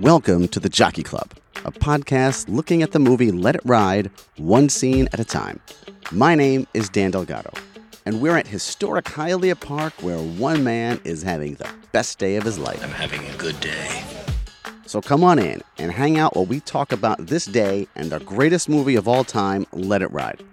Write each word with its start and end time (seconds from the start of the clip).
Welcome 0.00 0.46
to 0.48 0.60
the 0.60 0.68
Jockey 0.68 1.02
Club, 1.02 1.32
a 1.64 1.72
podcast 1.72 2.48
looking 2.48 2.84
at 2.84 2.92
the 2.92 3.00
movie 3.00 3.32
Let 3.32 3.56
It 3.56 3.62
Ride, 3.64 4.12
one 4.36 4.68
scene 4.68 5.08
at 5.12 5.18
a 5.18 5.24
time. 5.24 5.58
My 6.12 6.36
name 6.36 6.68
is 6.72 6.88
Dan 6.88 7.10
Delgado, 7.10 7.52
and 8.06 8.20
we're 8.20 8.36
at 8.36 8.46
historic 8.46 9.06
Hialeah 9.06 9.58
Park 9.58 9.92
where 10.00 10.18
one 10.18 10.62
man 10.62 11.00
is 11.02 11.24
having 11.24 11.54
the 11.54 11.68
best 11.90 12.20
day 12.20 12.36
of 12.36 12.44
his 12.44 12.60
life. 12.60 12.80
I'm 12.80 12.90
having 12.90 13.28
a 13.28 13.36
good 13.38 13.58
day. 13.58 14.04
So 14.86 15.00
come 15.00 15.24
on 15.24 15.40
in 15.40 15.62
and 15.78 15.90
hang 15.90 16.16
out 16.16 16.36
while 16.36 16.46
we 16.46 16.60
talk 16.60 16.92
about 16.92 17.26
this 17.26 17.46
day 17.46 17.88
and 17.96 18.10
the 18.10 18.20
greatest 18.20 18.68
movie 18.68 18.94
of 18.94 19.08
all 19.08 19.24
time, 19.24 19.66
Let 19.72 20.02
It 20.02 20.12
Ride. 20.12 20.44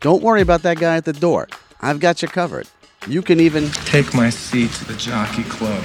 Don't 0.00 0.22
worry 0.22 0.40
about 0.40 0.62
that 0.62 0.78
guy 0.78 0.96
at 0.96 1.04
the 1.04 1.12
door. 1.12 1.48
I've 1.82 2.00
got 2.00 2.22
you 2.22 2.28
covered. 2.28 2.68
You 3.06 3.20
can 3.20 3.38
even 3.38 3.68
Take 3.84 4.14
my 4.14 4.30
seat 4.30 4.70
to 4.72 4.86
the 4.86 4.94
Jockey 4.94 5.44
Club. 5.44 5.84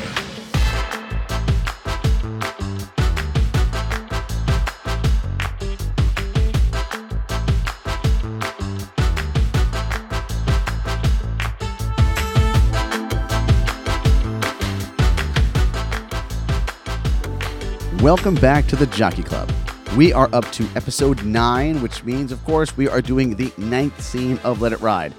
Welcome 18.01 18.35
back 18.35 18.65
to 18.67 18.77
the 18.77 18.85
Jockey 18.85 19.23
Club. 19.23 19.51
We 19.97 20.13
are 20.13 20.29
up 20.31 20.49
to 20.53 20.65
episode 20.73 21.25
9, 21.25 21.81
which 21.81 22.05
means, 22.05 22.31
of 22.31 22.41
course, 22.45 22.77
we 22.77 22.87
are 22.87 23.01
doing 23.01 23.35
the 23.35 23.51
ninth 23.57 23.99
scene 23.99 24.37
of 24.45 24.61
Let 24.61 24.71
It 24.71 24.79
Ride. 24.79 25.13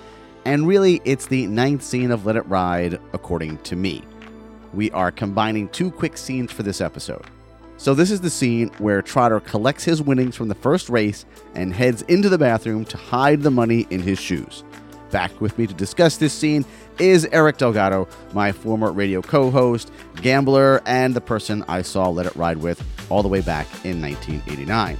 And 0.47 0.67
really, 0.67 1.03
it's 1.05 1.27
the 1.27 1.47
ninth 1.47 1.83
scene 1.83 2.11
of 2.11 2.25
Let 2.25 2.37
It 2.37 2.47
Ride, 2.47 2.99
according 3.13 3.59
to 3.65 3.77
me. 3.77 4.03
We 4.73 4.91
are 4.93 5.11
combining 5.11 5.69
two 5.69 5.91
quick 5.91 6.17
scenes 6.17 6.53
for 6.53 6.63
this 6.63 6.81
episode. 6.81 7.27
So, 7.77 7.93
this 7.93 8.11
is 8.11 8.23
the 8.23 8.31
scene 8.31 8.71
where 8.79 9.03
Trotter 9.03 9.41
collects 9.41 9.85
his 9.85 10.01
winnings 10.01 10.35
from 10.35 10.49
the 10.49 10.55
first 10.55 10.89
race 10.89 11.27
and 11.55 11.75
heads 11.75 12.01
into 12.03 12.31
the 12.31 12.39
bathroom 12.39 12.87
to 12.87 12.97
hide 12.97 13.43
the 13.43 13.51
money 13.51 13.87
in 13.91 14.01
his 14.01 14.19
shoes. 14.19 14.65
Back 15.11 15.41
with 15.41 15.59
me 15.59 15.67
to 15.67 15.75
discuss 15.75 16.17
this 16.17 16.33
scene 16.33 16.65
is 16.99 17.27
Eric 17.33 17.57
Delgado, 17.57 18.07
my 18.33 18.53
former 18.53 18.93
radio 18.93 19.23
co 19.23 19.51
host, 19.51 19.91
gambler, 20.23 20.83
and 20.87 21.15
the 21.15 21.21
person 21.21 21.65
I 21.69 21.83
saw 21.83 22.09
Let 22.09 22.27
It 22.27 22.37
Ride 22.37 22.59
with 22.59 22.83
all 23.11 23.23
the 23.23 23.29
way 23.29 23.41
back 23.41 23.67
in 23.85 24.01
1989. 24.01 24.97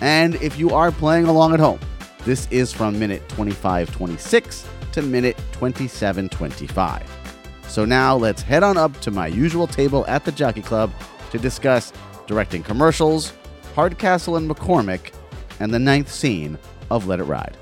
And 0.00 0.34
if 0.36 0.58
you 0.58 0.70
are 0.70 0.90
playing 0.90 1.26
along 1.26 1.54
at 1.54 1.60
home, 1.60 1.78
this 2.24 2.48
is 2.50 2.72
from 2.72 2.98
minute 2.98 3.28
2526 3.30 4.66
to 4.92 5.02
minute 5.02 5.36
2725. 5.52 7.22
So 7.68 7.84
now 7.84 8.16
let's 8.16 8.42
head 8.42 8.62
on 8.62 8.76
up 8.76 9.00
to 9.00 9.10
my 9.10 9.28
usual 9.28 9.66
table 9.66 10.04
at 10.08 10.24
the 10.24 10.32
Jockey 10.32 10.62
Club 10.62 10.92
to 11.30 11.38
discuss 11.38 11.92
directing 12.26 12.62
commercials, 12.62 13.32
Hardcastle 13.74 14.36
and 14.36 14.50
McCormick, 14.50 15.12
and 15.60 15.72
the 15.72 15.78
ninth 15.78 16.10
scene 16.10 16.58
of 16.90 17.06
Let 17.06 17.20
It 17.20 17.24
Ride. 17.24 17.56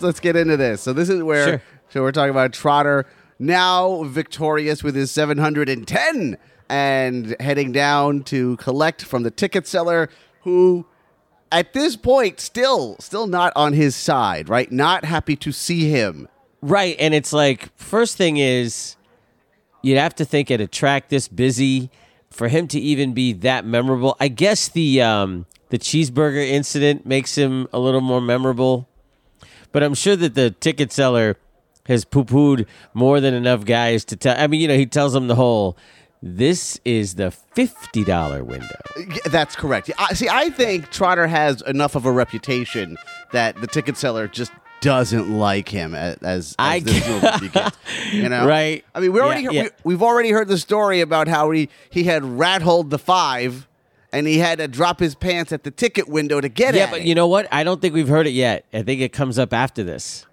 Let's 0.00 0.20
get 0.20 0.36
into 0.36 0.56
this. 0.56 0.82
So 0.82 0.92
this 0.92 1.08
is 1.08 1.22
where 1.22 1.46
Sure. 1.48 1.62
so 1.90 2.02
we're 2.02 2.12
talking 2.12 2.30
about 2.30 2.52
Trotter 2.52 3.06
now 3.38 4.02
victorious 4.04 4.82
with 4.82 4.94
his 4.94 5.10
710 5.10 6.36
and 6.68 7.36
heading 7.40 7.72
down 7.72 8.22
to 8.24 8.56
collect 8.58 9.02
from 9.04 9.22
the 9.22 9.30
ticket 9.30 9.66
seller 9.66 10.08
who 10.42 10.84
at 11.50 11.72
this 11.72 11.96
point 11.96 12.40
still 12.40 12.96
still 12.98 13.26
not 13.26 13.52
on 13.56 13.72
his 13.72 13.94
side, 13.96 14.48
right? 14.48 14.70
Not 14.70 15.04
happy 15.04 15.36
to 15.36 15.52
see 15.52 15.90
him. 15.90 16.28
Right, 16.60 16.96
and 16.98 17.14
it's 17.14 17.32
like 17.32 17.74
first 17.76 18.16
thing 18.16 18.36
is 18.38 18.96
you'd 19.82 19.98
have 19.98 20.14
to 20.16 20.24
think 20.24 20.50
at 20.50 20.60
a 20.60 20.66
track 20.66 21.08
this 21.08 21.28
busy 21.28 21.90
for 22.30 22.48
him 22.48 22.66
to 22.68 22.80
even 22.80 23.14
be 23.14 23.32
that 23.32 23.64
memorable. 23.64 24.16
I 24.20 24.28
guess 24.28 24.68
the 24.68 25.00
um 25.00 25.46
the 25.70 25.78
cheeseburger 25.78 26.46
incident 26.46 27.06
makes 27.06 27.36
him 27.36 27.68
a 27.72 27.78
little 27.78 28.00
more 28.00 28.20
memorable. 28.20 28.88
But 29.72 29.82
I'm 29.82 29.94
sure 29.94 30.16
that 30.16 30.34
the 30.34 30.50
ticket 30.50 30.92
seller 30.92 31.36
has 31.86 32.04
poo-pooed 32.04 32.66
more 32.94 33.20
than 33.20 33.34
enough 33.34 33.64
guys 33.64 34.04
to 34.06 34.16
tell 34.16 34.34
I 34.38 34.46
mean, 34.46 34.60
you 34.60 34.68
know, 34.68 34.76
he 34.76 34.86
tells 34.86 35.12
them 35.12 35.26
the 35.28 35.34
whole 35.34 35.76
this 36.22 36.80
is 36.84 37.14
the 37.14 37.30
fifty 37.30 38.02
dollar 38.04 38.42
window. 38.42 38.74
That's 39.26 39.54
correct. 39.54 39.90
I, 39.98 40.14
see, 40.14 40.28
I 40.28 40.50
think 40.50 40.90
Trotter 40.90 41.26
has 41.28 41.62
enough 41.62 41.94
of 41.94 42.04
a 42.06 42.12
reputation 42.12 42.96
that 43.32 43.60
the 43.60 43.66
ticket 43.68 43.96
seller 43.96 44.26
just 44.26 44.50
doesn't 44.80 45.30
like 45.30 45.68
him 45.68 45.94
as, 45.94 46.16
as 46.18 46.54
I 46.58 46.80
this 46.80 47.06
movie. 47.08 47.50
You 48.12 48.28
know, 48.28 48.46
Right. 48.46 48.84
I 48.94 49.00
mean, 49.00 49.12
we 49.12 49.20
already 49.20 49.42
Yeah, 49.42 49.46
heard, 49.46 49.54
yeah. 49.54 49.62
We, 49.62 49.94
we've 49.94 50.02
already 50.02 50.30
heard 50.30 50.48
the 50.48 50.58
story 50.58 51.00
about 51.00 51.28
how 51.28 51.50
he 51.52 51.68
he 51.90 52.04
had 52.04 52.24
rat 52.24 52.62
holed 52.62 52.90
the 52.90 52.98
five, 52.98 53.68
and 54.12 54.26
he 54.26 54.38
had 54.38 54.58
to 54.58 54.68
drop 54.68 55.00
his 55.00 55.14
pants 55.14 55.52
at 55.52 55.62
the 55.64 55.70
ticket 55.70 56.08
window 56.08 56.40
to 56.40 56.48
get 56.48 56.74
it. 56.74 56.78
Yeah, 56.78 56.90
but 56.90 57.02
you 57.02 57.14
know 57.14 57.26
what? 57.26 57.46
I 57.52 57.64
don't 57.64 57.80
think 57.80 57.94
we've 57.94 58.08
heard 58.08 58.26
it 58.26 58.32
yet. 58.32 58.64
I 58.72 58.82
think 58.82 59.00
it 59.00 59.12
comes 59.12 59.38
up 59.38 59.52
after 59.52 59.82
this. 59.84 60.24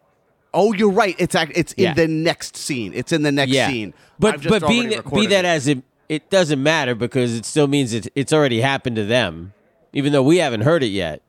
oh, 0.53 0.72
you're 0.72 0.90
right. 0.91 1.16
It's 1.19 1.36
act, 1.36 1.52
it's 1.56 1.74
Yeah. 1.78 1.90
in 1.91 1.96
the 1.97 2.08
next 2.08 2.56
scene. 2.56 2.94
It's 2.96 3.12
in 3.12 3.24
the 3.24 3.31
next 3.31 3.52
yeah. 3.52 3.68
scene. 3.68 3.94
But 4.18 4.41
but 4.47 4.66
being 4.68 4.90
that, 4.90 5.12
be 5.14 5.25
that 5.28 5.44
it. 5.44 5.47
as 5.47 5.68
it, 5.68 5.84
it 6.08 6.30
doesn't 6.30 6.64
matter 6.64 6.96
because 6.96 7.35
it 7.35 7.44
still 7.46 7.68
means 7.68 7.94
it, 7.94 8.08
it's 8.16 8.31
already 8.31 8.62
happened 8.62 8.96
to 8.96 9.03
them, 9.06 9.53
even 9.91 10.14
though 10.14 10.24
we 10.24 10.38
haven't 10.38 10.62
heard 10.62 10.81
it 10.84 10.88
yet. 10.88 11.22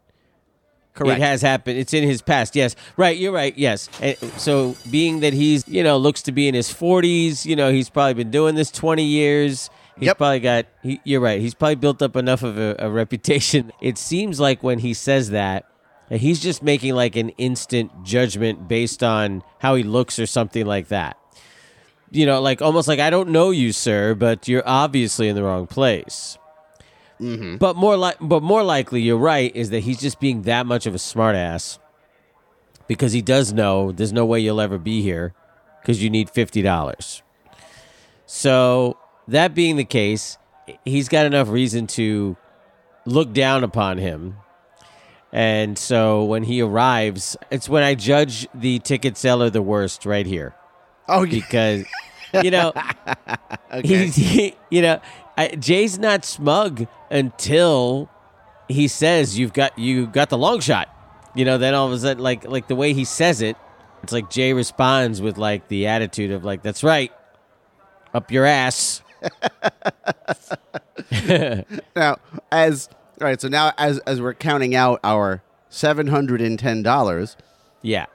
correct. 0.94 1.18
It 1.18 1.24
has 1.24 1.42
happened. 1.42 1.78
It's 1.78 1.92
in 1.92 2.04
his 2.04 2.22
past. 2.22 2.54
Yes, 2.54 2.76
right. 2.96 3.16
You're 3.16 3.32
right. 3.32 3.56
Yes. 3.58 3.88
And 4.00 4.16
so 4.36 4.76
being 4.90 5.18
that 5.20 5.32
he's 5.32 5.66
you 5.66 5.82
know 5.82 5.96
looks 5.96 6.22
to 6.22 6.30
be 6.32 6.46
in 6.46 6.54
his 6.54 6.68
40s, 6.72 7.44
you 7.44 7.56
know 7.56 7.72
he's 7.72 7.90
probably 7.90 8.14
been 8.14 8.30
doing 8.30 8.54
this 8.54 8.70
20 8.70 9.02
years. 9.02 9.70
He's 9.98 10.06
Yep. 10.06 10.18
probably 10.18 10.40
got. 10.40 10.66
He, 10.82 11.00
you're 11.04 11.20
right. 11.20 11.40
He's 11.40 11.54
probably 11.54 11.76
built 11.76 12.02
up 12.02 12.16
enough 12.16 12.42
of 12.42 12.58
a, 12.58 12.76
a 12.78 12.90
reputation. 13.02 13.72
It 13.80 13.96
seems 13.98 14.38
like 14.38 14.62
when 14.62 14.80
he 14.80 14.92
says 14.94 15.30
that, 15.30 15.64
he's 16.10 16.40
just 16.40 16.62
making 16.62 16.94
like 16.94 17.16
an 17.16 17.30
instant 17.30 18.04
judgment 18.04 18.68
based 18.68 19.02
on 19.02 19.42
how 19.60 19.74
he 19.74 19.82
looks 19.82 20.18
or 20.18 20.26
something 20.26 20.66
like 20.66 20.88
that. 20.88 21.16
You 22.10 22.26
know, 22.26 22.40
like 22.40 22.62
almost 22.62 22.88
like 22.88 23.00
I 23.00 23.10
don't 23.10 23.30
know 23.30 23.50
you, 23.50 23.72
sir, 23.72 24.14
but 24.14 24.46
you're 24.48 24.62
obviously 24.66 25.28
in 25.28 25.34
the 25.34 25.42
wrong 25.42 25.66
place. 25.66 26.38
Mm-hmm. 27.20 27.56
But 27.56 27.76
more 27.76 27.96
like, 27.96 28.16
but 28.20 28.42
more 28.42 28.62
likely, 28.62 29.00
you're 29.00 29.16
right, 29.16 29.54
is 29.56 29.70
that 29.70 29.80
he's 29.80 29.98
just 29.98 30.20
being 30.20 30.42
that 30.42 30.66
much 30.66 30.84
of 30.86 30.94
a 30.94 30.98
smartass 30.98 31.78
because 32.86 33.12
he 33.12 33.22
does 33.22 33.52
know 33.54 33.90
there's 33.90 34.12
no 34.12 34.26
way 34.26 34.38
you'll 34.38 34.60
ever 34.60 34.76
be 34.78 35.00
here 35.00 35.32
because 35.80 36.02
you 36.02 36.10
need 36.10 36.28
fifty 36.30 36.60
dollars. 36.60 37.22
So 38.26 38.98
that 39.28 39.54
being 39.54 39.76
the 39.76 39.84
case, 39.84 40.38
he's 40.84 41.08
got 41.08 41.26
enough 41.26 41.48
reason 41.48 41.86
to 41.88 42.36
look 43.04 43.32
down 43.32 43.64
upon 43.64 43.98
him. 43.98 44.36
And 45.32 45.76
so 45.76 46.24
when 46.24 46.44
he 46.44 46.62
arrives, 46.62 47.36
it's 47.50 47.68
when 47.68 47.82
I 47.82 47.94
judge 47.94 48.48
the 48.54 48.78
ticket 48.78 49.16
seller 49.16 49.50
the 49.50 49.62
worst 49.62 50.06
right 50.06 50.26
here 50.26 50.54
oh, 51.08 51.22
yeah. 51.22 51.30
because 51.30 51.84
you 52.42 52.50
know 52.50 52.72
he's 53.82 54.16
he, 54.16 54.54
you 54.70 54.82
know 54.82 55.00
I, 55.36 55.48
Jay's 55.48 55.98
not 55.98 56.24
smug 56.24 56.86
until 57.10 58.10
he 58.68 58.88
says 58.88 59.38
you've 59.38 59.52
got 59.52 59.78
you 59.78 60.06
got 60.06 60.30
the 60.30 60.38
long 60.38 60.60
shot. 60.60 60.88
You 61.34 61.44
know, 61.44 61.58
then 61.58 61.74
all 61.74 61.86
of 61.86 61.92
a 61.92 61.98
sudden, 61.98 62.22
like 62.22 62.48
like 62.48 62.66
the 62.66 62.74
way 62.74 62.94
he 62.94 63.04
says 63.04 63.42
it, 63.42 63.56
it's 64.02 64.12
like 64.12 64.30
Jay 64.30 64.54
responds 64.54 65.20
with 65.20 65.36
like 65.36 65.68
the 65.68 65.86
attitude 65.86 66.30
of 66.30 66.44
like, 66.44 66.62
"That's 66.62 66.82
right, 66.82 67.12
up 68.14 68.32
your 68.32 68.46
ass." 68.46 69.02
now 71.96 72.16
as 72.50 72.88
all 73.20 73.26
right 73.26 73.40
so 73.40 73.48
now 73.48 73.72
as 73.78 73.98
as 74.00 74.20
we're 74.20 74.34
counting 74.34 74.74
out 74.74 75.00
our 75.04 75.42
$710 75.70 77.36
Yeah, 77.82 78.06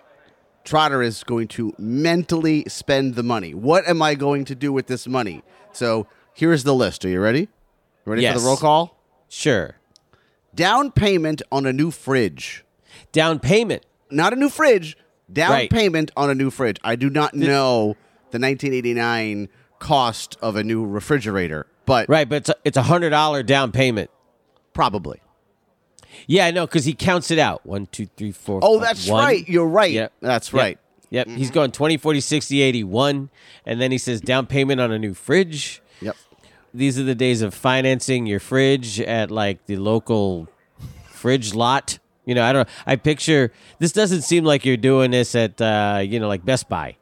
trotter 0.64 1.02
is 1.02 1.24
going 1.24 1.48
to 1.50 1.74
mentally 1.78 2.66
spend 2.68 3.16
the 3.16 3.24
money. 3.24 3.54
What 3.54 3.88
am 3.88 4.02
i 4.02 4.16
going 4.16 4.46
to 4.46 4.56
do 4.56 4.72
with 4.74 4.88
this 4.88 5.08
money? 5.08 5.44
So 5.74 6.08
here's 6.34 6.64
the 6.64 6.74
list. 6.74 7.06
Are 7.06 7.09
you 7.09 7.20
ready? 7.22 7.50
Ready 8.06 8.26
for 8.28 8.40
the 8.40 8.46
roll 8.46 8.58
call? 8.58 8.97
Sure. 9.30 9.76
down 10.56 10.91
payment 10.91 11.41
on 11.52 11.66
a 11.66 11.74
new 11.74 11.91
fridge. 11.91 12.66
Down 13.12 13.40
payment. 13.40 13.85
not 14.09 14.34
a 14.34 14.35
new 14.35 14.50
fridge. 14.50 14.97
Down 15.32 15.52
Right. 15.52 15.70
payment 15.70 16.12
on 16.18 16.30
a 16.30 16.35
new 16.35 16.50
fridge. 16.52 16.78
I 16.84 16.96
do 16.97 17.09
not 17.09 17.34
know 17.34 17.96
the 18.32 18.40
1989 18.40 19.47
cost 19.82 20.38
of 20.42 20.56
a 20.56 20.64
new 20.64 20.86
refrigerator 20.86 21.68
but 21.86 22.08
Right, 22.08 22.30
but 22.30 22.36
it's 22.38 22.50
a, 22.50 22.56
it's 22.64 22.78
a 22.78 22.84
hundred 22.84 23.10
dollar 23.10 23.44
down 23.44 23.72
payment. 23.74 24.10
probably 24.74 25.20
Yeah, 26.28 26.46
I 26.46 26.52
know 26.52 26.66
because 26.68 26.86
he 26.86 26.94
counts 26.94 27.32
it 27.32 27.40
out. 27.40 27.66
One, 27.66 27.88
two, 27.88 28.06
three, 28.16 28.32
four. 28.32 28.60
oh 28.64 28.78
five, 28.80 28.88
that's 28.88 29.08
one. 29.08 29.24
right 29.26 29.50
you're 29.50 29.68
right 29.68 29.92
Yep. 29.92 30.14
that's 30.22 30.54
Yep. 30.54 30.62
right 30.62 30.80
Yep. 31.10 31.28
He's 31.28 31.52
going 31.52 31.72
20, 31.72 31.98
40, 31.98 32.22
60, 32.22 32.62
80, 32.62 32.84
1. 32.86 33.30
And 33.66 33.82
then 33.82 33.92
he 33.92 33.98
says 33.98 34.22
down 34.22 34.46
payment 34.48 34.80
on 34.80 34.94
a 34.94 34.98
new 35.00 35.14
fridge. 35.14 35.82
yep 36.00 36.16
These 36.74 36.98
are 36.98 37.04
the 37.04 37.16
days 37.16 37.42
of 37.42 37.54
financing 37.54 38.28
your 38.28 38.40
fridge 38.40 39.02
at 39.02 39.30
like 39.30 39.66
the 39.66 39.76
local 39.76 40.48
fridge 41.10 41.54
lot. 41.54 42.00
You 42.26 42.36
know, 42.36 42.44
I 42.46 42.54
don't 42.54 42.70
I 42.86 42.96
picture 42.96 43.52
this 43.80 43.92
doesn't 43.92 44.22
seem 44.22 44.46
like 44.46 44.64
you're 44.64 44.78
doing 44.78 45.12
this 45.12 45.36
at 45.36 45.60
uh, 45.60 46.02
you 46.06 46.20
know, 46.20 46.28
like 46.30 46.46
Best 46.46 46.70
Buy. 46.70 46.96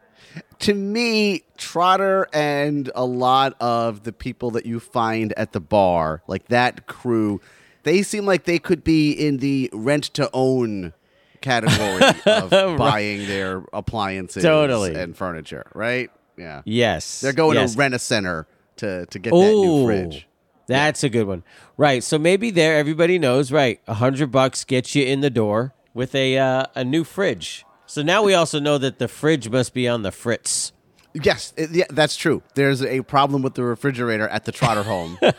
To 0.60 0.74
me, 0.74 1.44
Trotter 1.58 2.28
and 2.34 2.92
a 2.96 3.06
lot 3.06 3.56
of 3.60 4.04
the 4.04 4.14
people 4.14 4.52
that 4.52 4.66
you 4.66 4.80
find 4.80 5.34
at 5.34 5.54
the 5.54 5.60
bar, 5.60 6.22
like 6.28 6.48
that 6.48 6.88
crew, 6.88 7.42
they 7.84 8.02
seem 8.02 8.26
like 8.26 8.46
they 8.46 8.60
could 8.60 8.84
be 8.84 9.12
in 9.12 9.38
the 9.38 9.70
rent 9.74 10.06
to 10.16 10.30
own 10.34 10.94
category 11.42 12.02
of 12.26 12.78
buying 12.78 13.26
their 13.28 13.64
appliances 13.74 14.44
Totally. 14.44 14.96
and 14.96 15.16
furniture, 15.16 15.70
right? 15.74 16.12
Yeah. 16.38 16.62
Yes. 16.66 17.22
They're 17.22 17.34
going 17.34 17.58
yes. 17.58 17.74
to 17.74 17.80
rent 17.80 17.94
a 17.94 18.00
center 18.00 18.48
to, 18.78 19.06
to 19.08 19.20
get 19.20 19.32
that 19.32 19.38
new 19.38 19.86
fridge. 19.86 20.28
That's 20.68 21.04
a 21.04 21.10
good 21.10 21.26
one. 21.26 21.44
Right. 21.78 22.04
So 22.04 22.20
maybe 22.20 22.52
there 22.52 22.78
everybody 22.78 23.18
knows, 23.18 23.52
right, 23.52 23.80
a 23.88 23.96
hundred 23.96 24.32
bucks 24.32 24.64
gets 24.64 24.94
you 24.94 25.04
in 25.04 25.22
the 25.22 25.32
door 25.32 25.74
with 25.94 26.14
a 26.14 26.38
uh, 26.38 26.66
a 26.76 26.84
new 26.84 27.04
fridge. 27.04 27.66
So 27.90 28.04
now 28.04 28.22
we 28.22 28.36
also 28.36 28.60
know 28.60 28.78
that 28.78 29.00
the 29.00 29.08
fridge 29.08 29.50
must 29.50 29.74
be 29.74 29.88
on 29.88 30.04
the 30.04 30.12
fritz. 30.12 30.74
Yes, 31.16 31.54
it- 31.58 31.72
yeah, 31.72 31.86
that's 31.90 32.16
true. 32.16 32.44
There's 32.54 32.84
a 32.84 33.02
problem 33.02 33.42
with 33.42 33.56
the 33.56 33.64
refrigerator 33.64 34.28
at 34.28 34.46
the 34.46 34.52
Trotter 34.52 34.84
home. 34.84 35.18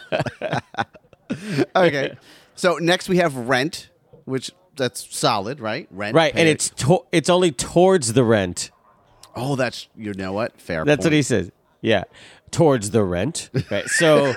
okay. 1.76 2.16
So 2.56 2.78
next 2.78 3.08
we 3.08 3.18
have 3.18 3.36
rent, 3.36 3.90
which 4.24 4.50
that's 4.74 5.16
solid, 5.16 5.60
right? 5.60 5.86
Rent. 5.92 6.16
Right, 6.16 6.32
and 6.34 6.48
it. 6.48 6.52
it's 6.52 6.70
to- 6.70 7.06
it's 7.12 7.30
only 7.30 7.52
towards 7.52 8.14
the 8.14 8.24
rent. 8.24 8.72
oh, 9.36 9.54
that's 9.54 9.86
you 9.96 10.12
know 10.14 10.32
what? 10.32 10.60
Fair. 10.60 10.84
That's 10.84 11.04
what 11.04 11.12
he 11.12 11.22
says. 11.22 11.52
Yeah, 11.82 12.02
towards 12.50 12.90
the 12.90 13.04
rent. 13.04 13.48
Right. 13.70 13.86
So, 13.88 14.34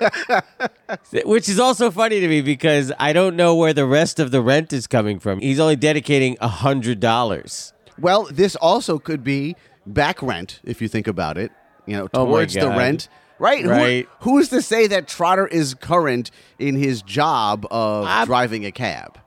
which 1.26 1.50
is 1.50 1.60
also 1.60 1.90
funny 1.90 2.20
to 2.20 2.28
me 2.28 2.42
because 2.42 2.92
I 3.00 3.12
don't 3.12 3.36
know 3.36 3.56
where 3.56 3.74
the 3.74 3.88
rest 3.88 4.20
of 4.20 4.30
the 4.30 4.40
rent 4.40 4.72
is 4.72 4.86
coming 4.86 5.18
from. 5.18 5.40
He's 5.40 5.60
only 5.60 5.76
dedicating 5.76 6.38
a 6.40 6.48
hundred 6.48 7.00
dollars. 7.00 7.73
Well, 8.00 8.28
this 8.32 8.56
also 8.56 9.00
could 9.00 9.24
be 9.24 9.56
back 9.86 10.22
rent 10.22 10.60
if 10.64 10.82
you 10.82 10.88
think 10.88 11.08
about 11.08 11.38
it. 11.38 11.52
You 11.86 11.98
know, 11.98 12.08
Oh 12.14 12.26
my 12.26 12.32
towards 12.32 12.54
the 12.54 12.62
God. 12.62 12.78
rent. 12.78 13.10
Right. 13.40 13.64
Who- 13.64 13.70
Right. 13.70 14.08
who's 14.22 14.50
to 14.50 14.62
say 14.62 14.88
that 14.88 15.08
Trotter 15.08 15.46
is 15.48 15.74
current 15.74 16.32
in 16.60 16.76
his 16.76 17.02
job 17.02 17.66
of 17.72 18.26
driving 18.26 18.66
a 18.66 18.72
cab? 18.72 19.18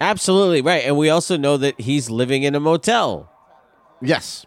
Absolutely 0.00 0.62
right, 0.62 0.82
and 0.84 0.96
we 0.96 1.08
also 1.10 1.36
know 1.36 1.56
that 1.56 1.80
he's 1.80 2.10
living 2.10 2.42
in 2.42 2.54
a 2.56 2.60
motel. 2.60 3.30
Yes. 4.02 4.44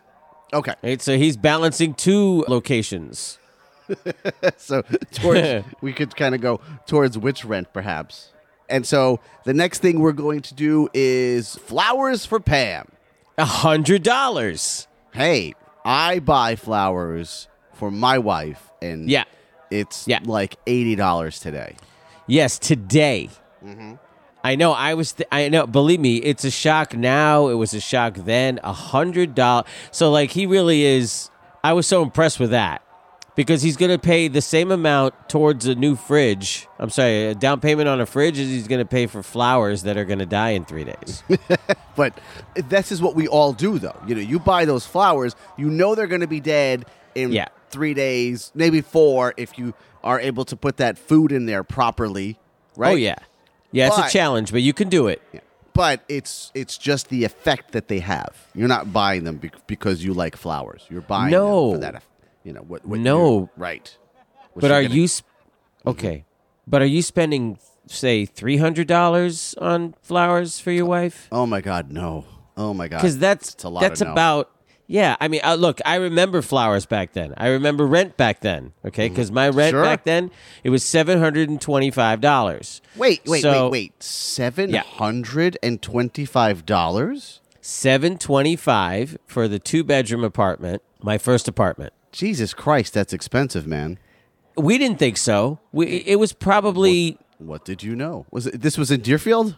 Okay. 0.53 0.75
Right, 0.83 1.01
so 1.01 1.17
he's 1.17 1.37
balancing 1.37 1.93
two 1.93 2.43
locations. 2.47 3.39
So 4.57 4.81
towards 5.11 5.63
we 5.81 5.93
could 5.93 6.15
kind 6.15 6.33
of 6.35 6.41
go 6.41 6.59
towards 6.87 7.17
which 7.17 7.45
rent 7.45 7.71
perhaps. 7.73 8.31
And 8.67 8.85
so 8.85 9.19
the 9.43 9.53
next 9.53 9.79
thing 9.79 9.99
we're 9.99 10.11
going 10.11 10.41
to 10.41 10.53
do 10.55 10.89
is 10.93 11.55
flowers 11.57 12.25
for 12.25 12.39
Pam. 12.39 12.87
A 13.37 13.45
hundred 13.45 14.03
dollars. 14.03 14.87
Hey, 15.13 15.53
I 15.83 16.19
buy 16.19 16.55
flowers 16.55 17.47
for 17.73 17.91
my 17.91 18.17
wife 18.17 18.71
and 18.81 19.09
Yeah. 19.09 19.25
it's 19.69 20.07
Yeah. 20.07 20.19
like 20.23 20.57
$80 20.65 21.39
today. 21.39 21.75
Yes, 22.27 22.57
today. 22.59 23.29
Mm-hmm. 23.63 23.95
I 24.43 24.55
know. 24.55 24.73
I 24.73 24.93
was. 24.93 25.13
Th- 25.13 25.27
I 25.31 25.49
know. 25.49 25.65
Believe 25.65 25.99
me, 25.99 26.17
it's 26.17 26.43
a 26.43 26.51
shock 26.51 26.95
now. 26.95 27.47
It 27.47 27.55
was 27.55 27.73
a 27.73 27.79
shock 27.79 28.13
then. 28.13 28.59
A 28.63 28.73
hundred 28.73 29.33
dollars. 29.33 29.65
So 29.89 30.11
like, 30.11 30.31
he 30.31 30.45
really 30.45 30.83
is. 30.83 31.31
I 31.63 31.73
was 31.73 31.87
so 31.87 32.03
impressed 32.03 32.39
with 32.39 32.51
that 32.51 32.83
because 33.35 33.61
he's 33.61 33.77
going 33.77 33.91
to 33.91 33.97
pay 33.99 34.27
the 34.27 34.41
same 34.41 34.71
amount 34.71 35.13
towards 35.29 35.65
a 35.67 35.75
new 35.75 35.95
fridge. 35.95 36.67
I'm 36.79 36.89
sorry, 36.89 37.27
a 37.27 37.35
down 37.35 37.59
payment 37.59 37.87
on 37.89 37.99
a 38.01 38.05
fridge 38.05 38.39
as 38.39 38.47
he's 38.47 38.67
going 38.67 38.79
to 38.79 38.85
pay 38.85 39.07
for 39.07 39.21
flowers 39.23 39.83
that 39.83 39.97
are 39.97 40.05
going 40.05 40.19
to 40.19 40.25
die 40.25 40.51
in 40.51 40.65
three 40.65 40.83
days. 40.85 41.23
But 41.95 42.19
this 42.55 42.91
is 42.91 43.01
what 43.01 43.15
we 43.15 43.25
all 43.29 43.53
do 43.53 43.79
though. 43.79 43.95
You 44.05 44.15
know, 44.15 44.21
you 44.21 44.37
buy 44.37 44.65
those 44.65 44.85
flowers, 44.85 45.33
you 45.57 45.69
know 45.69 45.95
they're 45.95 46.07
going 46.07 46.19
to 46.21 46.27
be 46.27 46.41
dead 46.41 46.85
in 47.15 47.31
Yeah. 47.31 47.47
3 47.69 47.93
days, 47.93 48.51
maybe 48.53 48.81
4 48.81 49.33
if 49.37 49.57
you 49.57 49.73
are 50.03 50.19
able 50.19 50.43
to 50.45 50.57
put 50.57 50.75
that 50.77 50.97
food 50.97 51.31
in 51.31 51.45
there 51.45 51.63
properly, 51.63 52.37
right? 52.75 52.91
Oh 52.91 52.95
yeah, 52.95 53.15
yeah. 53.71 53.87
It's 53.87 53.97
a 53.97 54.09
challenge, 54.09 54.51
but 54.51 54.61
you 54.61 54.73
can 54.73 54.89
do 54.89 55.07
it. 55.07 55.21
Yeah. 55.33 55.39
But 55.73 56.01
it's 56.09 56.51
it's 56.53 56.77
just 56.77 57.07
the 57.09 57.23
effect 57.23 57.71
that 57.71 57.87
they 57.87 57.99
have. 57.99 58.35
You're 58.53 58.67
not 58.67 58.91
buying 58.93 59.23
them 59.23 59.37
bec 59.37 59.65
because 59.67 60.03
you 60.03 60.13
like 60.13 60.35
flowers. 60.35 60.85
You're 60.89 61.01
buying 61.01 61.31
No. 61.31 61.71
them 61.71 61.75
for 61.79 61.81
that. 61.81 61.95
eff- 61.95 62.07
You 62.45 62.53
know 62.53 62.61
what? 62.61 62.85
what 62.85 62.99
No. 62.99 63.49
right. 63.57 63.97
What 64.53 64.61
But 64.61 64.71
you're 64.71 64.83
gonna- 64.83 64.93
you 64.95 65.07
sp- 65.11 65.27
okay? 65.85 66.23
But 66.65 66.81
are 66.81 66.85
you 66.85 67.01
spending 67.01 67.57
say 67.87 68.25
three 68.25 68.57
hundred 68.57 68.87
dollars 68.87 69.53
on 69.59 69.95
flowers 70.01 70.59
for 70.59 70.71
your 70.71 70.85
wife? 70.85 71.27
Oh 71.31 71.45
my 71.45 71.59
God, 71.61 71.91
no. 71.91 72.23
Oh 72.55 72.73
my 72.73 72.87
God. 72.87 72.97
Because 72.97 73.17
that's 73.19 73.53
It's 73.55 73.63
a 73.65 73.69
lot 73.69 73.81
that's 73.81 74.01
no. 74.01 74.11
about 74.11 74.49
yeah. 74.87 75.15
I 75.19 75.27
mean, 75.27 75.41
uh, 75.43 75.55
look, 75.55 75.79
I 75.85 75.95
remember 75.95 76.41
flowers 76.43 76.85
back 76.85 77.13
then. 77.13 77.33
I 77.37 77.47
remember 77.47 77.85
rent 77.87 78.15
back 78.17 78.41
then. 78.41 78.71
Okay, 78.85 79.09
because 79.09 79.31
my 79.31 79.45
rent 79.49 79.57
Mm-hmm. 79.57 79.69
Sure. 79.71 79.83
back 79.83 80.03
then 80.05 80.31
it 80.63 80.69
was 80.69 80.83
seven 80.83 81.19
hundred 81.19 81.49
and 81.49 81.59
twenty 81.59 81.89
five 81.91 82.21
dollars. 82.21 82.81
Wait, 82.95 83.21
wait, 83.25 83.41
So- 83.41 83.65
wait, 83.65 83.71
wait. 83.71 84.03
Seven 84.03 84.73
hundred 84.73 85.57
and 85.63 85.81
dollars. 86.65 87.41
Twenty 88.19 88.55
five 88.55 89.17
for 89.25 89.47
the 89.47 89.59
two 89.59 89.83
bedroom 89.83 90.23
apartment, 90.23 90.81
my 91.01 91.17
first 91.17 91.47
apartment. 91.47 91.93
Jesus 92.15 92.53
Christ, 92.53 92.93
that's 92.93 93.11
expensive, 93.11 93.67
man. 93.67 93.99
We 94.55 94.77
didn't 94.77 94.99
think 94.99 95.17
so. 95.17 95.59
We 95.73 95.85
it 96.05 96.17
was 96.17 96.31
probably 96.31 97.17
What 97.39 97.65
did 97.65 97.83
you 97.83 97.93
know? 97.95 98.25
Was 98.31 98.47
it 98.47 98.61
this 98.61 98.77
was 98.77 98.89
in 98.89 99.01
Deerfield? 99.01 99.57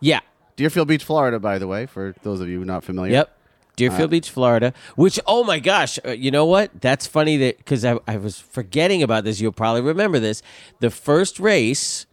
yeah. 0.00 0.20
Deerfield 0.56 0.88
Beach, 0.88 1.04
Florida, 1.04 1.38
by 1.38 1.56
the 1.58 1.68
way, 1.68 1.86
for 1.86 2.16
those 2.24 2.40
of 2.40 2.48
you 2.48 2.64
not 2.64 2.82
familiar. 2.82 3.12
Yep. 3.12 3.38
Deerfield 3.76 4.10
Beach, 4.10 4.28
Florida. 4.28 4.74
Which, 4.96 5.20
oh 5.24 5.44
my 5.44 5.60
gosh, 5.60 6.00
uh, 6.04 6.10
you 6.10 6.32
know 6.32 6.44
what? 6.44 6.80
That's 6.80 7.06
funny 7.06 7.36
that 7.36 7.58
because 7.58 7.84
I, 7.84 7.96
I 8.08 8.16
was 8.16 8.40
forgetting 8.40 9.02
about 9.04 9.22
this. 9.22 9.40
You'll 9.40 9.52
probably 9.52 9.82
remember 9.82 10.18
this. 10.18 10.42
The 10.80 10.90
first 10.90 11.38
race, 11.38 12.06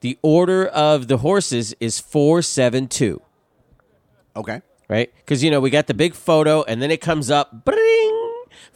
the 0.00 0.16
order 0.22 0.64
of 0.64 1.08
the 1.08 1.18
horses 1.18 1.74
is 1.80 1.98
four 1.98 2.40
seven 2.40 2.86
two. 2.86 3.20
Okay. 4.36 4.62
Right? 4.88 5.12
Because 5.16 5.42
you 5.42 5.50
know 5.50 5.58
we 5.60 5.68
got 5.70 5.88
the 5.88 5.94
big 5.94 6.14
photo, 6.14 6.62
and 6.62 6.80
then 6.80 6.90
it 6.92 7.00
comes 7.00 7.30
up, 7.32 7.64
bring 7.64 8.27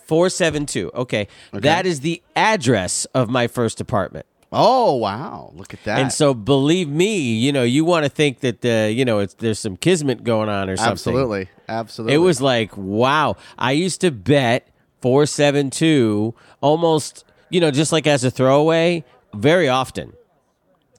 four 0.04 0.28
seven 0.28 0.66
two. 0.66 0.90
Okay, 0.94 1.28
that 1.52 1.86
is 1.86 2.00
the 2.00 2.22
address 2.36 3.04
of 3.14 3.28
my 3.28 3.46
first 3.46 3.80
apartment. 3.80 4.26
Oh 4.54 4.96
wow! 4.96 5.50
Look 5.54 5.72
at 5.72 5.82
that. 5.84 5.98
And 5.98 6.12
so, 6.12 6.34
believe 6.34 6.88
me, 6.88 7.16
you 7.18 7.52
know, 7.52 7.62
you 7.62 7.86
want 7.86 8.04
to 8.04 8.10
think 8.10 8.40
that 8.40 8.60
the, 8.60 8.92
you 8.94 9.04
know, 9.04 9.20
it's 9.20 9.32
there's 9.34 9.58
some 9.58 9.78
kismet 9.78 10.24
going 10.24 10.50
on 10.50 10.68
or 10.68 10.76
something. 10.76 10.92
absolutely, 10.92 11.48
absolutely. 11.68 12.14
It 12.14 12.18
was 12.18 12.42
like, 12.42 12.76
wow. 12.76 13.36
I 13.58 13.72
used 13.72 14.02
to 14.02 14.10
bet 14.10 14.68
472 15.00 16.34
almost, 16.60 17.24
you 17.48 17.60
know, 17.60 17.70
just 17.70 17.92
like 17.92 18.06
as 18.06 18.24
a 18.24 18.30
throwaway 18.30 19.04
very 19.34 19.70
often. 19.70 20.12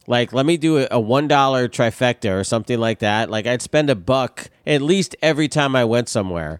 Like, 0.07 0.33
let 0.33 0.45
me 0.45 0.57
do 0.57 0.79
a, 0.79 0.83
a 0.85 1.01
$1 1.01 1.29
trifecta 1.29 2.37
or 2.37 2.43
something 2.43 2.77
like 2.77 2.99
that. 2.99 3.29
Like, 3.29 3.47
I'd 3.47 3.61
spend 3.61 3.89
a 3.89 3.95
buck 3.95 4.49
at 4.65 4.81
least 4.81 5.15
every 5.21 5.47
time 5.47 5.75
I 5.77 5.85
went 5.85 6.09
somewhere 6.09 6.59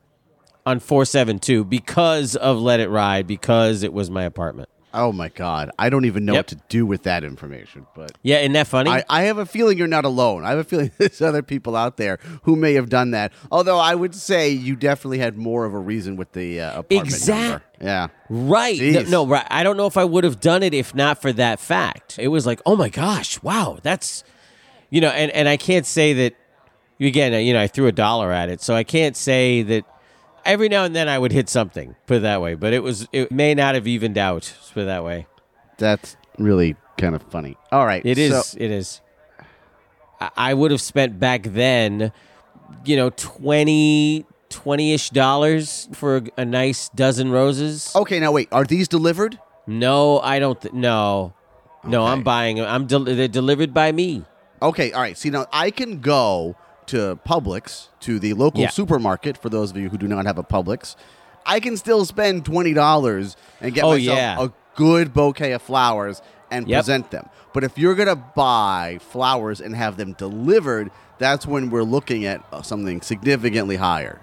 on 0.66 0.80
472 0.80 1.66
because 1.66 2.36
of 2.36 2.58
Let 2.60 2.80
It 2.80 2.90
Ride, 2.90 3.28
because 3.28 3.84
it 3.84 3.94
was 3.94 4.10
my 4.10 4.24
apartment. 4.24 4.70
Oh 4.96 5.12
my 5.12 5.30
god! 5.30 5.72
I 5.80 5.90
don't 5.90 6.06
even 6.06 6.24
know 6.24 6.34
Yep. 6.34 6.40
what 6.40 6.48
to 6.50 6.62
do 6.70 6.86
with 6.86 7.02
that 7.02 7.24
information, 7.24 7.88
but. 7.96 8.12
Yeah, 8.22 8.42
isn't 8.42 8.52
that 8.54 8.68
funny? 8.68 8.92
I, 8.92 9.04
I 9.10 9.24
have 9.24 9.40
a 9.40 9.46
feeling 9.48 9.76
you're 9.80 9.88
not 9.88 10.06
alone. 10.06 10.46
I 10.46 10.52
have 10.52 10.60
a 10.60 10.64
feeling 10.64 10.92
there's 11.00 11.20
other 11.20 11.42
people 11.42 11.76
out 11.76 11.98
there 11.98 12.20
who 12.44 12.56
may 12.56 12.74
have 12.76 12.90
done 12.90 13.10
that. 13.10 13.34
Although 13.52 13.80
I 13.80 13.96
would 13.96 14.14
say 14.14 14.50
you 14.52 14.76
definitely 14.76 15.18
had 15.18 15.36
more 15.36 15.66
of 15.66 15.74
a 15.74 15.80
reason 15.80 16.16
with 16.16 16.34
the 16.34 16.62
uh, 16.62 16.80
apartment 16.82 17.08
Exact- 17.08 17.42
number. 17.42 17.64
Yeah. 17.82 18.08
Right. 18.30 18.80
No, 18.80 18.86
Jeez. 19.02 19.10
no, 19.10 19.26
right. 19.26 19.48
I 19.50 19.64
don't 19.64 19.78
know 19.78 19.88
if 19.88 19.98
I 19.98 20.04
would 20.06 20.26
have 20.26 20.40
done 20.40 20.62
it 20.62 20.76
if 20.76 20.94
not 20.94 21.20
for 21.20 21.34
that 21.34 21.60
fact. 21.60 22.20
It 22.20 22.28
was 22.28 22.46
like, 22.46 22.62
oh 22.64 22.76
my 22.76 22.90
gosh, 22.90 23.42
wow, 23.42 23.80
that's, 23.82 24.24
you 24.92 25.02
know, 25.02 25.10
and, 25.10 25.32
and 25.32 25.50
I 25.50 25.58
can't 25.58 25.88
say 25.88 26.14
that, 26.14 26.36
again, 27.00 27.34
you 27.44 27.52
know, 27.54 27.62
I 27.62 27.66
threw 27.68 27.88
a 27.88 27.92
dollar 27.92 28.32
at 28.32 28.50
it. 28.50 28.62
So 28.62 28.76
I 28.76 28.84
can't 28.84 29.18
say 29.18 29.64
that 29.64 29.86
every 30.46 30.70
now 30.70 30.84
and 30.84 30.96
then 30.96 31.08
I 31.08 31.18
would 31.20 31.32
hit 31.32 31.50
something, 31.50 31.96
put 32.08 32.18
it 32.18 32.20
that 32.22 32.42
way. 32.42 32.56
But 32.56 32.74
it 32.74 32.84
was, 32.84 33.08
it 33.12 33.32
may 33.32 33.54
not 33.54 33.76
have 33.76 33.88
evened 33.88 34.18
out, 34.18 34.54
put 34.74 34.84
it 34.84 34.86
that 34.86 35.04
way. 35.04 35.28
That's 35.78 36.16
really 36.38 36.76
kind 36.98 37.16
of 37.16 37.24
funny. 37.24 37.58
All 37.72 37.86
right. 37.86 38.06
It 38.06 38.18
is, 38.18 38.46
so- 38.46 38.58
it 38.60 38.72
is. 38.72 39.02
I, 40.20 40.30
I 40.38 40.54
would 40.54 40.72
have 40.72 40.82
spent 40.82 41.20
back 41.20 41.44
then, 41.44 42.12
you 42.86 42.96
know, 42.96 43.10
20, 43.12 44.26
20 44.50 44.94
ish 44.94 45.10
dollars 45.10 45.88
for 45.94 46.18
a, 46.18 46.24
a 46.38 46.46
nice 46.46 46.90
dozen 46.90 47.32
roses. 47.32 47.92
okay, 47.96 48.20
now 48.20 48.32
wait. 48.32 48.48
Are 48.52 48.64
these 48.66 48.88
delivered? 48.88 49.40
No, 49.66 50.20
I 50.20 50.40
don't. 50.40 50.60
Th- 50.62 50.74
no, 50.74 51.34
no, 51.86 52.06
I'm 52.06 52.22
buying 52.24 52.58
them. 52.58 52.66
I'm 52.68 52.86
del- 52.86 53.06
they're 53.06 53.28
delivered 53.28 53.74
by 53.74 53.92
me. 53.92 54.26
Okay, 54.62 54.92
all 54.92 55.02
right. 55.02 55.18
See, 55.18 55.30
now 55.30 55.46
I 55.52 55.72
can 55.72 56.00
go 56.02 56.56
to 56.88 57.20
Publix, 57.28 57.88
to 58.02 58.20
the 58.20 58.34
local 58.34 58.62
Yeah. 58.62 58.70
supermarket, 58.70 59.38
for 59.38 59.50
those 59.50 59.72
of 59.72 59.78
you 59.78 59.90
who 59.90 59.98
do 59.98 60.08
not 60.08 60.26
have 60.26 60.38
a 60.38 60.44
Publix. 60.44 60.96
I 61.46 61.60
can 61.60 61.76
still 61.78 62.06
spend 62.06 62.46
$20 62.46 63.36
and 63.62 63.74
get 63.74 63.84
Oh, 63.84 63.92
myself 63.92 64.18
yeah. 64.18 64.38
a 64.44 64.50
good 64.76 65.14
bouquet 65.14 65.52
of 65.52 65.62
flowers 65.62 66.22
and 66.50 66.68
Yep. 66.68 66.78
present 66.78 67.12
them. 67.12 67.28
But 67.54 67.64
if 67.64 67.78
you're 67.78 67.96
going 67.96 68.08
to 68.08 68.16
buy 68.16 69.00
flowers 69.10 69.60
and 69.62 69.76
have 69.76 69.98
them 69.98 70.14
delivered, 70.18 70.90
that's 71.20 71.46
when 71.46 71.70
we're 71.70 71.84
looking 71.84 72.26
at 72.26 72.42
uh, 72.52 72.62
something 72.62 73.02
significantly 73.02 73.76
higher. 73.76 74.20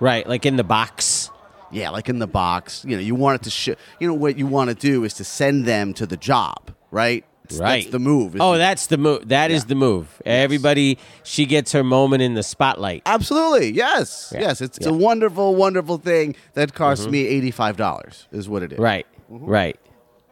Right, 0.00 0.26
like 0.28 0.44
in 0.46 0.56
the 0.56 0.64
box. 0.64 1.30
Yeah, 1.70 1.90
like 1.90 2.08
in 2.08 2.18
the 2.18 2.26
box. 2.26 2.84
You 2.86 2.96
know, 2.96 3.02
you 3.02 3.14
want 3.14 3.40
it 3.40 3.44
to 3.44 3.50
sh- 3.50 3.78
you 4.00 4.08
know 4.08 4.14
what 4.14 4.36
you 4.36 4.46
want 4.46 4.68
to 4.70 4.74
do 4.74 5.04
is 5.04 5.14
to 5.14 5.24
send 5.24 5.64
them 5.64 5.94
to 5.94 6.06
the 6.06 6.16
job, 6.16 6.72
right? 6.90 7.24
That's- 7.48 7.60
Right. 7.60 7.80
Oh, 7.80 7.82
that's 7.82 7.90
the 7.90 7.98
move. 7.98 8.36
Oh, 8.40 8.52
to- 8.52 8.58
that's 8.58 8.86
the 8.86 8.96
move. 8.96 9.28
That 9.28 9.50
is 9.50 9.62
Yeah. 9.62 9.68
the 9.68 9.74
move. 9.74 10.22
Everybody, 10.24 10.98
she 11.22 11.44
gets 11.44 11.72
her 11.72 11.84
moment 11.84 12.22
in 12.22 12.34
the 12.34 12.42
spotlight. 12.42 13.02
Absolutely. 13.06 13.72
Yes. 13.72 14.32
Yeah. 14.34 14.42
Yes, 14.42 14.60
it's, 14.60 14.78
it's 14.78 14.86
Yeah. 14.86 14.92
a 14.92 14.96
wonderful 14.96 15.54
wonderful 15.54 15.98
thing 15.98 16.34
that 16.54 16.74
cost 16.74 17.02
mm-hmm. 17.02 17.10
me 17.12 17.50
$85 17.50 18.26
is 18.32 18.48
what 18.48 18.62
it 18.62 18.72
is. 18.72 18.78
Right, 18.78 19.06
mm-hmm. 19.30 19.44
right, 19.44 19.78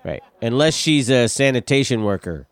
right. 0.05 0.23
Unless 0.41 0.75
she's 0.75 1.11
a 1.11 1.29
sanitation 1.29 2.05
worker 2.05 2.47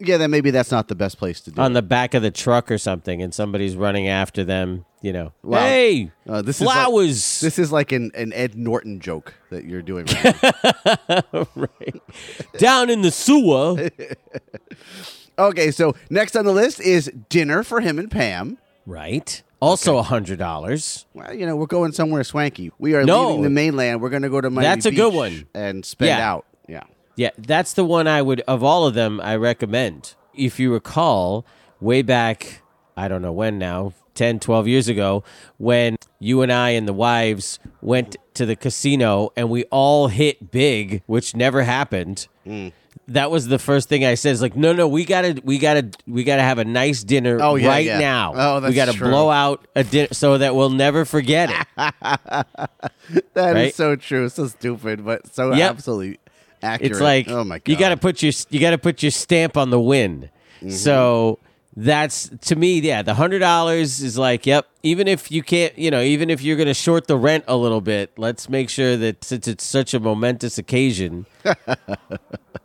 Yeah, 0.00 0.16
then 0.16 0.30
maybe 0.30 0.50
that's 0.50 0.70
not 0.70 0.88
the 0.88 0.94
best 0.94 1.18
place 1.18 1.40
to 1.42 1.50
do 1.50 1.60
on 1.60 1.72
it. 1.72 1.74
the 1.74 1.82
back 1.82 2.14
of 2.14 2.22
the 2.22 2.30
truck 2.30 2.70
or 2.70 2.78
something, 2.78 3.20
and 3.22 3.34
somebody's 3.34 3.76
running 3.76 4.08
after 4.08 4.42
them. 4.44 4.86
You 5.02 5.12
know, 5.12 5.32
Wow. 5.42 5.60
hey, 5.60 6.10
Uh, 6.28 6.42
this 6.42 6.56
is 6.60 6.66
like- 6.66 6.74
flowers. 6.74 7.40
This 7.40 7.58
is 7.58 7.70
like 7.72 7.92
an, 7.92 8.10
an 8.14 8.32
Ed 8.34 8.54
Norton 8.54 9.00
joke 9.00 9.34
that 9.50 9.64
you're 9.64 9.80
doing 9.82 10.06
right 10.06 10.42
now. 11.34 11.48
right. 11.54 12.02
Down 12.58 12.90
in 12.90 13.02
the 13.02 13.10
sewer. 13.10 13.88
Okay, 15.38 15.70
so 15.70 15.94
next 16.10 16.36
on 16.36 16.44
the 16.44 16.52
list 16.52 16.80
is 16.80 17.10
dinner 17.30 17.62
for 17.62 17.80
him 17.80 17.98
and 17.98 18.10
Pam. 18.10 18.58
right. 18.86 19.42
Also 19.62 19.96
a 19.98 20.02
hundred 20.02 20.38
dollars. 20.38 21.04
Well, 21.14 21.34
you 21.34 21.44
know, 21.46 21.54
we're 21.56 21.66
going 21.66 21.92
somewhere 21.92 22.24
swanky. 22.24 22.70
We 22.78 22.94
are 22.94 23.04
No. 23.04 23.28
leaving 23.28 23.42
the 23.42 23.50
mainland. 23.50 24.00
We're 24.02 24.08
going 24.10 24.22
to 24.22 24.30
go 24.30 24.40
to 24.40 24.48
Miami 24.50 24.66
That's 24.74 24.86
a 24.86 24.90
good 24.90 25.12
one. 25.14 25.46
and 25.54 25.84
spend 25.84 26.08
Yeah. 26.08 26.30
out. 26.32 26.46
Yeah. 26.66 26.82
Yeah, 27.20 27.30
that's 27.36 27.74
the 27.74 27.84
one 27.84 28.08
I 28.08 28.22
would 28.22 28.40
of 28.48 28.64
all 28.64 28.86
of 28.86 28.94
them 28.94 29.20
I 29.20 29.36
recommend. 29.36 30.14
If 30.34 30.58
you 30.58 30.72
recall, 30.72 31.44
way 31.78 32.00
back, 32.00 32.62
I 32.96 33.08
don't 33.08 33.20
know 33.20 33.30
when 33.32 33.58
now, 33.58 33.92
10, 34.14 34.40
12 34.40 34.66
years 34.66 34.88
ago, 34.88 35.22
when 35.58 35.96
you 36.18 36.40
and 36.40 36.50
I 36.50 36.70
and 36.70 36.88
the 36.88 36.94
wives 36.94 37.58
went 37.82 38.16
to 38.34 38.46
the 38.46 38.56
casino 38.56 39.32
and 39.36 39.50
we 39.50 39.64
all 39.64 40.08
hit 40.08 40.50
big, 40.50 41.02
which 41.04 41.36
never 41.36 41.62
happened. 41.64 42.26
Mm. 42.46 42.72
That 43.08 43.30
was 43.30 43.48
the 43.48 43.58
first 43.58 43.90
thing 43.90 44.02
I 44.02 44.14
said. 44.14 44.32
It's 44.32 44.40
like, 44.40 44.56
no, 44.56 44.72
no, 44.72 44.88
we 44.88 45.04
gotta, 45.04 45.42
we 45.44 45.58
gotta, 45.58 45.90
we 46.06 46.24
gotta 46.24 46.40
have 46.42 46.56
a 46.58 46.64
nice 46.64 47.04
dinner 47.04 47.38
Oh, 47.42 47.56
yeah, 47.56 47.68
right 47.68 47.84
yeah. 47.84 47.98
now. 47.98 48.32
Oh, 48.34 48.60
that's 48.60 48.70
we 48.70 48.76
gotta 48.76 48.94
true. 48.94 49.08
blow 49.10 49.28
out 49.28 49.66
a 49.76 49.84
dinner 49.84 50.08
so 50.12 50.38
that 50.38 50.54
we'll 50.54 50.70
never 50.70 51.04
forget 51.04 51.50
it. 51.50 51.66
That 53.34 53.50
is 53.50 53.54
Right? 53.54 53.74
so 53.74 53.94
true. 53.96 54.30
So 54.30 54.46
stupid, 54.46 55.04
but 55.04 55.26
so 55.34 55.52
Yep. 55.52 55.70
absolutely 55.70 56.18
accurate. 56.62 56.92
It's 56.92 57.00
like 57.00 57.28
oh 57.28 57.44
my 57.44 57.58
god, 57.58 57.68
you 57.70 57.76
got 57.76 57.90
to 57.90 57.96
put 57.96 58.22
your 58.22 58.32
you 58.50 58.60
got 58.60 58.70
to 58.70 58.78
put 58.78 59.02
your 59.02 59.10
stamp 59.12 59.56
on 59.56 59.70
the 59.70 59.80
win. 59.80 60.30
Mm-hmm. 60.58 60.70
So 60.70 61.38
that's 61.76 62.28
to 62.42 62.56
me, 62.56 62.80
yeah. 62.80 63.02
The 63.02 63.14
hundred 63.14 63.38
dollars 63.38 64.00
is 64.02 64.18
like, 64.18 64.44
yep. 64.46 64.66
Even 64.82 65.06
if 65.08 65.30
you 65.30 65.42
can't, 65.42 65.76
you 65.78 65.90
know, 65.90 66.00
even 66.00 66.30
if 66.30 66.42
you're 66.42 66.56
going 66.56 66.66
to 66.66 66.74
short 66.74 67.06
the 67.06 67.16
rent 67.16 67.44
a 67.46 67.56
little 67.56 67.80
bit, 67.82 68.10
let's 68.16 68.48
make 68.48 68.68
sure 68.70 68.96
that 68.96 69.22
since 69.24 69.46
it's 69.46 69.62
such 69.64 69.92
a 69.94 70.00
momentous 70.00 70.56
occasion, 70.58 71.26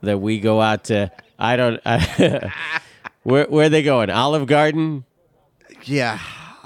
that 0.02 0.20
we 0.20 0.40
go 0.40 0.62
out 0.62 0.86
to. 0.86 1.12
I 1.38 1.56
don't. 1.56 1.80
I, 1.86 2.52
where 3.24 3.46
where 3.46 3.66
are 3.66 3.70
they 3.70 3.84
going? 3.84 4.10
Olive 4.10 4.48
Garden. 4.48 5.06
yeah. 5.84 6.20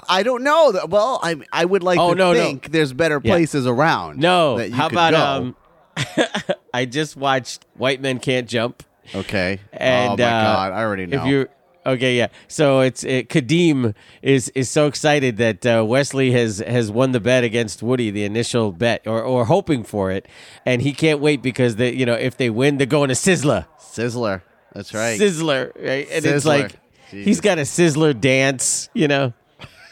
I 0.08 0.24
don't 0.24 0.42
know. 0.42 0.72
Well, 0.88 1.20
I 1.22 1.36
I 1.52 1.64
would 1.64 1.84
like 1.84 1.98
Oh, 2.00 2.10
to 2.10 2.16
no, 2.18 2.32
no. 2.32 2.38
think 2.40 2.72
there's 2.72 2.92
better 2.92 3.20
Yeah. 3.22 3.32
places 3.32 3.64
around. 3.66 4.18
No. 4.18 4.58
How 4.72 4.88
about 4.88 5.12
go. 5.12 5.18
um? 5.20 5.56
I 6.74 6.84
just 6.84 7.16
watched 7.16 7.64
White 7.74 8.00
Men 8.00 8.18
Can't 8.18 8.48
Jump. 8.48 8.82
Okay. 9.14 9.60
And 9.72 10.12
oh 10.12 10.22
my 10.22 10.28
uh, 10.28 10.44
god, 10.44 10.72
I 10.72 10.80
already 10.80 11.06
know. 11.06 11.22
If 11.22 11.26
you 11.28 11.48
okay, 11.84 12.16
yeah. 12.16 12.28
So 12.48 12.80
it's 12.80 13.02
it, 13.04 13.28
Kadeem 13.28 13.94
is 14.22 14.50
is 14.50 14.70
so 14.70 14.86
excited 14.86 15.36
that 15.38 15.66
uh, 15.66 15.84
Wesley 15.84 16.30
has 16.32 16.58
has 16.58 16.90
won 16.90 17.12
the 17.12 17.20
bet 17.20 17.44
against 17.44 17.82
Woody, 17.82 18.10
the 18.10 18.24
initial 18.24 18.72
bet, 18.72 19.06
or 19.06 19.22
or 19.22 19.46
hoping 19.46 19.82
for 19.84 20.10
it, 20.10 20.26
and 20.64 20.82
he 20.82 20.92
can't 20.92 21.20
wait 21.20 21.42
because 21.42 21.76
they 21.76 21.92
you 21.92 22.06
know 22.06 22.14
if 22.14 22.36
they 22.36 22.50
win, 22.50 22.78
they're 22.78 22.86
going 22.86 23.08
to 23.08 23.14
Sizzler, 23.14 23.66
Sizzler. 23.78 24.42
That's 24.72 24.94
right. 24.94 25.18
Sizzler, 25.18 25.72
right? 25.76 26.06
And 26.10 26.24
it's 26.24 26.44
like 26.44 26.76
Jesus. 27.10 27.26
he's 27.26 27.40
got 27.40 27.58
a 27.58 27.62
Sizzler 27.62 28.18
dance, 28.18 28.88
you 28.94 29.08
know. 29.08 29.32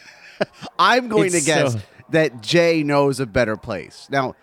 I'm 0.79 1.09
going 1.09 1.25
It's 1.25 1.39
to 1.39 1.45
guess 1.45 1.73
so- 1.73 1.79
that 2.11 2.41
Jay 2.41 2.83
knows 2.83 3.19
a 3.19 3.25
better 3.25 3.57
place. 3.57 4.07
Now, 4.09 4.35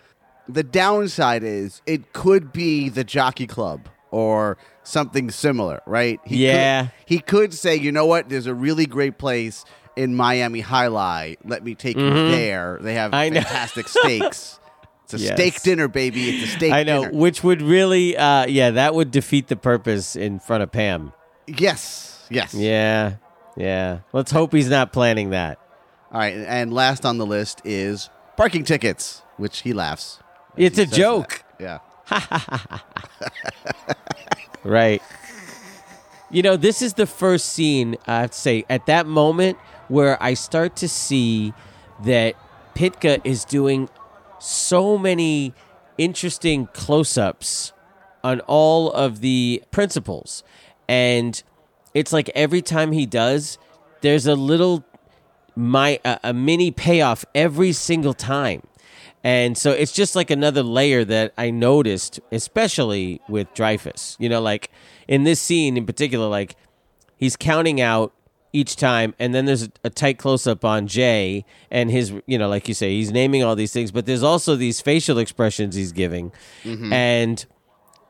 the 0.48 0.62
downside 0.62 1.42
is 1.42 1.82
it 1.86 2.12
could 2.12 2.52
be 2.52 2.88
the 2.88 3.04
Jockey 3.04 3.46
Club 3.46 3.88
or 4.10 4.56
something 4.82 5.30
similar, 5.30 5.80
right? 5.86 6.20
He 6.24 6.46
Yeah. 6.46 6.82
Could, 6.82 6.90
he 7.06 7.18
could 7.18 7.54
say, 7.54 7.76
you 7.76 7.90
know 7.92 8.06
what? 8.06 8.28
There's 8.28 8.46
a 8.46 8.54
really 8.54 8.86
great 8.86 9.18
place 9.18 9.64
in 9.96 10.14
Miami 10.14 10.60
High 10.60 10.86
Lie. 10.88 11.36
Let 11.44 11.64
me 11.64 11.74
take 11.74 11.96
you 11.96 12.10
there. 12.30 12.78
They 12.80 12.94
have 12.94 13.10
Mm-hmm. 13.12 13.36
I 13.36 13.40
fantastic 13.42 13.88
steaks. 13.88 14.60
It's 15.04 15.14
a 15.14 15.18
Yes. 15.18 15.34
steak 15.34 15.62
dinner, 15.62 15.86
baby. 15.86 16.30
It's 16.30 16.44
a 16.44 16.48
steak 16.48 16.60
dinner. 16.62 16.74
I 16.74 16.82
know, 16.82 17.04
dinner. 17.04 17.16
which 17.16 17.44
would 17.44 17.62
really, 17.62 18.16
uh, 18.16 18.44
yeah, 18.48 18.72
that 18.72 18.92
would 18.92 19.12
defeat 19.12 19.46
the 19.46 19.54
purpose 19.54 20.16
in 20.16 20.40
front 20.40 20.64
of 20.64 20.72
Pam. 20.72 21.12
Yes. 21.46 22.26
Yes. 22.28 22.52
Yeah, 22.54 23.14
yeah. 23.56 24.00
Let's 24.12 24.32
hope 24.32 24.52
he's 24.52 24.68
not 24.68 24.92
planning 24.92 25.30
that. 25.30 25.60
All 26.10 26.18
right. 26.18 26.34
And 26.34 26.72
last 26.72 27.04
on 27.06 27.18
the 27.18 27.26
list 27.26 27.62
is 27.64 28.10
parking 28.36 28.64
tickets, 28.64 29.22
which 29.36 29.60
he 29.60 29.72
laughs. 29.72 30.18
It's 30.56 30.78
a 30.78 30.86
joke. 30.86 31.44
that. 31.58 31.82
Yeah. 32.08 32.78
Right. 34.66 35.00
You 36.28 36.42
know, 36.42 36.56
this 36.56 36.82
is 36.82 36.94
the 36.94 37.06
first 37.06 37.50
scene, 37.50 37.96
I 38.08 38.22
have 38.22 38.32
to 38.32 38.36
say, 38.36 38.64
at 38.68 38.86
that 38.86 39.06
moment 39.06 39.58
where 39.86 40.20
I 40.20 40.34
start 40.34 40.74
to 40.76 40.88
see 40.88 41.54
that 42.04 42.34
Pytka 42.74 43.20
is 43.24 43.44
doing 43.44 43.88
so 44.40 44.98
many 44.98 45.54
interesting 45.98 46.66
close 46.72 47.16
ups 47.16 47.72
on 48.24 48.40
all 48.40 48.90
of 48.90 49.20
the 49.20 49.62
principles. 49.70 50.42
And 50.88 51.40
it's 51.94 52.12
like 52.12 52.28
every 52.34 52.60
time 52.60 52.90
he 52.90 53.06
does, 53.06 53.56
there's 54.00 54.26
a 54.26 54.34
little 54.34 54.84
my 55.54 56.00
a, 56.04 56.18
a 56.24 56.32
mini 56.34 56.72
payoff 56.72 57.24
every 57.36 57.72
single 57.72 58.14
time. 58.14 58.62
And 59.26 59.58
so 59.58 59.72
it's 59.72 59.90
just 59.90 60.14
like 60.14 60.30
another 60.30 60.62
layer 60.62 61.04
that 61.04 61.34
I 61.36 61.50
noticed, 61.50 62.20
especially 62.30 63.20
with 63.28 63.52
Dreyfuss. 63.54 64.14
You 64.20 64.28
know, 64.28 64.40
like 64.40 64.70
in 65.08 65.24
this 65.24 65.40
scene 65.40 65.76
in 65.76 65.84
particular, 65.84 66.28
like 66.28 66.54
he's 67.16 67.34
counting 67.34 67.80
out 67.80 68.12
each 68.52 68.76
time, 68.76 69.16
and 69.18 69.34
then 69.34 69.44
there's 69.44 69.64
a, 69.64 69.70
a 69.82 69.90
tight 69.90 70.18
close 70.18 70.46
up 70.46 70.64
on 70.64 70.86
Jay 70.86 71.44
and 71.72 71.90
his, 71.90 72.12
you 72.26 72.38
know, 72.38 72.48
like 72.48 72.68
you 72.68 72.74
say, 72.74 72.92
he's 72.92 73.10
naming 73.10 73.42
all 73.42 73.56
these 73.56 73.72
things, 73.72 73.90
but 73.90 74.06
there's 74.06 74.22
also 74.22 74.54
these 74.54 74.80
facial 74.80 75.18
expressions 75.18 75.74
he's 75.74 75.90
giving, 75.90 76.30
mm-hmm. 76.62 76.92
and 76.92 77.46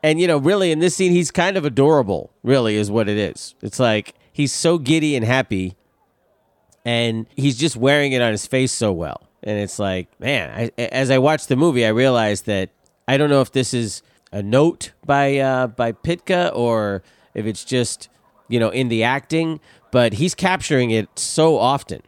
and 0.03 0.21
you 0.21 0.27
know, 0.27 0.37
really 0.37 0.71
in 0.71 0.77
this 0.77 0.95
scene, 0.95 1.11
he's 1.11 1.31
kind 1.31 1.57
of 1.57 1.65
adorable. 1.65 2.31
Really, 2.43 2.75
is 2.75 2.91
what 2.91 3.09
it 3.09 3.17
is. 3.17 3.55
It's 3.63 3.79
like 3.79 4.13
he's 4.31 4.53
so 4.53 4.77
giddy 4.77 5.15
and 5.15 5.25
happy, 5.25 5.77
and 6.85 7.25
he's 7.35 7.57
just 7.57 7.75
wearing 7.75 8.11
it 8.11 8.21
on 8.21 8.33
his 8.33 8.45
face 8.45 8.71
so 8.71 8.93
well. 8.93 9.26
And 9.47 9.57
it's 9.59 9.79
like, 9.79 10.07
man, 10.19 10.71
I, 10.77 10.81
as 10.81 11.09
I 11.09 11.19
watched 11.19 11.47
the 11.47 11.55
movie, 11.55 11.85
I 11.85 11.89
realized 11.89 12.45
that 12.47 12.69
I 13.07 13.15
don't 13.17 13.29
know 13.29 13.39
if 13.41 13.51
this 13.53 13.73
is 13.73 14.01
a 14.33 14.43
note 14.43 14.91
by 15.05 15.37
uh, 15.37 15.67
by 15.67 15.93
Pytka 15.93 16.51
or 16.53 17.01
if 17.33 17.45
it's 17.45 17.63
just 17.63 18.09
you 18.49 18.59
know 18.59 18.69
in 18.69 18.89
the 18.89 19.03
acting, 19.03 19.59
but 19.91 20.13
he's 20.13 20.35
capturing 20.35 20.91
it 20.91 21.07
so 21.17 21.57
often. 21.57 22.01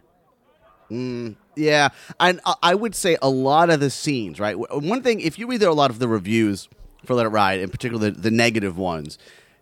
Yeah, 0.92 1.90
and 2.20 2.40
I- 2.46 2.56
I 2.64 2.76
would 2.76 2.96
say 2.96 3.18
a 3.22 3.30
lot 3.30 3.70
of 3.70 3.80
the 3.80 3.90
scenes, 3.90 4.40
right? 4.40 4.56
One 4.58 5.02
thing, 5.04 5.20
if 5.22 5.38
you 5.38 5.48
read 5.48 5.62
a 5.62 5.72
lot 5.74 5.92
of 5.92 6.00
the 6.00 6.08
reviews 6.08 6.68
for 7.06 7.14
Let 7.16 7.26
It 7.26 7.30
Ride, 7.30 7.60
in 7.60 7.70
particular 7.70 8.10
the, 8.12 8.20
the 8.20 8.32
negative 8.32 8.78
ones, 8.78 9.18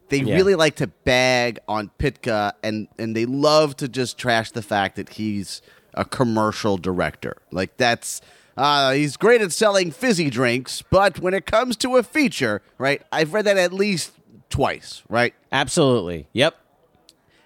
they 0.09 0.19
Yeah. 0.19 0.35
really 0.35 0.55
like 0.55 0.75
to 0.77 0.87
bag 0.87 1.59
on 1.67 1.91
Pytka, 1.99 2.53
and 2.63 2.87
and 2.97 3.15
they 3.15 3.25
love 3.25 3.75
to 3.77 3.87
just 3.87 4.17
trash 4.17 4.51
the 4.51 4.61
fact 4.61 4.95
that 4.95 5.09
he's 5.09 5.61
a 5.97 6.05
commercial 6.05 6.77
director. 6.77 7.37
Like 7.51 7.75
that's. 7.77 8.21
Uh, 8.55 8.93
he's 8.93 9.17
great 9.17 9.39
at 9.39 9.51
selling 9.51 9.91
fizzy 9.91 10.31
drinks, 10.31 10.81
but 10.89 11.19
when 11.19 11.35
it 11.35 11.45
comes 11.45 11.75
to 11.77 11.95
a 11.97 12.01
feature, 12.01 12.63
right? 12.79 13.03
I've 13.11 13.31
read 13.31 13.45
that 13.45 13.55
at 13.57 13.71
least 13.71 14.13
twice, 14.49 15.03
right? 15.09 15.35
Absolutely, 15.51 16.27
yep. 16.33 16.55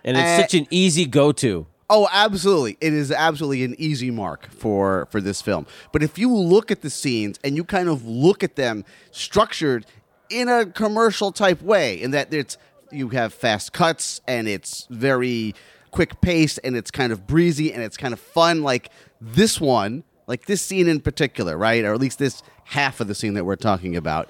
And 0.05 0.15
it's 0.15 0.25
Uh, 0.25 0.37
such 0.41 0.53
an 0.53 0.67
easy 0.69 1.05
go 1.05 1.33
to. 1.33 1.67
Oh, 1.89 2.07
absolutely. 2.13 2.77
It 2.79 2.93
is 2.93 3.11
absolutely 3.11 3.65
an 3.65 3.75
easy 3.77 4.09
mark 4.09 4.49
for 4.51 5.09
for 5.11 5.19
this 5.19 5.41
film. 5.41 5.67
But 5.91 6.01
if 6.01 6.17
you 6.17 6.33
look 6.33 6.71
at 6.71 6.81
the 6.81 6.89
scenes 6.89 7.37
and 7.43 7.57
you 7.57 7.65
kind 7.65 7.89
of 7.89 8.05
look 8.05 8.41
at 8.41 8.55
them 8.55 8.85
structured 9.11 9.85
in 10.29 10.47
a 10.47 10.65
commercial 10.65 11.33
type 11.33 11.61
way, 11.61 12.01
in 12.01 12.11
that 12.11 12.33
it's 12.33 12.57
you 12.89 13.09
have 13.09 13.33
fast 13.33 13.73
cuts 13.73 14.21
and 14.25 14.47
it's 14.47 14.87
very 14.89 15.53
quick 15.91 16.21
pace 16.21 16.57
and 16.59 16.75
it's 16.75 16.89
kind 16.91 17.11
of 17.11 17.27
breezy 17.27 17.71
and 17.73 17.83
it's 17.83 17.97
kind 17.97 18.13
of 18.13 18.19
fun 18.19 18.63
like 18.63 18.89
this 19.19 19.59
one, 19.61 20.03
like 20.27 20.45
this 20.45 20.61
scene 20.61 20.87
in 20.87 20.99
particular, 21.01 21.57
right? 21.57 21.83
Or 21.83 21.93
at 21.93 21.99
least 21.99 22.19
this 22.19 22.41
half 22.65 22.99
of 22.99 23.07
the 23.07 23.15
scene 23.15 23.33
that 23.35 23.43
we're 23.45 23.55
talking 23.57 23.95
about. 23.95 24.29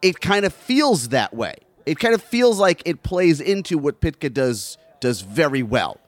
It 0.00 0.20
kind 0.20 0.44
of 0.44 0.54
feels 0.54 1.08
that 1.10 1.34
way. 1.34 1.56
It 1.84 1.98
kind 1.98 2.14
of 2.14 2.22
feels 2.22 2.58
like 2.58 2.82
it 2.84 3.02
plays 3.02 3.40
into 3.40 3.78
what 3.78 4.00
Pytka 4.00 4.32
does 4.32 4.76
does 5.00 5.20
very 5.20 5.62
well 5.62 6.00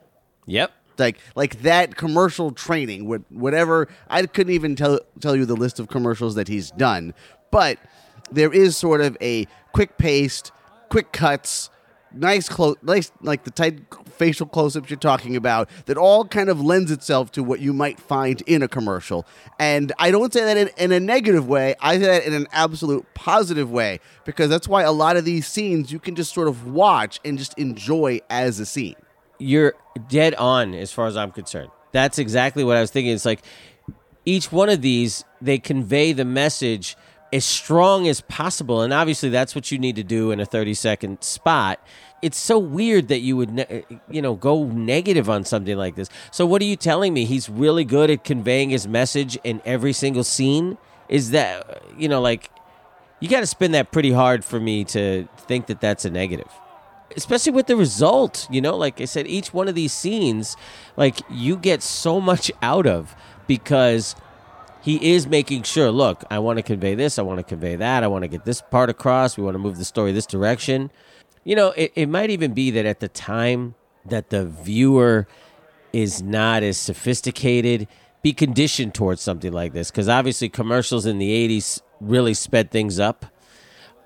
Yep. 0.47 0.71
like 0.97 1.17
like 1.35 1.61
that 1.61 1.95
commercial 1.95 2.51
training, 2.51 3.07
what 3.07 3.21
whatever. 3.31 3.87
I 4.09 4.25
couldn't 4.25 4.53
even 4.53 4.75
tell 4.75 4.99
tell 5.19 5.35
you 5.35 5.45
the 5.45 5.55
list 5.55 5.79
of 5.79 5.87
commercials 5.87 6.35
that 6.35 6.47
he's 6.47 6.71
done, 6.71 7.13
but 7.51 7.77
there 8.31 8.51
is 8.53 8.77
sort 8.77 9.01
of 9.01 9.17
a 9.21 9.47
quick 9.73 9.97
paced, 9.97 10.51
quick 10.89 11.11
cuts, 11.11 11.69
nice 12.13 12.47
close, 12.49 12.75
nice 12.81 13.11
like 13.21 13.43
the 13.43 13.51
tight 13.51 13.89
facial 14.13 14.45
close-ups 14.45 14.89
you're 14.89 14.97
talking 14.97 15.35
about 15.35 15.69
that 15.85 15.97
all 15.97 16.25
kind 16.25 16.49
of 16.49 16.61
lends 16.61 16.91
itself 16.91 17.31
to 17.31 17.43
what 17.43 17.59
you 17.59 17.73
might 17.73 17.99
find 17.99 18.41
in 18.41 18.61
a 18.61 18.67
commercial. 18.67 19.25
And 19.59 19.91
I 19.97 20.11
don't 20.11 20.33
say 20.33 20.43
that 20.43 20.57
in, 20.57 20.69
in 20.77 20.91
a 20.91 20.99
negative 20.99 21.47
way. 21.47 21.75
I 21.79 21.97
say 21.97 22.05
that 22.05 22.23
in 22.25 22.33
an 22.33 22.47
absolute 22.51 23.05
positive 23.13 23.71
way 23.71 23.99
because 24.25 24.49
that's 24.49 24.67
why 24.67 24.83
a 24.83 24.91
lot 24.91 25.17
of 25.17 25.25
these 25.25 25.47
scenes 25.47 25.91
you 25.91 25.99
can 25.99 26.15
just 26.15 26.33
sort 26.33 26.47
of 26.47 26.67
watch 26.67 27.19
and 27.25 27.37
just 27.37 27.57
enjoy 27.57 28.21
as 28.29 28.59
a 28.59 28.65
scene. 28.65 28.95
You're 29.39 29.73
dead 30.07 30.35
on 30.35 30.73
as 30.73 30.91
far 30.91 31.07
as 31.07 31.17
I'm 31.17 31.31
concerned. 31.31 31.71
That's 31.91 32.19
exactly 32.19 32.63
what 32.63 32.77
I 32.77 32.81
was 32.81 32.91
thinking. 32.91 33.13
It's 33.13 33.25
like 33.25 33.41
each 34.25 34.51
one 34.51 34.69
of 34.69 34.81
these, 34.81 35.25
they 35.41 35.57
convey 35.57 36.13
the 36.13 36.25
message 36.25 36.95
as 37.33 37.45
strong 37.45 38.07
as 38.07 38.21
possible. 38.21 38.81
And 38.81 38.91
obviously, 38.91 39.29
that's 39.29 39.55
what 39.55 39.71
you 39.71 39.79
need 39.79 39.95
to 39.95 40.03
do 40.03 40.31
in 40.31 40.39
a 40.39 40.45
30 40.45 40.73
second 40.73 41.23
spot. 41.23 41.85
It's 42.21 42.37
so 42.37 42.59
weird 42.59 43.07
that 43.07 43.19
you 43.19 43.35
would, 43.37 43.51
ne- 43.51 43.83
you 44.09 44.21
know, 44.21 44.35
go 44.35 44.65
negative 44.65 45.29
on 45.29 45.43
something 45.43 45.75
like 45.77 45.95
this. 45.95 46.09
So, 46.31 46.45
what 46.45 46.61
are 46.61 46.65
you 46.65 46.75
telling 46.75 47.13
me? 47.13 47.25
He's 47.25 47.49
really 47.49 47.83
good 47.83 48.09
at 48.09 48.23
conveying 48.23 48.69
his 48.69 48.87
message 48.87 49.37
in 49.43 49.61
every 49.65 49.93
single 49.93 50.23
scene? 50.23 50.77
Is 51.09 51.31
that, 51.31 51.83
you 51.97 52.07
know, 52.07 52.21
like, 52.21 52.49
you 53.19 53.29
got 53.29 53.41
to 53.41 53.47
spin 53.47 53.71
that 53.71 53.91
pretty 53.91 54.11
hard 54.11 54.45
for 54.45 54.59
me 54.59 54.83
to 54.85 55.27
think 55.37 55.67
that 55.67 55.81
that's 55.81 56.05
a 56.05 56.09
negative 56.09 56.47
especially 57.15 57.51
with 57.51 57.67
the 57.67 57.75
result 57.75 58.47
you 58.49 58.61
know 58.61 58.75
like 58.75 59.01
i 59.01 59.05
said 59.05 59.27
each 59.27 59.53
one 59.53 59.67
of 59.67 59.75
these 59.75 59.91
scenes 59.91 60.55
like 60.95 61.19
you 61.29 61.57
get 61.57 61.81
so 61.81 62.21
much 62.21 62.51
out 62.61 62.87
of 62.87 63.15
because 63.47 64.15
he 64.81 65.13
is 65.13 65.27
making 65.27 65.63
sure 65.63 65.91
look 65.91 66.23
i 66.29 66.39
want 66.39 66.57
to 66.57 66.63
convey 66.63 66.95
this 66.95 67.17
i 67.17 67.21
want 67.21 67.37
to 67.39 67.43
convey 67.43 67.75
that 67.75 68.03
i 68.03 68.07
want 68.07 68.23
to 68.23 68.27
get 68.27 68.45
this 68.45 68.61
part 68.61 68.89
across 68.89 69.37
we 69.37 69.43
want 69.43 69.55
to 69.55 69.59
move 69.59 69.77
the 69.77 69.85
story 69.85 70.11
this 70.11 70.25
direction 70.25 70.91
you 71.43 71.55
know 71.55 71.69
it, 71.71 71.91
it 71.95 72.07
might 72.07 72.29
even 72.29 72.53
be 72.53 72.71
that 72.71 72.85
at 72.85 72.99
the 72.99 73.07
time 73.07 73.75
that 74.05 74.29
the 74.29 74.45
viewer 74.45 75.27
is 75.93 76.21
not 76.21 76.63
as 76.63 76.77
sophisticated 76.77 77.87
be 78.21 78.33
conditioned 78.33 78.93
towards 78.93 79.21
something 79.21 79.51
like 79.51 79.73
this 79.73 79.91
because 79.91 80.09
obviously 80.09 80.49
commercials 80.49 81.05
in 81.05 81.17
the 81.17 81.47
80s 81.47 81.81
really 81.99 82.33
sped 82.33 82.71
things 82.71 82.99
up 82.99 83.25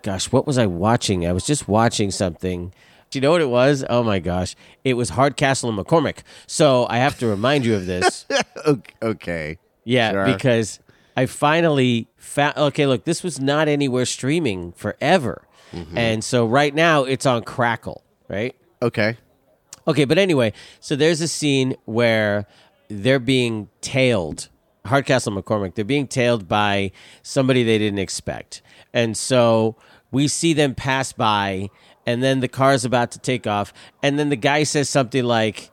gosh 0.01 0.31
what 0.31 0.45
was 0.45 0.57
i 0.57 0.65
watching 0.65 1.25
i 1.25 1.31
was 1.31 1.45
just 1.45 1.67
watching 1.67 2.11
something 2.11 2.73
do 3.11 3.19
you 3.19 3.21
know 3.21 3.31
what 3.31 3.39
it 3.39 3.49
was? 3.49 3.85
Oh 3.89 4.03
my 4.03 4.19
gosh. 4.19 4.57
It 4.83 4.95
was 4.95 5.11
Hardcastle 5.11 5.69
and 5.69 5.79
McCormick. 5.79 6.17
So 6.47 6.85
I 6.89 6.97
have 6.97 7.17
to 7.19 7.27
remind 7.27 7.63
you 7.63 7.75
of 7.75 7.85
this. 7.85 8.25
okay. 9.01 9.57
Yeah, 9.85 10.11
Sure. 10.11 10.25
because 10.25 10.79
I 11.15 11.25
finally 11.27 12.07
found. 12.17 12.57
Okay, 12.57 12.85
look, 12.85 13.05
this 13.05 13.23
was 13.23 13.39
not 13.39 13.67
anywhere 13.67 14.05
streaming 14.05 14.73
forever, 14.73 15.47
mm-hmm. 15.71 15.97
and 15.97 16.23
so 16.23 16.45
right 16.45 16.73
now 16.75 17.03
it's 17.03 17.25
on 17.25 17.43
Crackle, 17.43 18.03
right? 18.27 18.55
Okay. 18.81 19.17
Okay, 19.87 20.05
but 20.05 20.17
anyway, 20.17 20.51
so 20.79 20.95
there's 20.95 21.21
a 21.21 21.27
scene 21.27 21.75
where 21.85 22.47
they're 22.89 23.19
being 23.19 23.69
tailed. 23.81 24.49
Hardcastle 24.85 25.31
McCormick, 25.33 25.75
they're 25.75 25.85
being 25.85 26.07
tailed 26.07 26.47
by 26.47 26.91
somebody 27.23 27.63
they 27.63 27.77
didn't 27.77 27.99
expect. 27.99 28.61
And 28.93 29.15
so 29.17 29.75
we 30.11 30.27
see 30.27 30.53
them 30.53 30.75
pass 30.75 31.11
by, 31.11 31.69
and 32.05 32.21
then 32.23 32.39
the 32.39 32.47
car's 32.47 32.85
about 32.85 33.11
to 33.11 33.19
take 33.19 33.47
off. 33.47 33.73
And 34.03 34.17
then 34.19 34.29
the 34.29 34.35
guy 34.35 34.63
says 34.63 34.89
something 34.89 35.23
like, 35.23 35.71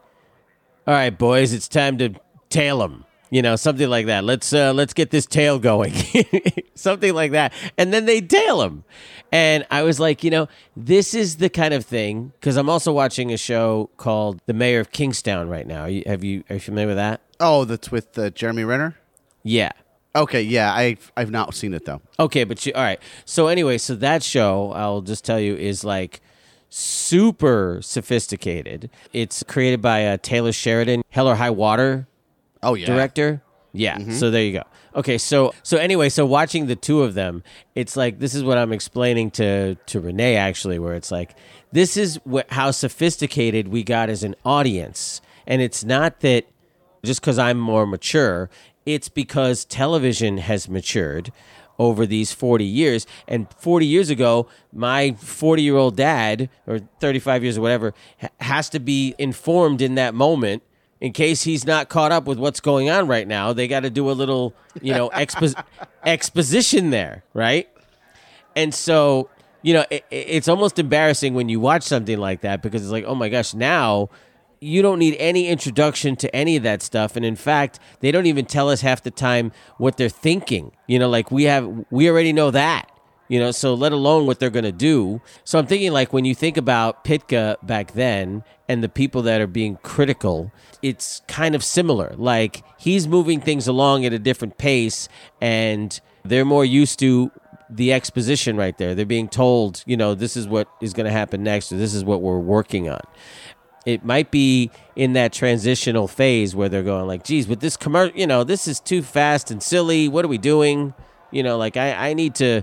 All 0.87 0.95
right, 0.95 1.17
boys, 1.17 1.53
it's 1.53 1.69
time 1.69 1.99
to 1.99 2.15
tail 2.49 2.79
them. 2.79 3.05
You 3.33 3.41
know, 3.41 3.57
something 3.57 3.89
like 3.89 4.07
that. 4.07 4.25
Let's 4.25 4.53
uh, 4.53 4.75
let's 4.75 4.93
get 4.93 5.11
this 5.11 5.25
tail 5.25 5.59
going, 5.59 5.95
something 6.75 7.15
like 7.15 7.33
that. 7.33 7.55
And 7.79 7.91
then 7.91 8.05
they 8.05 8.21
tail 8.21 8.61
him, 8.61 8.85
and 9.33 9.67
I 9.71 9.85
was 9.85 9.99
like, 9.99 10.23
you 10.23 10.31
know, 10.31 10.49
this 10.77 11.15
is 11.15 11.37
the 11.39 11.49
kind 11.49 11.73
of 11.73 11.87
thing 11.87 12.33
because 12.39 12.59
I'm 12.59 12.69
also 12.69 12.93
watching 12.93 13.33
a 13.33 13.39
show 13.39 13.89
called 13.97 14.39
The 14.45 14.53
Mayor 14.53 14.81
of 14.81 14.91
Kingstown 14.93 15.49
right 15.49 15.67
now. 15.67 15.87
You- 15.87 16.03
Have 16.05 16.23
you 16.23 16.45
are 16.51 16.57
you 16.57 16.61
familiar 16.61 16.89
with 16.89 16.99
that? 16.99 17.23
Oh, 17.41 17.65
that's 17.65 17.91
with 17.91 18.19
uh, 18.19 18.29
Jeremy 18.31 18.65
Renner. 18.65 18.97
Yeah. 19.43 19.73
Okay, 20.15 20.43
yeah, 20.43 20.75
I've 20.75 21.11
I've 21.17 21.31
not 21.31 21.55
seen 21.55 21.73
it 21.73 21.87
though. 21.87 22.03
Okay, 22.21 22.45
but 22.45 22.67
you 22.67 22.75
all 22.75 22.83
right. 22.83 23.01
So 23.25 23.47
anyway, 23.47 23.79
so 23.79 23.95
that 23.95 24.23
show 24.23 24.73
I'll 24.73 25.01
just 25.01 25.25
tell 25.25 25.41
you 25.41 25.57
is 25.57 25.85
like 25.85 26.21
super 26.69 27.81
sophisticated. 27.83 28.91
It's 29.15 29.43
created 29.43 29.81
by 29.81 30.07
uh, 30.07 30.17
Taylor 30.23 30.53
Sheridan, 30.53 31.03
Hell 31.11 31.29
or 31.29 31.37
High 31.37 31.51
Water 31.51 32.07
Oh 32.63 32.75
yeah, 32.75 32.87
director. 32.87 33.43
Yeah. 33.73 33.97
Mm-hmm. 33.97 34.13
So 34.13 34.31
there 34.31 34.43
you 34.43 34.53
go. 34.53 34.63
Okay. 34.95 35.19
So 35.19 35.55
so 35.63 35.79
anyway, 35.79 36.09
so 36.09 36.27
watching 36.27 36.67
the 36.67 36.77
two 36.77 37.03
of 37.03 37.15
them, 37.15 37.43
it's 37.75 37.97
like 37.97 38.19
this 38.19 38.35
is 38.35 38.45
what 38.45 38.59
I'm 38.59 38.73
explaining 38.73 39.31
to 39.33 39.75
to 39.75 40.01
Renee 40.01 40.37
actually, 40.37 40.79
where 40.79 40.95
it's 40.95 41.11
like 41.11 41.35
this 41.73 41.97
is 41.97 42.21
how 42.51 42.71
sophisticated 42.71 43.69
we 43.69 43.83
got 43.83 44.11
as 44.11 44.23
an 44.23 44.35
audience, 44.45 45.21
and 45.47 45.63
it's 45.63 45.85
not 45.85 46.21
that 46.21 46.47
just 47.05 47.21
because 47.21 47.39
I'm 47.39 47.59
more 47.59 47.87
mature. 47.87 48.51
It's 48.85 49.09
because 49.09 49.65
television 49.65 50.39
has 50.39 50.69
matured 50.69 51.33
over 51.79 52.05
these 52.07 52.33
40 52.33 52.65
years. 52.65 53.07
And 53.27 53.47
40 53.59 53.87
years 53.87 54.11
ago, 54.11 54.49
my 54.73 55.13
40 55.13 55.63
year 55.63 55.77
old 55.77 55.97
dad, 55.97 56.49
or 56.67 56.81
35 57.01 57.43
years 57.43 57.59
or 57.59 57.61
whatever, 57.61 57.95
ha- 58.21 58.29
has 58.41 58.69
to 58.71 58.81
be 58.81 59.15
informed 59.19 59.81
in 59.81 59.95
that 59.95 60.15
moment 60.15 60.63
in 61.03 61.13
case 61.13 61.43
he's 61.43 61.67
not 61.67 61.89
caught 61.89 62.13
up 62.13 62.27
with 62.27 62.39
what's 62.39 62.61
going 62.61 62.89
on 62.89 63.09
right 63.09 63.27
now. 63.27 63.53
They 63.53 63.67
got 63.67 63.81
to 63.81 63.91
do 63.91 64.09
a 64.09 64.13
little, 64.13 64.55
you 64.81 64.95
know, 64.95 65.11
expo- 65.15 65.61
exposition 66.05 66.91
there, 66.91 67.25
right? 67.35 67.69
And 68.55 68.73
so, 68.73 69.29
you 69.63 69.75
know, 69.75 69.85
it, 69.91 70.05
it's 70.13 70.47
almost 70.47 70.79
embarrassing 70.79 71.35
when 71.35 71.49
you 71.49 71.59
watch 71.59 71.83
something 71.83 72.19
like 72.19 72.43
that 72.43 72.63
because 72.63 72.83
it's 72.83 72.93
like, 72.93 73.05
oh 73.05 73.17
my 73.17 73.29
gosh, 73.29 73.53
now 73.53 74.11
you 74.61 74.81
don't 74.81 75.01
need 75.01 75.17
any 75.19 75.49
introduction 75.49 76.15
to 76.15 76.33
any 76.35 76.55
of 76.57 76.63
that 76.63 76.83
stuff. 76.83 77.17
And 77.17 77.25
in 77.25 77.35
fact, 77.35 77.81
they 77.99 78.13
don't 78.13 78.27
even 78.27 78.45
tell 78.45 78.71
us 78.71 78.83
half 78.83 79.03
the 79.03 79.11
time 79.11 79.51
what 79.79 79.97
they're 79.97 80.09
thinking. 80.09 80.71
You 80.87 81.01
know, 81.01 81.09
like 81.09 81.33
we 81.33 81.45
have, 81.45 81.85
we 81.91 82.09
already 82.09 82.33
know 82.33 82.53
that. 82.53 82.89
You 83.33 83.39
know, 83.39 83.51
so 83.51 83.73
let 83.73 83.93
alone 83.93 84.27
what 84.27 84.41
they're 84.41 84.51
going 84.51 84.67
to 84.67 84.73
do. 84.73 85.23
So 85.43 85.59
I'm 85.59 85.67
thinking, 85.67 85.91
like, 85.91 86.13
when 86.13 86.27
you 86.27 86.35
think 86.35 86.59
about 86.59 87.03
Pytka 87.03 87.57
back 87.67 87.93
then 87.93 88.45
and 88.69 88.85
the 88.85 88.91
people 88.91 89.23
that 89.23 89.41
are 89.41 89.47
being 89.47 89.77
critical, 89.77 90.53
it's 90.83 91.23
kind 91.29 91.55
of 91.55 91.65
similar. 91.65 92.13
Like, 92.19 92.63
he's 92.77 93.09
moving 93.09 93.41
things 93.41 93.67
along 93.67 94.05
at 94.05 94.13
a 94.13 94.19
different 94.19 94.59
pace, 94.59 95.09
and 95.41 95.99
they're 96.23 96.45
more 96.45 96.67
used 96.67 96.99
to 96.99 97.33
the 97.71 97.95
exposition 97.95 98.59
right 98.59 98.77
there. 98.77 98.95
They're 98.95 99.07
being 99.07 99.31
told, 99.31 99.83
you 99.87 99.97
know, 99.97 100.15
this 100.15 100.37
is 100.37 100.47
what 100.47 100.69
is 100.83 100.93
going 100.93 101.07
to 101.07 101.11
happen 101.11 101.43
next, 101.43 101.73
or 101.73 101.79
this 101.79 101.95
is 101.95 102.05
what 102.05 102.21
we're 102.21 102.39
working 102.39 102.91
on. 102.91 103.01
It 103.87 104.05
might 104.05 104.31
be 104.31 104.71
in 104.95 105.15
that 105.15 105.33
transitional 105.33 106.07
phase 106.07 106.55
where 106.55 106.69
they're 106.69 106.83
going 106.83 107.07
like, 107.07 107.25
geez, 107.25 107.49
with 107.49 107.61
this 107.61 107.79
commercial, 107.79 108.15
you 108.15 108.27
know, 108.27 108.45
this 108.45 108.69
is 108.69 108.79
too 108.79 109.01
fast 109.01 109.51
and 109.51 109.63
silly. 109.63 110.07
What 110.07 110.23
are 110.23 110.29
we 110.29 110.37
doing? 110.37 110.93
You 111.31 111.43
know, 111.43 111.57
like 111.57 111.79
I, 111.79 112.11
I 112.11 112.13
need 112.13 112.35
to 112.35 112.63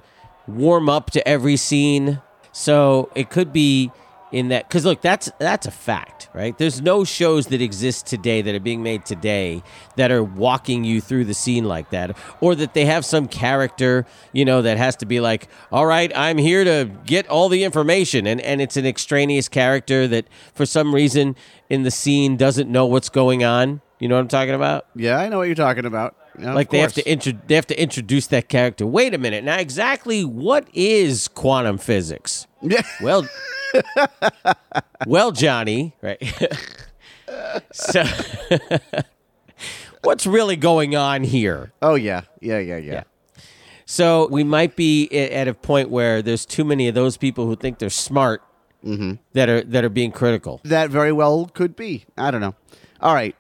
warm 0.56 0.90
up 0.90 1.12
to 1.12 1.28
every 1.28 1.58
scene. 1.58 2.22
So 2.52 3.12
it 3.16 3.30
could 3.30 3.54
be 3.54 3.92
in 4.32 4.50
that 4.50 4.68
because 4.68 4.86
look, 4.86 5.02
that's 5.02 5.32
that's 5.40 5.66
a 5.66 5.72
fact, 5.72 6.30
right? 6.34 6.58
There's 6.58 6.82
no 6.82 7.04
shows 7.04 7.48
that 7.48 7.62
exist 7.62 8.06
today 8.06 8.42
that 8.42 8.54
are 8.54 8.60
being 8.60 8.84
made 8.84 9.06
today 9.06 9.64
that 9.96 10.12
are 10.12 10.24
walking 10.24 10.84
you 10.84 11.02
through 11.02 11.26
the 11.26 11.34
scene 11.34 11.64
like 11.66 11.90
that, 11.92 12.16
or 12.42 12.56
that 12.56 12.74
they 12.74 12.86
have 12.86 13.06
some 13.06 13.28
character, 13.28 14.06
you 14.32 14.46
know, 14.46 14.62
that 14.62 14.78
has 14.78 14.96
to 14.98 15.06
be 15.06 15.20
like, 15.20 15.48
all 15.72 15.86
right, 15.86 16.12
I'm 16.16 16.38
here 16.38 16.64
to 16.64 16.92
get 17.06 17.28
all 17.28 17.50
the 17.50 17.64
information, 17.64 18.28
and 18.28 18.40
and 18.42 18.62
it's 18.62 18.78
an 18.78 18.86
extraneous 18.86 19.48
character 19.48 20.08
that 20.08 20.28
for 20.54 20.66
some 20.66 20.94
reason 20.94 21.36
in 21.70 21.84
the 21.84 21.92
scene 21.92 22.38
doesn't 22.38 22.70
know 22.70 22.86
what's 22.86 23.10
going 23.10 23.44
on. 23.44 23.82
You 24.00 24.08
know 24.08 24.16
what 24.16 24.22
I'm 24.22 24.28
talking 24.28 24.56
about? 24.56 24.86
yeah, 24.96 25.18
I 25.18 25.28
know 25.28 25.40
what 25.40 25.48
you're 25.48 25.56
talking 25.56 25.86
about. 25.86 26.16
Like 26.40 26.70
they 26.70 26.80
have 26.80 26.94
to 26.94 27.10
intro- 27.10 27.40
they 27.48 27.56
have 27.56 27.68
to 27.68 27.82
introduce 27.82 28.28
that 28.28 28.50
character. 28.50 28.86
Wait 28.86 29.14
a 29.14 29.18
minute. 29.18 29.44
Now 29.44 29.58
exactly 29.58 30.24
what 30.24 30.68
is 30.74 31.28
quantum 31.28 31.78
physics? 31.78 32.48
Yeah. 32.62 32.82
Well 33.02 33.28
Well, 35.06 35.32
Johnny, 35.32 35.96
right? 36.02 36.22
so 37.72 38.04
What's 40.04 40.26
really 40.26 40.56
going 40.56 40.96
on 40.96 41.24
here? 41.24 41.74
Oh 41.82 41.96
yeah, 41.96 42.22
yeah, 42.40 42.60
yeah, 42.60 42.78
yeah. 42.78 42.94
Yeah. 42.94 43.04
So 43.86 44.28
we 44.28 44.44
might 44.44 44.76
be 44.76 45.10
at 45.12 45.48
a 45.48 45.54
point 45.54 45.90
where 45.90 46.22
there's 46.22 46.46
too 46.46 46.64
many 46.64 46.88
of 46.88 46.96
those 46.96 47.18
people 47.18 47.48
who 47.48 47.56
think 47.56 47.80
they're 47.80 47.90
smart 47.90 48.42
mm-hmm. 48.86 49.14
that 49.34 49.50
are 49.50 49.62
that 49.64 49.84
are 49.84 49.90
being 49.90 50.12
critical. 50.12 50.62
That 50.64 50.90
very 50.90 51.12
well 51.12 51.48
could 51.48 51.76
be. 51.76 52.06
I 52.18 52.32
don't 52.32 52.42
know. 52.42 52.56
All 53.02 53.14
right, 53.14 53.36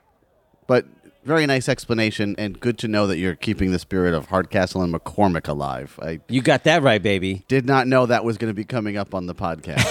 but 0.68 0.86
very 1.24 1.46
nice 1.46 1.68
explanation, 1.70 2.36
and 2.38 2.60
good 2.60 2.78
to 2.80 2.88
know 2.88 3.08
that 3.08 3.18
you're 3.18 3.36
keeping 3.36 3.72
the 3.72 3.80
spirit 3.80 4.14
of 4.14 4.28
Hardcastle 4.28 4.82
and 4.82 4.94
McCormick 4.94 5.48
alive. 5.48 6.00
I 6.02 6.20
You 6.30 6.42
got 6.42 6.64
that 6.64 6.82
right, 6.82 7.02
baby. 7.02 7.44
did 7.48 7.66
not 7.66 7.88
know 7.88 8.06
that 8.06 8.24
was 8.24 8.38
going 8.38 8.50
to 8.50 8.56
be 8.56 8.64
coming 8.64 8.98
up 8.98 9.14
on 9.14 9.26
the 9.26 9.36
podcast. 9.36 9.86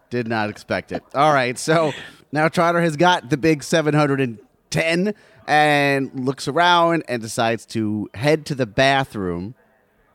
did 0.10 0.28
not 0.28 0.50
expect 0.50 0.92
it. 0.92 1.02
All 1.14 1.32
right, 1.32 1.58
so 1.58 1.92
now 2.32 2.48
Trotter 2.48 2.80
has 2.80 2.96
got 2.96 3.30
the 3.30 3.36
big 3.36 3.62
710 3.62 5.14
and 5.46 6.10
looks 6.14 6.46
around 6.46 7.04
and 7.08 7.20
decides 7.22 7.66
to 7.66 8.08
head 8.14 8.46
to 8.46 8.54
the 8.54 8.66
bathroom, 8.66 9.54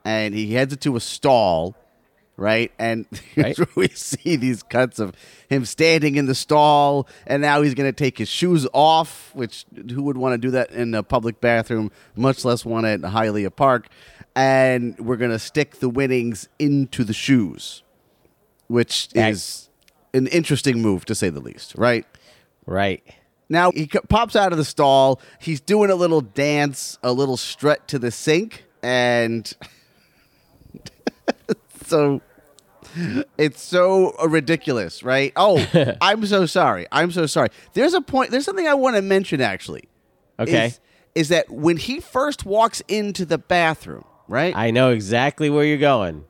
and 0.05 0.33
he 0.33 0.53
heads 0.53 0.73
it 0.73 0.81
to 0.81 0.95
a 0.95 0.99
stall. 1.01 1.75
Right, 2.37 2.71
and 2.77 3.05
Right. 3.37 3.57
we 3.75 3.87
see 3.89 4.35
these 4.35 4.61
cuts 4.61 4.99
of 4.99 5.13
him 5.47 5.63
standing 5.65 6.15
in 6.15 6.25
the 6.25 6.35
stall, 6.35 7.07
and 7.25 7.41
now 7.41 7.61
he's 7.61 7.73
going 7.73 7.87
to 7.89 7.95
take 7.95 8.17
his 8.17 8.27
shoes 8.27 8.67
off. 8.73 9.31
Which 9.33 9.65
who 9.91 10.03
would 10.03 10.17
want 10.17 10.33
to 10.33 10.37
do 10.37 10.51
that 10.51 10.71
in 10.71 10.93
a 10.93 11.03
public 11.03 11.39
bathroom, 11.39 11.91
much 12.15 12.43
less 12.43 12.65
one 12.65 12.83
at 12.85 13.01
Hialeah 13.01 13.55
Park? 13.55 13.87
And 14.35 14.99
we're 14.99 15.15
going 15.15 15.31
to 15.31 15.39
stick 15.39 15.79
the 15.79 15.87
winnings 15.87 16.49
into 16.59 17.05
the 17.05 17.13
shoes, 17.13 17.83
which 18.67 19.07
is 19.15 19.69
an 20.13 20.27
interesting 20.27 20.81
move 20.81 21.05
to 21.05 21.15
say 21.15 21.29
the 21.29 21.39
least. 21.39 21.73
Right 21.77 22.05
Right. 22.65 23.01
now, 23.47 23.71
he 23.71 23.87
pops 23.87 24.35
out 24.35 24.51
of 24.51 24.57
the 24.57 24.65
stall. 24.65 25.21
He's 25.39 25.61
doing 25.61 25.89
a 25.89 25.95
little 25.95 26.19
dance, 26.19 26.97
a 27.01 27.13
little 27.13 27.37
strut 27.37 27.87
to 27.89 27.99
the 27.99 28.11
sink, 28.11 28.65
and 28.83 29.53
so 31.87 32.21
it's 33.37 33.61
so 33.61 34.13
ridiculous, 34.25 35.03
right? 35.03 35.33
Oh, 35.35 35.65
I'm 36.01 36.25
so 36.25 36.45
sorry. 36.45 36.87
I'm 36.91 37.11
so 37.11 37.25
sorry. 37.25 37.49
There's 37.73 37.93
a 37.93 38.01
point. 38.01 38.31
There's 38.31 38.45
something 38.45 38.67
I 38.67 38.73
want 38.73 38.95
to 38.95 39.01
mention 39.01 39.41
actually. 39.41 39.85
Okay. 40.39 40.67
Is, 40.67 40.79
is 41.15 41.29
that 41.29 41.49
when 41.49 41.77
he 41.77 41.99
first 41.99 42.45
walks 42.45 42.81
into 42.87 43.25
the 43.25 43.37
bathroom, 43.37 44.03
right? 44.27 44.55
I 44.55 44.71
know 44.71 44.89
exactly 44.91 45.49
where 45.49 45.63
you're 45.65 45.77
going. 45.77 46.25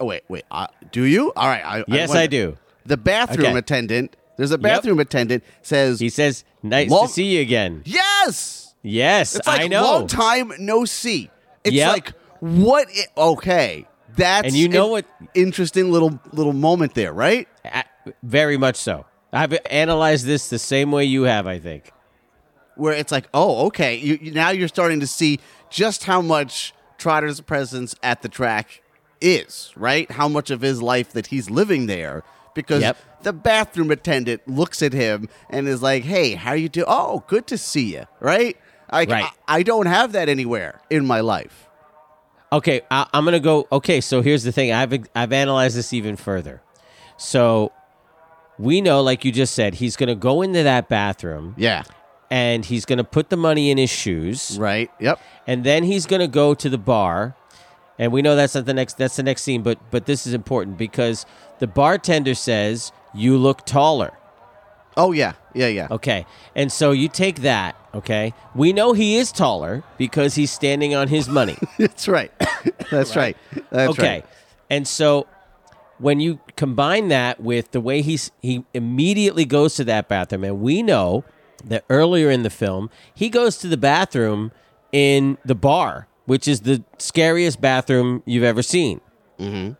oh, 0.00 0.04
wait, 0.06 0.22
wait. 0.28 0.44
Uh, 0.50 0.66
do 0.92 1.02
you? 1.04 1.32
All 1.34 1.48
right. 1.48 1.64
I, 1.64 1.84
Yes, 1.88 2.08
wonder. 2.10 2.20
I 2.22 2.26
do. 2.26 2.56
The 2.84 2.96
bathroom 2.98 3.46
Okay. 3.48 3.58
attendant. 3.58 4.16
There's 4.36 4.50
a 4.50 4.58
bathroom 4.58 5.00
attendant 5.00 5.42
says, 5.62 5.98
He 5.98 6.10
says, 6.10 6.44
"Nice 6.62 6.90
Long- 6.90 7.06
to 7.06 7.12
see 7.12 7.24
you 7.36 7.40
again." 7.40 7.82
"Yes." 7.86 8.74
Yes, 8.82 9.34
It's 9.34 9.46
like 9.46 9.62
I 9.62 9.66
know. 9.66 9.82
long 9.82 10.06
time 10.06 10.52
no 10.58 10.84
see. 10.84 11.30
It's 11.64 11.74
Yep. 11.74 11.88
like 11.92 12.12
what? 12.40 12.86
I- 12.88 13.20
okay, 13.20 13.86
that's 14.16 14.48
And 14.48 14.54
you 14.56 14.68
know 14.68 14.86
an 14.86 14.90
what- 15.20 15.28
Interesting 15.34 15.90
little 15.92 16.18
little 16.32 16.52
moment 16.52 16.94
there, 16.94 17.12
right? 17.12 17.48
Very 18.22 18.56
much 18.56 18.76
so. 18.76 19.06
I've 19.32 19.56
analyzed 19.70 20.24
this 20.26 20.48
the 20.48 20.58
same 20.58 20.90
way 20.92 21.04
you 21.04 21.22
have. 21.24 21.46
I 21.46 21.58
think. 21.58 21.92
Where 22.76 22.92
it's 22.92 23.10
like, 23.12 23.28
oh, 23.32 23.66
okay. 23.66 23.96
You, 23.96 24.18
you- 24.20 24.32
now 24.32 24.50
you're 24.50 24.68
starting 24.68 25.00
to 25.00 25.06
see 25.06 25.40
just 25.70 26.04
how 26.04 26.20
much 26.20 26.74
Trotter's 26.98 27.40
presence 27.40 27.94
at 28.02 28.22
the 28.22 28.28
track 28.28 28.82
is, 29.20 29.72
right? 29.76 30.10
How 30.10 30.28
much 30.28 30.50
of 30.50 30.60
his 30.60 30.80
life 30.82 31.12
that 31.12 31.28
he's 31.28 31.48
living 31.50 31.86
there 31.86 32.22
because 32.54 32.82
Yep. 32.82 32.96
the 33.22 33.32
bathroom 33.32 33.90
attendant 33.90 34.46
looks 34.46 34.82
at 34.82 34.92
him 34.92 35.28
and 35.50 35.66
is 35.68 35.82
like, 35.82 36.04
"Hey, 36.04 36.34
how 36.34 36.52
you 36.52 36.68
do? 36.68 36.84
Oh, 36.86 37.24
good 37.26 37.46
to 37.48 37.58
see 37.58 37.94
you." 37.94 38.04
Right? 38.20 38.56
Like, 38.92 39.10
Right. 39.10 39.24
I, 39.48 39.56
I 39.58 39.62
don't 39.62 39.86
have 39.86 40.12
that 40.12 40.28
anywhere 40.28 40.80
in 40.90 41.06
my 41.06 41.20
life. 41.20 41.65
Okay, 42.52 42.82
I, 42.90 43.06
I'm 43.12 43.24
gonna 43.24 43.40
go. 43.40 43.66
Okay, 43.72 44.00
so 44.00 44.22
here's 44.22 44.44
the 44.44 44.52
thing. 44.52 44.72
I've 44.72 44.92
I've 45.14 45.32
analyzed 45.32 45.76
this 45.76 45.92
even 45.92 46.16
further. 46.16 46.62
So 47.16 47.72
we 48.58 48.80
know, 48.80 49.02
like 49.02 49.24
you 49.24 49.32
just 49.32 49.54
said, 49.54 49.74
he's 49.74 49.96
gonna 49.96 50.14
go 50.14 50.42
into 50.42 50.62
that 50.62 50.88
bathroom 50.88 51.54
Yeah. 51.58 51.82
and 52.30 52.64
he's 52.64 52.84
gonna 52.84 53.04
put 53.04 53.30
the 53.30 53.36
money 53.36 53.70
in 53.70 53.78
his 53.78 53.90
shoes, 53.90 54.56
Right. 54.60 54.90
Yep. 55.00 55.20
and 55.46 55.64
then 55.64 55.82
he's 55.84 56.06
gonna 56.06 56.28
go 56.28 56.54
to 56.54 56.68
the 56.68 56.78
bar. 56.78 57.34
And 57.98 58.12
we 58.12 58.20
know 58.20 58.36
that's 58.36 58.54
not 58.54 58.66
the 58.66 58.74
next. 58.74 58.98
That's 58.98 59.16
the 59.16 59.22
next 59.22 59.42
scene. 59.42 59.62
But 59.62 59.78
but 59.90 60.04
this 60.06 60.26
is 60.26 60.34
important 60.34 60.76
because 60.78 61.24
the 61.58 61.66
bartender 61.66 62.34
says 62.34 62.92
you 63.14 63.38
look 63.38 63.64
taller. 63.64 64.12
Oh 64.98 65.12
yeah, 65.12 65.32
yeah, 65.54 65.68
yeah. 65.68 65.88
Okay. 65.90 66.26
And 66.54 66.70
so 66.70 66.92
you 66.92 67.08
take 67.08 67.36
that, 67.40 67.74
okay? 67.96 68.34
We 68.54 68.72
know 68.72 68.92
he 68.92 69.16
is 69.16 69.32
taller 69.32 69.82
because 69.98 70.34
he's 70.34 70.50
standing 70.50 70.94
on 70.94 71.08
his 71.08 71.28
money. 71.28 71.56
That's 71.78 72.08
right. 72.08 72.30
That's 72.90 73.16
right. 73.16 73.36
That's 73.70 73.90
okay. 73.92 74.08
right. 74.08 74.26
And 74.70 74.86
so 74.86 75.26
when 75.98 76.20
you 76.20 76.40
combine 76.56 77.08
that 77.08 77.40
with 77.40 77.70
the 77.72 77.80
way 77.80 78.02
he's 78.02 78.30
he 78.42 78.64
immediately 78.74 79.44
goes 79.44 79.74
to 79.76 79.84
that 79.84 80.08
bathroom 80.08 80.44
and 80.44 80.60
we 80.60 80.82
know 80.82 81.24
that 81.64 81.84
earlier 81.88 82.30
in 82.30 82.42
the 82.42 82.50
film 82.50 82.90
he 83.14 83.28
goes 83.28 83.56
to 83.58 83.68
the 83.68 83.76
bathroom 83.76 84.52
in 84.92 85.38
the 85.44 85.54
bar, 85.54 86.06
which 86.26 86.46
is 86.46 86.60
the 86.60 86.84
scariest 86.98 87.60
bathroom 87.60 88.22
you've 88.26 88.44
ever 88.44 88.62
seen. 88.62 89.00
Mm-hmm. 89.38 89.72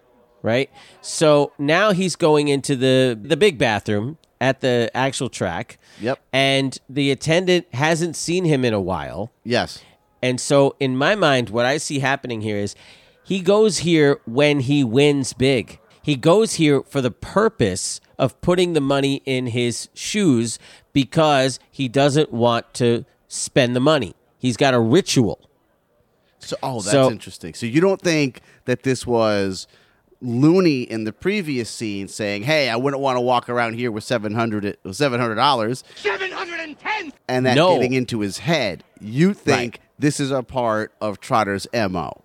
Right? 0.42 0.70
So 1.00 1.52
now 1.58 1.92
he's 1.92 2.16
going 2.16 2.48
into 2.48 2.76
the 2.76 3.18
the 3.20 3.36
big 3.36 3.58
bathroom 3.58 4.18
at 4.40 4.60
the 4.60 4.90
actual 4.94 5.28
track. 5.28 5.78
Yep. 6.00 6.18
And 6.32 6.78
the 6.88 7.10
attendant 7.10 7.66
hasn't 7.74 8.16
seen 8.16 8.44
him 8.44 8.64
in 8.64 8.74
a 8.74 8.80
while. 8.80 9.32
Yes. 9.44 9.82
And 10.22 10.40
so, 10.40 10.74
in 10.80 10.96
my 10.96 11.14
mind, 11.14 11.50
what 11.50 11.66
I 11.66 11.76
see 11.78 11.98
happening 12.00 12.40
here 12.40 12.56
is 12.56 12.74
he 13.24 13.40
goes 13.40 13.78
here 13.78 14.20
when 14.26 14.60
he 14.60 14.82
wins 14.84 15.32
big. 15.32 15.78
He 16.02 16.16
goes 16.16 16.54
here 16.54 16.82
for 16.82 17.00
the 17.00 17.10
purpose 17.10 18.00
of 18.18 18.40
putting 18.40 18.72
the 18.72 18.80
money 18.80 19.22
in 19.26 19.48
his 19.48 19.88
shoes 19.94 20.58
because 20.92 21.58
he 21.70 21.88
doesn't 21.88 22.32
want 22.32 22.72
to 22.74 23.04
spend 23.28 23.76
the 23.76 23.80
money. 23.80 24.14
He's 24.38 24.56
got 24.56 24.72
a 24.74 24.80
ritual. 24.80 25.50
So, 26.38 26.56
oh, 26.62 26.76
that's 26.80 26.90
So- 26.92 27.10
interesting. 27.10 27.54
So 27.54 27.66
you 27.66 27.80
don't 27.80 28.00
think 28.00 28.40
that 28.66 28.82
this 28.84 29.06
was 29.06 29.66
Looney 30.20 30.82
in 30.82 31.04
the 31.04 31.12
previous 31.12 31.68
scene 31.70 32.08
saying, 32.08 32.44
"Hey, 32.44 32.68
I 32.70 32.76
wouldn't 32.76 33.02
want 33.02 33.16
to 33.16 33.20
walk 33.20 33.48
around 33.48 33.74
here 33.74 33.90
with 33.90 34.04
seven 34.04 34.34
hundred 34.34 34.76
seven 34.92 35.20
hundred 35.20 35.34
dollars, 35.36 35.84
Seven 35.96 36.30
hundred 36.30 36.60
and 36.60 36.78
ten. 36.78 37.12
and 37.28 37.44
that 37.46 37.54
No. 37.56 37.74
getting 37.76 37.92
into 37.92 38.20
his 38.20 38.38
head. 38.38 38.82
You 39.00 39.34
think 39.34 39.74
Right. 39.74 39.80
this 39.98 40.18
is 40.20 40.30
a 40.30 40.42
part 40.42 40.92
of 41.00 41.20
Trotter's 41.20 41.66
mo? 41.74 42.22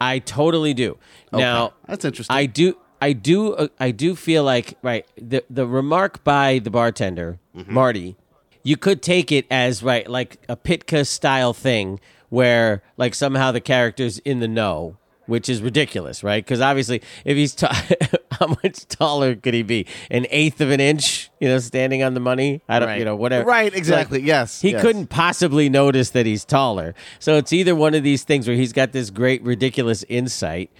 I 0.00 0.18
totally 0.18 0.74
do. 0.74 0.98
Now, 1.32 1.72
that's 1.86 2.04
interesting. 2.04 2.34
I 2.36 2.46
do. 2.46 2.76
I 3.02 3.12
do. 3.14 3.54
Uh, 3.54 3.68
I 3.78 3.90
do 3.90 4.14
feel 4.14 4.44
like 4.44 4.76
right. 4.82 5.06
The 5.20 5.42
the 5.48 5.66
remark 5.66 6.22
by 6.24 6.58
the 6.58 6.70
bartender 6.70 7.38
Mm-hmm. 7.56 7.72
Marty, 7.74 8.16
you 8.62 8.76
could 8.76 9.02
take 9.02 9.32
it 9.32 9.46
as 9.50 9.82
right, 9.82 10.08
like 10.08 10.36
a 10.48 10.56
Pytka 10.56 11.06
style 11.06 11.52
thing, 11.52 11.98
where 12.28 12.82
like 12.96 13.14
somehow 13.14 13.50
the 13.52 13.60
character's 13.60 14.18
in 14.20 14.40
the 14.40 14.46
know, 14.48 14.96
which 15.30 15.48
is 15.48 15.62
ridiculous, 15.62 16.22
right? 16.22 16.44
Because 16.44 16.60
obviously, 16.60 17.00
if 17.24 17.36
he's 17.36 17.54
ta- 17.54 17.72
how 18.32 18.48
much 18.48 18.86
taller 18.88 19.34
could 19.34 19.54
he 19.54 19.62
be? 19.62 19.86
An 20.10 20.26
eighth 20.30 20.60
of 20.60 20.70
an 20.70 20.80
inch, 20.80 21.30
you 21.40 21.48
know, 21.48 21.58
standing 21.58 22.02
on 22.02 22.14
the 22.14 22.20
money. 22.20 22.60
I 22.68 22.78
don't, 22.78 22.88
Right. 22.88 22.98
you 22.98 23.04
know, 23.04 23.16
whatever. 23.16 23.48
Right, 23.48 23.72
exactly. 23.74 24.18
Like, 24.18 24.26
Yes, 24.26 24.60
he 24.60 24.72
yes. 24.72 24.82
couldn't 24.82 25.06
possibly 25.06 25.68
notice 25.68 26.10
that 26.10 26.26
he's 26.26 26.44
taller. 26.44 26.94
So 27.18 27.36
it's 27.36 27.52
either 27.52 27.74
one 27.74 27.94
of 27.94 28.02
these 28.02 28.24
things 28.24 28.46
where 28.46 28.56
he's 28.56 28.72
got 28.72 28.92
this 28.92 29.08
great 29.10 29.42
ridiculous 29.42 30.04
insight, 30.08 30.70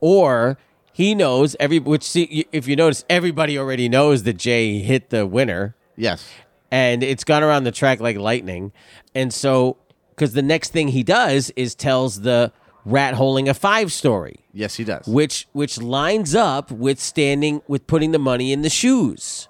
or 0.00 0.58
he 0.92 1.14
knows 1.14 1.56
every. 1.60 1.78
Which 1.78 2.02
see, 2.04 2.46
if 2.52 2.66
you 2.68 2.76
notice, 2.76 3.04
everybody 3.10 3.58
already 3.58 3.88
knows 3.88 4.22
that 4.22 4.34
Jay 4.38 4.78
hit 4.78 5.10
the 5.10 5.26
winner, 5.26 5.74
yes. 5.96 6.28
and 6.70 7.02
it's 7.02 7.24
gone 7.24 7.42
around 7.42 7.64
the 7.64 7.72
track 7.72 8.00
like 8.00 8.16
lightning. 8.16 8.72
And 9.14 9.32
so, 9.32 9.76
because 10.10 10.32
the 10.32 10.42
next 10.42 10.72
thing 10.72 10.88
he 10.88 11.02
does 11.02 11.50
is 11.56 11.74
tells 11.74 12.20
the 12.22 12.52
rat 12.86 13.12
holing 13.14 13.48
a 13.48 13.52
five 13.54 13.92
story, 13.92 14.36
Yes, 14.54 14.76
he 14.76 14.84
does. 14.84 15.06
which 15.06 15.46
which 15.52 15.76
lines 15.82 16.34
up 16.34 16.70
with 16.70 16.98
standing 17.00 17.60
with 17.68 17.86
putting 17.86 18.12
the 18.12 18.18
money 18.18 18.52
in 18.52 18.62
the 18.62 18.70
shoes, 18.70 19.48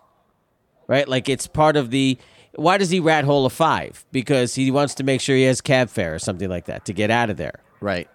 right? 0.88 1.07
Like 1.09 1.29
it's 1.29 1.46
part 1.46 1.77
of 1.77 1.90
the. 1.90 2.18
Why 2.55 2.79
does 2.79 2.88
he 2.88 3.01
rat 3.01 3.25
hole 3.25 3.44
a 3.44 3.51
five? 3.51 4.07
Because 4.12 4.55
he 4.55 4.70
wants 4.70 4.94
to 4.94 5.05
make 5.05 5.20
sure 5.20 5.37
he 5.37 5.42
has 5.42 5.61
cab 5.61 5.90
fare 5.90 6.14
or 6.14 6.18
something 6.18 6.49
like 6.49 6.64
that 6.64 6.87
to 6.87 6.94
get 6.94 7.11
out 7.11 7.29
of 7.29 7.37
there. 7.37 7.61
right. 7.81 8.09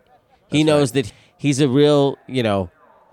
he 0.49 0.63
knows 0.63 0.93
that 0.93 1.13
he's 1.38 1.62
a 1.62 1.69
real, 1.69 2.17
you 2.27 2.41
know, 2.41 2.71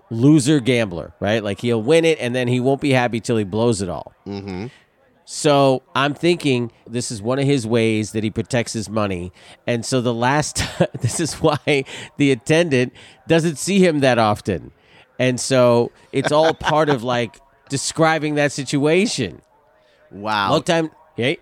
loser 0.09 0.59
gambler, 0.59 1.13
right? 1.19 1.43
Like 1.43 1.61
he'll 1.61 1.83
win 1.83 2.03
it 2.03 2.17
and 2.19 2.33
then 2.33 2.47
he 2.47 2.59
won't 2.59 2.81
be 2.81 2.89
happy 2.91 3.19
till 3.19 3.37
he 3.37 3.43
blows 3.43 3.83
it 3.83 3.89
all. 3.89 4.11
Mm-hmm. 4.25 4.67
So 5.31 5.83
I'm 5.93 6.15
thinking 6.15 6.71
this 6.87 7.11
is 7.11 7.21
one 7.21 7.37
of 7.37 7.45
his 7.45 7.67
ways 7.67 8.13
that 8.13 8.23
he 8.23 8.31
protects 8.31 8.73
his 8.73 8.89
money. 8.89 9.31
And 9.67 9.85
so 9.85 10.01
the 10.01 10.11
last, 10.11 10.63
this 11.01 11.19
is 11.19 11.35
why 11.35 11.85
the 12.17 12.31
attendant 12.31 12.93
doesn't 13.27 13.59
see 13.59 13.77
him 13.77 13.99
that 13.99 14.17
often. 14.17 14.71
And 15.19 15.39
so 15.39 15.91
it's 16.11 16.31
all 16.31 16.55
part 16.55 16.89
of 16.89 17.03
like 17.03 17.37
describing 17.69 18.35
that 18.35 18.51
situation. 18.51 19.43
Wow. 20.09 20.49
Long 20.49 20.63
time, 20.63 20.89
right? 21.15 21.39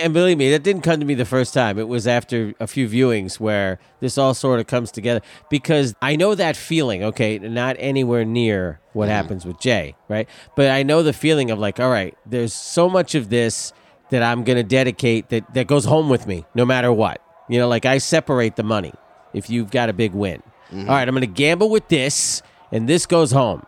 And 0.00 0.14
believe 0.14 0.38
me, 0.38 0.50
that 0.50 0.62
didn't 0.62 0.82
come 0.82 0.98
to 1.00 1.06
me 1.06 1.14
the 1.14 1.24
first 1.24 1.52
time. 1.52 1.78
It 1.78 1.88
was 1.88 2.06
after 2.06 2.54
a 2.58 2.66
few 2.66 2.88
viewings 2.88 3.38
where 3.38 3.78
this 4.00 4.16
all 4.16 4.34
sort 4.34 4.60
of 4.60 4.66
comes 4.66 4.90
together 4.90 5.20
because 5.50 5.94
I 6.00 6.16
know 6.16 6.34
that 6.34 6.56
feeling, 6.56 7.04
okay, 7.04 7.38
not 7.38 7.76
anywhere 7.78 8.24
near 8.24 8.80
what 8.92 9.04
mm-hmm. 9.04 9.12
happens 9.12 9.44
with 9.44 9.60
Jay, 9.60 9.94
right? 10.08 10.28
But 10.56 10.70
I 10.70 10.82
know 10.82 11.02
the 11.02 11.12
feeling 11.12 11.50
of 11.50 11.58
like, 11.58 11.78
all 11.78 11.90
right, 11.90 12.16
there's 12.24 12.54
so 12.54 12.88
much 12.88 13.14
of 13.14 13.28
this 13.28 13.72
that 14.10 14.22
I'm 14.22 14.44
going 14.44 14.56
to 14.56 14.64
dedicate 14.64 15.28
that 15.28 15.52
that 15.54 15.66
goes 15.66 15.84
home 15.84 16.08
with 16.08 16.26
me 16.26 16.44
no 16.54 16.64
matter 16.64 16.92
what. 16.92 17.20
You 17.48 17.58
know, 17.58 17.68
like 17.68 17.84
I 17.84 17.98
separate 17.98 18.56
the 18.56 18.62
money 18.62 18.92
if 19.34 19.50
you've 19.50 19.70
got 19.70 19.88
a 19.88 19.92
big 19.92 20.12
win. 20.12 20.42
Mm-hmm. 20.70 20.88
All 20.88 20.96
right, 20.96 21.06
I'm 21.06 21.14
going 21.14 21.22
to 21.22 21.26
gamble 21.26 21.68
with 21.68 21.88
this 21.88 22.42
and 22.72 22.88
this 22.88 23.06
goes 23.06 23.32
home. 23.32 23.64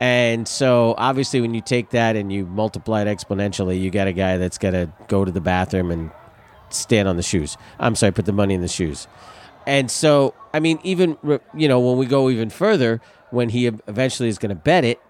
And 0.00 0.46
so 0.46 0.94
obviously 0.96 1.40
when 1.40 1.54
you 1.54 1.60
take 1.60 1.90
that 1.90 2.16
and 2.16 2.32
you 2.32 2.46
multiply 2.46 3.02
it 3.02 3.06
exponentially, 3.06 3.80
you 3.80 3.90
got 3.90 4.06
a 4.06 4.12
guy 4.12 4.36
that's 4.36 4.58
got 4.58 4.70
to 4.70 4.92
go 5.08 5.24
to 5.24 5.32
the 5.32 5.40
bathroom 5.40 5.90
and 5.90 6.10
stand 6.70 7.08
on 7.08 7.16
the 7.16 7.22
shoes. 7.22 7.56
I'm 7.78 7.94
sorry, 7.94 8.12
put 8.12 8.26
the 8.26 8.32
money 8.32 8.54
in 8.54 8.60
the 8.60 8.68
shoes. 8.68 9.08
And 9.66 9.90
so, 9.90 10.34
I 10.54 10.60
mean, 10.60 10.78
even 10.82 11.18
you 11.54 11.68
know, 11.68 11.80
when 11.80 11.98
we 11.98 12.06
go 12.06 12.30
even 12.30 12.48
further, 12.50 13.00
when 13.30 13.50
he 13.50 13.66
eventually 13.66 14.28
is 14.28 14.38
going 14.38 14.50
to 14.50 14.54
bet 14.54 14.84
it, 14.84 15.00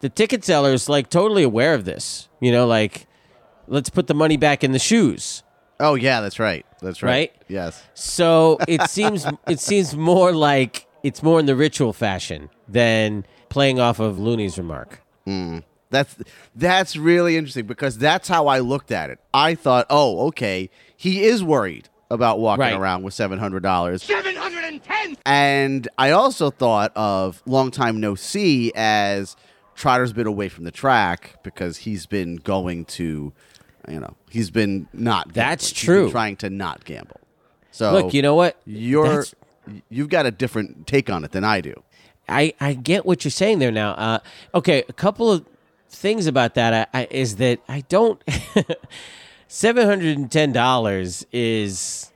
the 0.00 0.08
ticket 0.08 0.44
seller 0.44 0.72
is 0.72 0.88
like 0.88 1.10
totally 1.10 1.42
aware 1.42 1.74
of 1.74 1.84
this. 1.84 2.28
You 2.40 2.52
know, 2.52 2.66
like 2.66 3.06
let's 3.68 3.90
put 3.90 4.06
the 4.06 4.14
money 4.14 4.36
back 4.36 4.64
in 4.64 4.72
the 4.72 4.78
shoes. 4.78 5.42
Oh 5.78 5.94
yeah, 5.94 6.20
that's 6.20 6.38
right. 6.38 6.66
That's 6.80 7.02
right. 7.02 7.10
Right? 7.10 7.32
Yes. 7.48 7.82
So 7.94 8.58
it 8.66 8.82
seems 8.88 9.26
it 9.46 9.60
seems 9.60 9.94
more 9.94 10.32
like 10.32 10.86
it's 11.02 11.22
more 11.22 11.40
in 11.40 11.46
the 11.46 11.56
ritual 11.56 11.92
fashion 11.92 12.50
than 12.68 13.24
playing 13.48 13.78
off 13.80 13.98
of 14.00 14.18
Looney's 14.18 14.58
remark. 14.58 15.02
Hmm. 15.24 15.58
That's 15.90 16.16
that's 16.56 16.96
really 16.96 17.36
interesting 17.36 17.66
because 17.66 17.98
that's 17.98 18.26
how 18.28 18.46
I 18.46 18.60
looked 18.60 18.90
at 18.92 19.10
it. 19.10 19.18
I 19.34 19.54
thought, 19.54 19.86
oh, 19.90 20.28
okay, 20.28 20.70
he 20.96 21.24
is 21.24 21.44
worried 21.44 21.88
about 22.10 22.38
walking 22.40 22.60
Right. 22.62 22.74
around 22.74 23.02
with 23.02 23.12
seven 23.14 23.38
hundred 23.38 23.62
dollars. 23.62 24.02
Seven 24.02 24.34
hundred 24.36 24.64
and 24.64 24.82
ten. 24.82 25.16
And 25.26 25.86
I 25.98 26.10
also 26.12 26.50
thought 26.50 26.92
of 26.96 27.42
long 27.46 27.70
time 27.70 28.00
no 28.00 28.14
see 28.14 28.72
as 28.74 29.36
Trotter's 29.74 30.12
been 30.14 30.26
away 30.26 30.48
from 30.48 30.64
the 30.64 30.70
track 30.70 31.36
because 31.42 31.76
he's 31.78 32.06
been 32.06 32.36
going 32.36 32.84
to, 32.86 33.32
you 33.88 34.00
know, 34.00 34.14
he's 34.30 34.50
been 34.50 34.88
not. 34.94 35.34
That's 35.34 35.64
gambling. 35.72 35.74
He's 35.74 35.84
true. 35.84 36.02
been 36.04 36.10
trying 36.12 36.36
to 36.36 36.50
not 36.50 36.84
gamble. 36.86 37.20
So 37.70 37.92
Look, 37.92 38.14
you 38.14 38.22
know 38.22 38.34
what? 38.34 38.56
you're 38.64 39.04
That's- 39.04 39.34
you've 39.88 40.08
got 40.08 40.26
a 40.26 40.30
different 40.30 40.86
take 40.86 41.10
on 41.10 41.24
it 41.24 41.32
than 41.32 41.44
I 41.44 41.60
do. 41.60 41.82
I, 42.28 42.54
I 42.60 42.74
get 42.74 43.04
what 43.04 43.24
you're 43.24 43.30
saying 43.30 43.58
there 43.58 43.72
now. 43.72 43.92
Uh, 43.92 44.18
okay, 44.54 44.84
a 44.88 44.92
couple 44.92 45.30
of 45.30 45.44
things 45.88 46.26
about 46.26 46.54
that 46.54 46.88
I, 46.92 47.00
I, 47.00 47.08
is 47.10 47.36
that 47.36 47.60
I 47.68 47.82
don't. 47.88 48.22
Seven 49.48 49.86
hundred 49.86 50.16
and 50.16 50.32
ten 50.32 50.50
dollars 50.52 51.26
is 51.30 52.10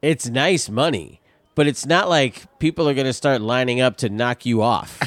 it's 0.00 0.26
nice 0.26 0.70
money, 0.70 1.20
but 1.54 1.66
it's 1.66 1.84
not 1.84 2.08
like 2.08 2.58
people 2.60 2.88
are 2.88 2.94
going 2.94 3.06
to 3.06 3.12
start 3.12 3.42
lining 3.42 3.78
up 3.80 3.98
to 3.98 4.08
knock 4.08 4.46
you 4.46 4.62
off, 4.62 4.98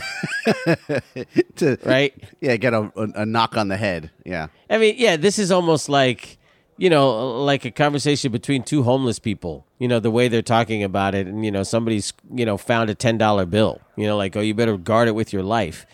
To 1.55 1.77
right? 1.83 2.13
yeah, 2.39 2.55
get 2.57 2.75
a, 2.75 2.91
a, 2.95 3.21
a 3.21 3.25
knock 3.25 3.57
on 3.57 3.69
the 3.69 3.77
head. 3.77 4.11
Yeah. 4.23 4.47
I 4.69 4.77
mean, 4.77 4.95
yeah, 4.99 5.17
this 5.17 5.39
is 5.39 5.51
almost 5.51 5.89
like 5.89 6.37
you 6.77 6.89
know, 6.89 7.41
like 7.43 7.65
a 7.65 7.71
conversation 7.71 8.31
between 8.31 8.63
two 8.63 8.83
homeless 8.83 9.19
people. 9.19 9.65
You 9.79 9.87
know, 9.87 9.99
the 9.99 10.11
way 10.11 10.27
they're 10.27 10.41
talking 10.41 10.83
about 10.83 11.15
it, 11.15 11.27
and 11.27 11.45
you 11.45 11.51
know, 11.51 11.63
somebody's 11.63 12.13
you 12.33 12.45
know 12.45 12.57
found 12.57 12.89
a 12.89 12.95
ten 12.95 13.17
dollar 13.17 13.45
bill. 13.45 13.81
You 13.95 14.07
know, 14.07 14.17
like 14.17 14.35
oh, 14.35 14.41
you 14.41 14.53
better 14.53 14.77
guard 14.77 15.07
it 15.07 15.15
with 15.15 15.31
your 15.33 15.43
life. 15.43 15.85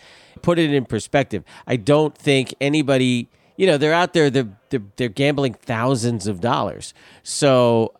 Put 0.42 0.58
it 0.60 0.74
in 0.74 0.86
perspective. 0.86 1.44
I 1.68 1.76
don't 1.76 2.18
think 2.18 2.54
anybody. 2.60 3.30
You 3.58 3.68
know, 3.68 3.78
they're 3.78 3.94
out 3.94 4.14
there. 4.14 4.30
They're 4.30 4.50
they're, 4.70 4.82
they're 4.96 5.10
gambling 5.10 5.54
thousands 5.56 6.28
of 6.28 6.42
dollars. 6.42 6.94
So. 7.24 7.94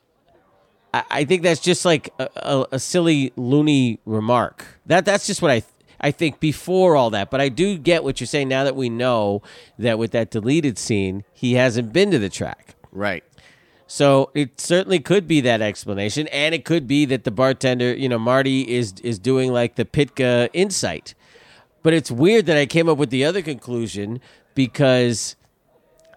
I- 0.94 1.04
I 1.10 1.24
think 1.24 1.42
that's 1.44 1.62
just 1.62 1.86
like 1.86 2.14
a, 2.20 2.28
a, 2.36 2.66
a 2.74 2.80
silly 2.80 3.32
loony 3.38 4.00
remark. 4.06 4.66
That 4.88 5.06
that's 5.06 5.26
just 5.26 5.42
what 5.42 5.50
I 5.50 5.64
I 6.02 6.12
think 6.12 6.40
before 6.40 6.96
all 6.96 7.10
that. 7.12 7.30
But 7.30 7.40
I 7.42 7.50
do 7.50 7.78
get 7.78 8.04
what 8.04 8.20
you're 8.20 8.28
saying 8.28 8.50
now 8.50 8.64
that 8.64 8.76
we 8.76 8.90
know 8.90 9.42
that 9.78 9.98
with 10.00 10.12
that 10.12 10.32
deleted 10.32 10.78
scene, 10.78 11.24
he 11.34 11.54
hasn't 11.54 11.94
been 11.94 12.12
to 12.12 12.20
the 12.20 12.30
track. 12.30 12.76
Right. 12.92 13.24
So 13.88 14.32
it 14.34 14.60
certainly 14.60 15.00
could 15.00 15.28
be 15.28 15.42
that 15.42 15.62
explanation, 15.62 16.28
and 16.30 16.56
it 16.56 16.64
could 16.66 16.88
be 16.88 17.04
that 17.06 17.24
the 17.26 17.32
bartender, 17.32 17.94
you 17.94 18.08
know, 18.08 18.18
Marty 18.20 18.62
is 18.62 18.94
is 19.04 19.20
doing 19.20 19.52
like 19.52 19.76
the 19.76 19.84
Pytka 19.86 20.50
insight. 20.54 21.14
But 21.84 21.94
it's 21.94 22.10
weird 22.10 22.46
that 22.46 22.58
I 22.58 22.66
came 22.68 22.88
up 22.88 22.98
with 22.98 23.10
the 23.10 23.26
other 23.26 23.42
conclusion 23.42 24.22
because 24.56 25.36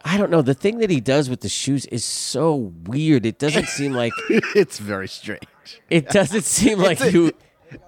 I 0.04 0.16
don't 0.16 0.30
know. 0.30 0.40
The 0.42 0.54
thing 0.54 0.78
that 0.78 0.90
he 0.90 1.00
does 1.00 1.28
with 1.28 1.40
the 1.40 1.48
shoes 1.48 1.84
is 1.86 2.04
so 2.04 2.54
weird. 2.84 3.26
It 3.26 3.38
doesn't 3.38 3.66
seem 3.66 3.92
like 3.92 4.12
it's 4.54 4.78
very 4.78 5.08
strange. 5.08 5.42
it 5.90 6.08
doesn't 6.10 6.44
seem 6.44 6.78
like 6.78 7.00
a- 7.00 7.10
you. 7.10 7.32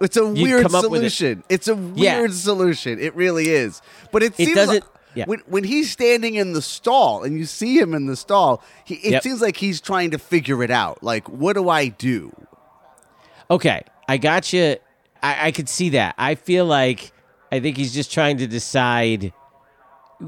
It's 0.01 0.17
a 0.17 0.27
weird 0.27 0.65
with 0.65 0.75
it. 0.75 0.81
solution. 0.81 1.45
It's 1.49 1.69
a 1.69 1.75
weird 1.77 1.97
Yeah. 1.99 2.27
solution. 2.37 2.99
It 2.99 3.15
really 3.15 3.49
is. 3.49 3.83
But 4.13 4.23
it, 4.23 4.33
It 4.39 4.47
seems 4.47 4.55
doesn't- 4.55 4.75
like 4.75 4.85
yeah. 5.15 5.25
when, 5.27 5.41
when 5.47 5.65
he's 5.65 5.91
standing 5.91 6.35
in 6.35 6.53
the 6.53 6.63
stall 6.63 7.23
and 7.23 7.39
you 7.39 7.45
see 7.47 7.79
him 7.79 7.95
in 7.95 8.07
the 8.07 8.17
stall, 8.17 8.63
he, 8.85 8.95
it 8.97 9.13
Yep. 9.13 9.23
seems 9.23 9.41
like 9.41 9.57
he's 9.57 9.81
trying 9.81 10.11
to 10.11 10.19
figure 10.19 10.63
it 10.63 10.71
out. 10.71 11.03
Like, 11.03 11.29
what 11.29 11.55
do 11.55 11.69
I 11.69 11.89
do? 11.89 12.33
Okay, 13.51 13.83
I 14.09 14.17
got 14.17 14.53
you. 14.53 14.77
I, 15.23 15.47
I 15.49 15.51
could 15.53 15.69
see 15.69 15.91
that. 15.91 16.15
I 16.19 16.35
feel 16.35 16.65
like 16.67 17.13
I 17.53 17.61
think 17.61 17.77
he's 17.77 17.95
just 17.95 18.13
trying 18.13 18.39
to 18.39 18.47
decide. 18.47 19.33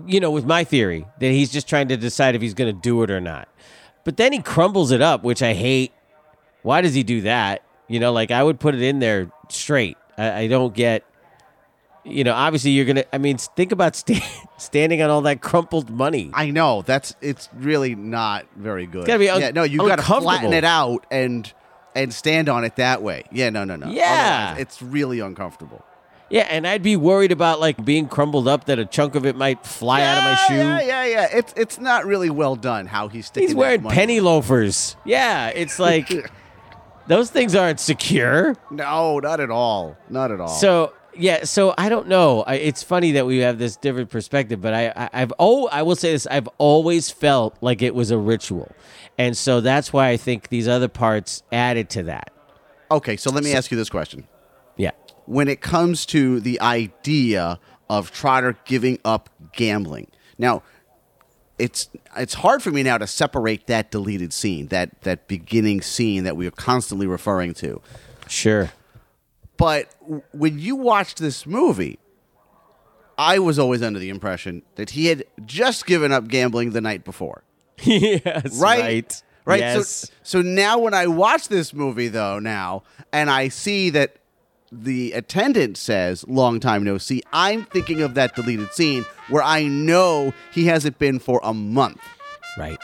You 0.06 0.20
know, 0.20 0.30
with 0.30 0.44
my 0.44 0.64
theory 0.64 1.06
that 1.18 1.30
he's 1.30 1.50
just 1.50 1.66
trying 1.66 1.88
to 1.88 1.96
decide 1.96 2.34
if 2.34 2.42
he's 2.42 2.52
going 2.52 2.74
to 2.74 2.78
do 2.78 3.02
it 3.02 3.10
or 3.10 3.22
not. 3.22 3.48
But 4.04 4.18
then 4.18 4.32
he 4.34 4.38
crumbles 4.40 4.90
it 4.90 5.00
up, 5.00 5.22
which 5.24 5.42
I 5.42 5.54
hate. 5.54 5.92
Why 6.62 6.82
does 6.82 6.92
he 6.92 7.02
do 7.02 7.22
that? 7.22 7.62
You 7.88 7.98
know, 7.98 8.12
like 8.12 8.30
I 8.30 8.42
would 8.42 8.60
put 8.60 8.74
it 8.74 8.82
in 8.82 8.98
there 8.98 9.30
straight. 9.52 9.96
I, 10.16 10.40
I 10.42 10.46
don't 10.48 10.74
get. 10.74 11.04
You 12.04 12.24
know, 12.24 12.32
obviously 12.32 12.70
you're 12.70 12.86
gonna. 12.86 13.04
I 13.12 13.18
mean, 13.18 13.36
think 13.38 13.70
about 13.72 13.94
sta- 13.94 14.24
standing 14.56 15.02
on 15.02 15.10
all 15.10 15.20
that 15.22 15.42
crumpled 15.42 15.90
money. 15.90 16.30
I 16.32 16.50
know 16.50 16.82
that's 16.82 17.14
it's 17.20 17.48
really 17.54 17.94
not 17.94 18.46
very 18.56 18.86
good. 18.86 19.06
gotta 19.06 19.18
be 19.18 19.28
un- 19.28 19.40
yeah, 19.40 19.50
no, 19.50 19.62
you 19.64 19.78
got 19.78 19.86
to 19.86 19.92
uncomfortable. 19.94 20.22
flatten 20.22 20.52
it 20.54 20.64
out 20.64 21.04
and 21.10 21.52
and 21.94 22.14
stand 22.14 22.48
on 22.48 22.64
it 22.64 22.76
that 22.76 23.02
way. 23.02 23.24
Yeah, 23.30 23.50
no, 23.50 23.64
no, 23.64 23.76
no. 23.76 23.88
Yeah. 23.90 24.46
Otherwise, 24.50 24.62
it's 24.62 24.82
really 24.82 25.20
uncomfortable. 25.20 25.84
Yeah, 26.30 26.46
and 26.50 26.66
I'd 26.66 26.82
be 26.82 26.96
worried 26.96 27.32
about 27.32 27.58
like 27.58 27.82
being 27.82 28.06
crumbled 28.06 28.48
up 28.48 28.66
that 28.66 28.78
a 28.78 28.84
chunk 28.84 29.14
of 29.14 29.24
it 29.24 29.34
might 29.34 29.64
fly 29.64 30.02
out 30.02 30.18
of 30.18 30.24
my 30.24 30.34
shoe. 30.46 30.54
Yeah, 30.56 30.80
yeah, 30.82 31.04
yeah. 31.06 31.28
It's 31.32 31.54
it's 31.56 31.78
not 31.78 32.04
really 32.06 32.30
well 32.30 32.54
done 32.54 32.86
how 32.86 33.08
he's 33.08 33.26
sticking. 33.26 33.48
He's 33.48 33.54
that 33.54 33.58
wearing 33.58 33.82
money. 33.82 33.94
penny 33.94 34.20
loafers. 34.20 34.96
Yeah, 35.04 35.48
it's 35.48 35.78
like 35.78 36.10
those 37.08 37.30
things 37.30 37.54
aren't 37.54 37.80
secure. 37.80 38.54
No, 38.70 39.18
not 39.18 39.40
at 39.40 39.50
all. 39.50 39.96
Not 40.08 40.30
at 40.30 40.40
all. 40.40 40.48
So 40.48 40.92
yeah, 41.16 41.44
so 41.44 41.74
I 41.76 41.88
don't 41.88 42.06
know. 42.06 42.42
I, 42.42 42.54
it's 42.56 42.82
funny 42.82 43.12
that 43.12 43.26
we 43.26 43.38
have 43.38 43.58
this 43.58 43.76
different 43.76 44.10
perspective, 44.10 44.60
but 44.60 44.72
I, 44.74 44.92
I 44.94 45.10
I've 45.12 45.32
oh 45.38 45.68
I 45.68 45.82
will 45.82 45.96
say 45.96 46.12
this: 46.12 46.26
I've 46.26 46.48
always 46.58 47.10
felt 47.10 47.56
like 47.60 47.82
it 47.82 47.94
was 47.94 48.10
a 48.10 48.18
ritual, 48.18 48.70
and 49.16 49.36
so 49.36 49.60
that's 49.60 49.92
why 49.92 50.10
I 50.10 50.16
think 50.16 50.48
these 50.48 50.68
other 50.68 50.88
parts 50.88 51.42
added 51.50 51.90
to 51.90 52.04
that. 52.04 52.30
okay, 52.90 53.16
so 53.16 53.30
let 53.30 53.42
me 53.42 53.52
ask 53.52 53.70
you 53.70 53.76
this 53.76 53.90
question. 53.90 54.26
Yeah. 54.76 54.92
when 55.26 55.48
it 55.48 55.60
comes 55.60 56.06
to 56.06 56.38
the 56.40 56.60
idea 56.60 57.58
of 57.90 58.12
Trotter 58.12 58.56
giving 58.64 58.98
up 59.04 59.28
gambling. 59.52 60.06
Now, 60.38 60.62
it's 61.58 61.88
it's 62.16 62.34
hard 62.34 62.62
for 62.62 62.70
me 62.70 62.82
now 62.82 62.98
to 62.98 63.06
separate 63.06 63.66
that 63.66 63.90
deleted 63.90 64.32
scene, 64.32 64.68
that 64.68 65.02
that 65.02 65.28
beginning 65.28 65.80
scene 65.80 66.24
that 66.24 66.36
we 66.36 66.46
are 66.46 66.52
constantly 66.52 67.06
referring 67.06 67.54
to. 67.54 67.80
Sure. 68.28 68.70
But 69.56 69.92
when 70.32 70.58
you 70.58 70.76
watched 70.76 71.18
this 71.18 71.44
movie, 71.44 71.98
I 73.18 73.40
was 73.40 73.58
always 73.58 73.82
under 73.82 73.98
the 73.98 74.08
impression 74.08 74.62
that 74.76 74.90
he 74.90 75.06
had 75.06 75.24
just 75.44 75.84
given 75.86 76.12
up 76.12 76.28
gambling 76.28 76.70
the 76.70 76.80
night 76.80 77.04
before. 77.04 77.42
yes. 77.82 78.60
Right? 78.60 78.80
Right. 78.80 79.22
Right. 79.44 79.60
Yes. 79.60 79.88
So, 79.88 80.08
so 80.22 80.42
now 80.42 80.78
when 80.78 80.92
I 80.92 81.06
watch 81.06 81.48
this 81.48 81.72
movie 81.72 82.08
though 82.08 82.38
now 82.38 82.82
and 83.12 83.30
I 83.30 83.48
see 83.48 83.90
that 83.90 84.16
the 84.70 85.12
attendant 85.12 85.76
says 85.76 86.26
long 86.28 86.60
time 86.60 86.84
no 86.84 86.98
see, 86.98 87.22
I'm 87.32 87.64
thinking 87.64 88.02
of 88.02 88.14
that 88.14 88.34
deleted 88.34 88.72
scene 88.72 89.04
where 89.28 89.42
I 89.42 89.64
know 89.64 90.32
he 90.52 90.66
hasn't 90.66 90.98
been 90.98 91.18
for 91.18 91.40
a 91.42 91.54
month. 91.54 92.00
right. 92.58 92.78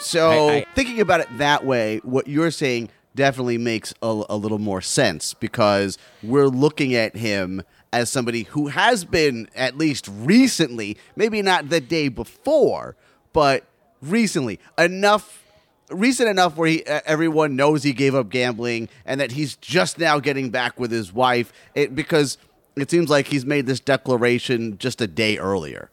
So 0.00 0.48
I- 0.50 0.54
I- 0.56 0.66
thinking 0.74 1.00
about 1.00 1.20
it 1.20 1.28
that 1.38 1.64
way, 1.64 1.98
what 2.04 2.26
you're 2.28 2.50
saying 2.50 2.90
definitely 3.14 3.58
makes 3.58 3.94
a, 4.02 4.24
a 4.28 4.36
little 4.36 4.58
more 4.58 4.80
sense 4.80 5.34
because 5.34 5.98
we're 6.22 6.48
looking 6.48 6.94
at 6.94 7.16
him 7.16 7.62
as 7.92 8.10
somebody 8.10 8.42
who 8.42 8.66
has 8.66 9.04
been 9.04 9.48
at 9.54 9.78
least 9.78 10.08
recently, 10.08 10.98
maybe 11.14 11.40
not 11.42 11.68
the 11.68 11.80
day 11.80 12.08
before, 12.08 12.96
but 13.32 13.64
recently 14.02 14.58
enough. 14.76 15.43
Recent 15.90 16.28
enough 16.28 16.56
where 16.56 16.68
he, 16.68 16.84
uh, 16.84 17.00
everyone 17.04 17.56
knows 17.56 17.82
he 17.82 17.92
gave 17.92 18.14
up 18.14 18.30
gambling 18.30 18.88
and 19.04 19.20
that 19.20 19.32
he's 19.32 19.56
just 19.56 19.98
now 19.98 20.18
getting 20.18 20.50
back 20.50 20.80
with 20.80 20.90
his 20.90 21.12
wife 21.12 21.52
it, 21.74 21.94
because 21.94 22.38
it 22.76 22.90
seems 22.90 23.10
like 23.10 23.28
he's 23.28 23.44
made 23.44 23.66
this 23.66 23.80
declaration 23.80 24.78
just 24.78 25.00
a 25.00 25.06
day 25.06 25.38
earlier. 25.38 25.90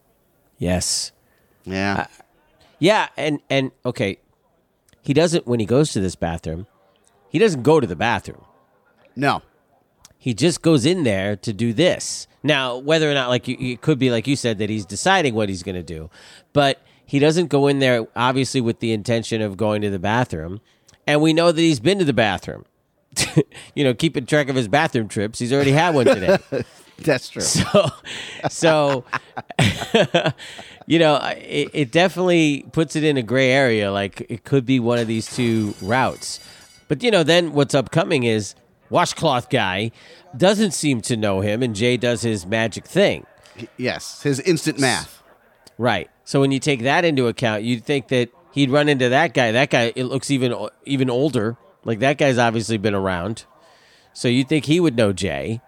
Yes. 0.58 1.12
Yeah. 1.66 2.08
Yeah, 2.80 3.10
and 3.16 3.40
and 3.50 3.72
okay, 3.86 4.18
he 5.04 5.14
doesn't 5.14 5.46
when 5.46 5.60
he 5.60 5.66
goes 5.68 5.92
to 5.92 6.00
this 6.00 6.16
bathroom. 6.16 6.66
He 7.30 7.38
doesn't 7.38 7.62
go 7.64 7.80
to 7.80 7.88
the 7.88 7.96
bathroom. 7.96 8.44
no. 9.16 9.42
He 10.18 10.36
just 10.36 10.62
goes 10.62 10.86
in 10.86 11.04
there 11.04 11.36
to 11.38 11.52
do 11.52 11.74
this. 11.74 12.28
Now, 12.44 12.78
whether 12.78 13.10
or 13.10 13.16
not 13.16 13.30
like 13.30 13.48
you, 13.48 13.58
it 13.60 13.82
could 13.82 13.98
be 13.98 14.12
like 14.12 14.28
you 14.28 14.36
said 14.36 14.60
that 14.60 14.70
he's 14.70 14.86
deciding 14.86 15.34
what 15.34 15.50
he's 15.50 15.64
going 15.64 15.76
to 15.76 15.82
do, 15.84 16.12
but 16.54 16.80
he 17.12 17.20
doesn't 17.20 17.48
go 17.48 17.68
in 17.68 17.80
there 17.80 18.08
obviously 18.16 18.62
with 18.62 18.80
the 18.80 18.94
intention 18.94 19.42
of 19.42 19.58
going 19.58 19.82
to 19.82 19.90
the 19.90 20.00
bathroom, 20.00 20.62
and 21.06 21.22
we 21.22 21.34
know 21.34 21.52
that 21.52 21.60
he's 21.60 21.82
been 21.82 22.00
to 22.00 22.06
the 22.06 22.14
bathroom. 22.14 22.64
you 23.76 23.84
know, 23.84 23.94
keeping 23.94 24.26
track 24.26 24.48
of 24.48 24.56
his 24.56 24.70
bathroom 24.70 25.10
trips. 25.10 25.38
He's 25.38 25.52
already 25.52 25.74
had 25.74 25.94
one 25.94 26.06
today. 26.06 26.38
That's 27.00 27.28
true. 27.28 27.42
So, 27.42 27.90
so 28.50 29.04
you 30.88 31.00
know, 31.00 31.18
it, 31.36 31.70
it 31.74 31.92
definitely 31.92 32.66
puts 32.72 32.96
it 32.96 33.04
in 33.04 33.18
a 33.18 33.24
gray 33.24 33.52
area. 33.52 33.92
Like 33.92 34.26
it 34.30 34.46
could 34.46 34.66
be 34.66 34.80
one 34.80 34.98
of 34.98 35.08
these 35.08 35.36
two 35.36 35.76
routes. 35.82 36.40
But 36.88 37.04
you 37.04 37.12
know, 37.12 37.24
then 37.24 37.52
what's 37.52 37.76
upcoming 37.76 38.24
is 38.24 38.56
washcloth 38.90 39.50
guy 39.50 39.92
doesn't 40.38 40.72
seem 40.72 41.02
to 41.02 41.18
know 41.18 41.42
him, 41.42 41.62
and 41.62 41.76
Jay 41.76 41.98
does 41.98 42.22
his 42.22 42.46
magic 42.46 42.88
thing. 42.88 43.26
yes, 43.76 44.22
his 44.22 44.40
instant 44.40 44.80
math. 44.80 45.22
Right. 45.78 46.10
So 46.32 46.40
when 46.40 46.52
you 46.54 46.60
take 46.60 46.84
that 46.84 47.04
into 47.04 47.28
account, 47.28 47.64
you'd 47.64 47.84
think 47.84 48.08
that 48.08 48.30
he'd 48.54 48.70
run 48.70 48.88
into 48.88 49.10
that 49.10 49.34
guy. 49.34 49.52
That 49.52 49.70
guy, 49.70 49.92
it 49.98 50.06
looks 50.06 50.32
even 50.32 50.56
even 50.86 51.10
older. 51.10 51.58
Like 51.84 52.00
that 52.00 52.18
guy's 52.18 52.38
obviously 52.38 52.78
been 52.78 52.94
around. 52.96 53.44
So 54.14 54.30
you'd 54.30 54.48
think 54.48 54.64
he 54.64 54.80
would 54.80 54.96
know 54.96 55.12
Jay. 55.12 55.60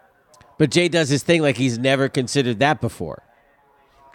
But 0.58 0.72
Jay 0.72 0.88
does 0.88 1.10
his 1.10 1.22
thing 1.22 1.42
like 1.42 1.58
he's 1.58 1.78
never 1.78 2.08
considered 2.08 2.60
that 2.60 2.80
before. 2.80 3.24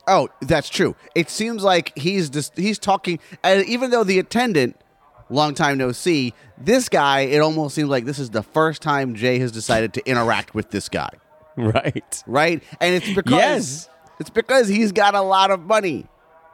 Oh, 0.07 0.31
that's 0.41 0.71
true. 0.71 0.97
It 1.15 1.29
seems 1.29 1.63
like 1.63 1.93
he's 1.99 2.31
just 2.31 2.57
he's 2.57 2.79
talking, 2.79 3.19
and 3.45 3.67
even 3.67 3.91
though 3.91 4.03
the 4.05 4.19
attendant, 4.19 4.81
long 5.29 5.55
time 5.55 5.77
no 5.77 5.93
see, 5.93 6.33
this 6.57 6.89
guy, 6.89 7.21
it 7.21 7.41
almost 7.41 7.75
seems 7.75 7.91
like 7.91 8.07
this 8.07 8.19
is 8.19 8.31
the 8.31 8.43
first 8.43 8.81
time 8.81 9.15
Jay 9.15 9.39
has 9.39 9.53
decided 9.53 9.93
to 9.93 10.09
interact 10.09 10.55
with 10.55 10.71
this 10.71 10.89
guy, 10.89 11.11
Right. 11.57 12.23
right? 12.27 12.63
And 12.81 12.95
it's 12.95 13.13
because 13.15 13.33
Yes. 13.33 13.89
it's 14.19 14.31
because 14.31 14.67
he's 14.69 14.93
got 14.93 15.15
a 15.15 15.21
lot 15.21 15.51
of 15.51 15.61
money, 15.61 16.07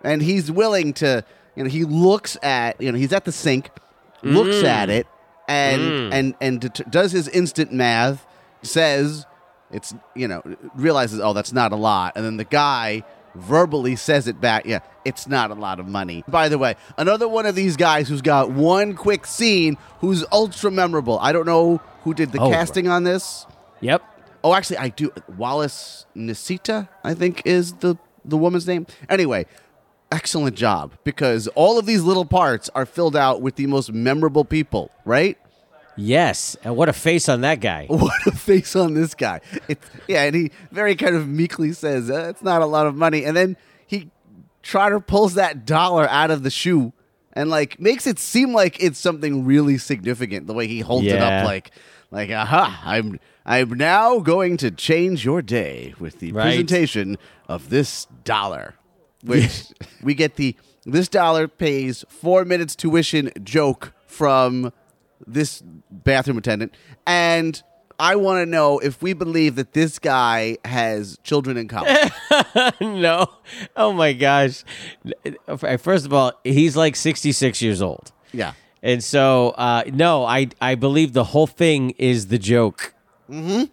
and 0.04 0.22
he's 0.22 0.50
willing 0.50 0.92
to. 0.94 1.24
You 1.56 1.62
know, 1.64 1.70
he 1.70 1.84
looks 1.84 2.36
at 2.42 2.80
you 2.80 2.90
know 2.92 2.98
he's 2.98 3.12
at 3.12 3.24
the 3.24 3.32
sink, 3.32 3.70
looks 4.22 4.56
Mm. 4.56 4.64
at 4.64 4.90
it, 4.90 5.06
and 5.48 6.12
and 6.12 6.34
and 6.40 6.60
det- 6.60 6.90
does 6.90 7.12
his 7.12 7.28
instant 7.28 7.72
math, 7.72 8.26
says 8.62 9.24
it's 9.70 9.94
you 10.16 10.26
know 10.28 10.42
realizes 10.74 11.20
oh 11.20 11.32
that's 11.32 11.52
not 11.52 11.72
a 11.72 11.76
lot, 11.76 12.14
and 12.16 12.24
then 12.24 12.36
the 12.36 12.44
guy 12.44 13.04
verbally 13.36 13.94
says 13.96 14.26
it 14.28 14.40
back. 14.40 14.64
Yeah, 14.66 14.80
it's 15.04 15.28
not 15.28 15.50
a 15.52 15.54
lot 15.54 15.78
of 15.78 15.86
money. 15.86 16.24
By 16.26 16.48
the 16.48 16.58
way, 16.58 16.74
another 16.98 17.28
one 17.28 17.46
of 17.46 17.54
these 17.54 17.76
guys 17.76 18.08
who's 18.08 18.22
got 18.22 18.50
one 18.50 18.94
quick 18.94 19.24
scene 19.26 19.76
who's 20.00 20.24
ultra 20.32 20.70
memorable. 20.72 21.18
I 21.20 21.30
don't 21.32 21.46
know 21.46 21.80
who 22.02 22.14
did 22.14 22.32
the 22.32 22.40
Oh. 22.40 22.50
casting 22.50 22.88
on 22.88 23.04
this. 23.04 23.46
Yep. 23.80 24.02
Oh, 24.42 24.54
actually, 24.54 24.78
I 24.78 24.88
do. 24.88 25.10
Wallis 25.38 26.04
Nicita, 26.16 26.88
I 27.04 27.14
think, 27.14 27.42
is 27.44 27.74
the 27.74 27.96
the 28.24 28.36
woman's 28.36 28.66
name. 28.66 28.86
Anyway, 29.08 29.46
excellent 30.14 30.56
job 30.56 30.92
because 31.04 31.48
all 31.48 31.78
of 31.78 31.86
these 31.86 32.02
little 32.02 32.24
parts 32.24 32.70
are 32.74 32.86
filled 32.86 33.16
out 33.16 33.42
with 33.42 33.56
the 33.56 33.66
most 33.66 33.92
memorable 33.92 34.44
people. 34.44 34.90
Right? 35.04 35.36
Yes. 35.96 36.56
And 36.64 36.76
what 36.76 36.88
a 36.88 36.92
face 36.92 37.28
on 37.28 37.42
that 37.42 37.60
guy. 37.60 37.86
What 37.90 38.26
a 38.26 38.32
face 38.32 38.74
on 38.76 38.94
this 38.94 39.14
guy! 39.14 39.40
It's, 39.68 39.86
yeah, 40.08 40.22
and 40.24 40.34
he 40.34 40.50
very 40.72 40.96
kind 40.96 41.14
of 41.14 41.28
meekly 41.28 41.72
says, 41.72 42.10
uh, 42.10 42.26
"It's 42.30 42.42
not 42.42 42.62
a 42.62 42.66
lot 42.66 42.86
of 42.86 42.94
money," 42.96 43.24
and 43.24 43.36
then 43.36 43.56
he 43.86 44.10
Trotter 44.62 44.98
pulls 45.00 45.34
that 45.34 45.64
dollar 45.66 46.08
out 46.08 46.30
of 46.30 46.42
the 46.42 46.50
shoe 46.50 46.92
and 47.32 47.48
like 47.50 47.78
makes 47.78 48.06
it 48.06 48.18
seem 48.18 48.52
like 48.52 48.82
it's 48.82 48.98
something 48.98 49.44
really 49.44 49.78
significant. 49.78 50.46
The 50.48 50.54
way 50.54 50.66
he 50.66 50.80
holds 50.80 51.06
it 51.06 51.20
up, 51.20 51.44
like, 51.44 51.70
like, 52.10 52.30
aha! 52.30 52.82
I'm 52.84 53.20
I'm 53.46 53.70
now 53.70 54.18
going 54.20 54.56
to 54.58 54.70
change 54.72 55.24
your 55.24 55.42
day 55.42 55.94
with 56.00 56.18
the 56.18 56.32
Right. 56.32 56.42
presentation 56.44 57.18
of 57.48 57.68
this 57.70 58.06
dollar, 58.24 58.74
which 59.24 59.66
we 60.02 60.14
get 60.14 60.36
the 60.36 60.56
this 60.84 61.08
dollar 61.08 61.48
pays 61.48 62.04
four 62.08 62.44
minutes 62.44 62.76
tuition 62.76 63.30
joke 63.42 63.92
from 64.06 64.72
this 65.26 65.62
bathroom 65.90 66.38
attendant 66.38 66.74
and 67.06 67.62
I 67.98 68.16
want 68.16 68.44
to 68.44 68.46
know 68.46 68.80
if 68.80 69.02
we 69.02 69.12
believe 69.12 69.54
that 69.54 69.72
this 69.72 69.98
guy 69.98 70.58
has 70.64 71.16
children 71.22 71.56
in 71.56 71.68
college. 71.68 72.10
no. 72.80 73.26
Oh 73.76 73.92
my 73.92 74.12
gosh. 74.12 74.64
First 75.78 76.04
of 76.04 76.12
all, 76.12 76.32
he's 76.42 76.76
like 76.76 76.96
66 76.96 77.62
years 77.62 77.80
old. 77.80 78.12
yeah. 78.32 78.54
And 78.82 79.02
so, 79.02 79.50
uh, 79.56 79.84
no, 79.94 80.26
I 80.26 80.48
I 80.60 80.74
believe 80.74 81.14
the 81.14 81.24
whole 81.24 81.46
thing 81.46 81.90
is 81.96 82.26
the 82.26 82.36
joke. 82.38 82.94
Mm-hmm. 83.30 83.64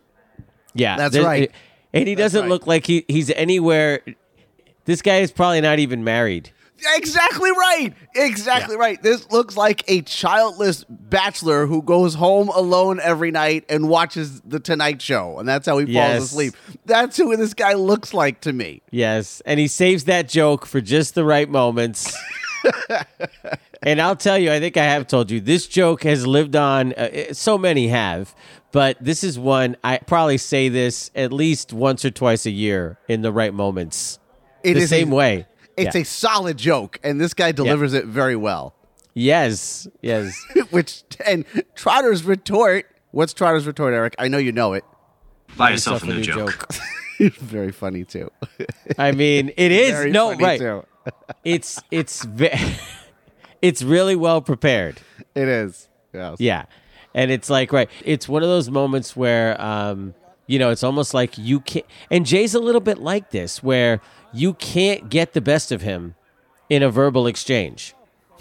Yeah, 0.74 0.96
That's 0.96 1.18
right. 1.18 1.52
And 1.94 2.08
he 2.08 2.16
doesn't 2.16 2.44
right. 2.44 2.50
look 2.50 2.66
like 2.66 2.88
he 2.88 3.04
he's 3.10 3.30
anywhere. 3.32 4.00
This 4.86 5.02
guy 5.02 5.18
is 5.18 5.32
probably 5.32 5.62
not 5.62 5.80
even 5.80 6.04
married. 6.04 6.52
Exactly 6.96 7.52
right. 7.52 7.94
Exactly 8.16 8.76
right. 8.76 9.02
This 9.02 9.30
looks 9.32 9.56
like 9.56 9.84
a 9.88 10.02
childless 10.02 10.84
bachelor 10.90 11.68
who 11.68 11.82
goes 11.82 12.16
home 12.16 12.50
alone 12.50 13.00
every 13.00 13.32
night 13.32 13.66
and 13.70 13.88
watches 13.88 14.42
the 14.42 14.60
Tonight 14.60 15.02
Show, 15.02 15.38
and 15.40 15.48
that's 15.48 15.68
how 15.68 15.78
he 15.78 15.94
falls 15.94 16.24
asleep. 16.24 16.56
That's 16.86 17.18
who 17.18 17.36
this 17.38 17.54
guy 17.54 17.74
looks 17.74 18.14
like 18.14 18.42
to 18.42 18.54
me. 18.54 18.82
Yes, 18.92 19.42
and 19.46 19.60
he 19.60 19.68
saves 19.68 20.06
that 20.06 20.28
joke 20.28 20.66
for 20.66 20.82
just 20.82 21.14
the 21.16 21.24
right 21.24 21.50
moments. 21.50 22.16
and 23.84 24.02
I'll 24.02 24.16
tell 24.16 24.38
you, 24.38 24.52
I 24.52 24.60
think 24.60 24.78
I 24.78 24.86
have 24.86 25.08
told 25.08 25.30
you 25.32 25.40
this 25.40 25.68
joke 25.68 26.04
has 26.04 26.26
lived 26.26 26.56
on. 26.56 26.94
Uh, 26.94 27.34
so 27.34 27.58
many 27.58 27.88
have, 27.90 28.36
but 28.72 28.98
this 29.00 29.24
is 29.24 29.38
one 29.38 29.78
I 29.84 30.00
probably 30.00 30.38
say 30.38 30.70
this 30.70 31.12
at 31.16 31.32
least 31.32 31.74
once 31.74 32.04
or 32.04 32.12
twice 32.12 32.46
a 32.46 32.52
year 32.52 32.98
in 33.08 33.22
the 33.22 33.32
right 33.32 33.54
moments. 33.54 34.20
It 34.64 34.74
the 34.76 34.82
is 34.82 34.90
same 34.90 35.12
a- 35.12 35.16
way. 35.16 35.48
It's 35.78 35.96
Yeah. 35.96 36.02
a 36.02 36.06
solid 36.06 36.58
joke, 36.58 37.00
and 37.04 37.20
this 37.20 37.34
guy 37.34 37.52
delivers 37.54 37.94
it 37.94 38.06
very 38.06 38.36
well. 38.36 38.76
Yes, 39.14 39.88
yes. 40.02 40.34
Which 40.70 41.04
and 41.26 41.46
Trotter's 41.76 42.24
retort. 42.24 42.86
What's 43.12 43.34
Trotter's 43.34 43.66
retort, 43.68 43.94
Eric? 43.94 44.16
I 44.20 44.28
know 44.28 44.38
you 44.38 44.52
know 44.52 44.74
it. 44.74 44.84
Buy 45.58 45.72
yourself 45.72 46.04
a 46.04 46.06
new 46.08 46.22
joke. 46.22 46.68
very 47.20 47.72
funny 47.72 48.04
too. 48.06 48.30
I 48.98 49.12
mean, 49.12 49.52
it 49.58 49.72
is 49.72 49.92
Very 49.92 50.12
no 50.12 50.30
funny, 50.32 50.44
right. 50.44 50.60
too. 50.60 50.86
It's 51.44 51.82
it's 51.92 52.24
ve- 52.26 52.76
it's 53.62 53.82
really 53.84 54.16
well 54.16 54.42
prepared. 54.42 55.00
It 55.36 55.48
is. 55.48 55.88
Yes. 56.14 56.38
Yeah. 56.40 56.66
And 57.14 57.32
it's 57.32 57.50
like, 57.50 57.74
right, 57.74 57.90
it's 58.06 58.30
one 58.30 58.42
of 58.44 58.50
those 58.50 58.70
moments 58.70 59.16
where, 59.16 59.60
um, 59.62 60.14
you 60.48 60.58
know, 60.60 60.70
it's 60.70 60.84
almost 60.84 61.14
like 61.14 61.38
you 61.38 61.60
can't, 61.60 61.86
and 62.10 62.26
Jay's 62.26 62.56
a 62.56 62.60
little 62.60 62.80
bit 62.82 63.00
like 63.00 63.32
this, 63.32 63.62
where 63.62 64.00
you 64.34 64.54
can't 64.54 65.10
get 65.10 65.34
the 65.34 65.42
best 65.42 65.72
of 65.72 65.82
him 65.82 66.16
in 66.70 66.84
a 66.84 66.90
verbal 66.90 67.28
exchange. 67.28 67.94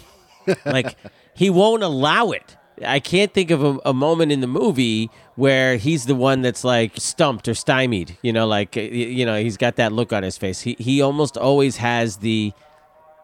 like, 0.65 0.97
he 1.33 1.49
won't 1.49 1.83
allow 1.83 2.31
it. 2.31 2.57
I 2.83 2.99
can't 2.99 3.31
think 3.33 3.51
of 3.51 3.63
a, 3.63 3.79
a 3.85 3.93
moment 3.93 4.31
in 4.31 4.41
the 4.41 4.47
movie 4.47 5.11
where 5.35 5.77
he's 5.77 6.05
the 6.05 6.15
one 6.15 6.41
that's 6.41 6.63
like 6.63 6.93
stumped 6.97 7.47
or 7.47 7.53
stymied. 7.53 8.17
You 8.23 8.33
know, 8.33 8.47
like 8.47 8.75
you 8.75 9.23
know, 9.23 9.39
he's 9.39 9.55
got 9.57 9.75
that 9.75 9.91
look 9.91 10.11
on 10.11 10.23
his 10.23 10.35
face. 10.35 10.61
He 10.61 10.75
he 10.79 10.99
almost 10.99 11.37
always 11.37 11.77
has 11.77 12.17
the 12.17 12.53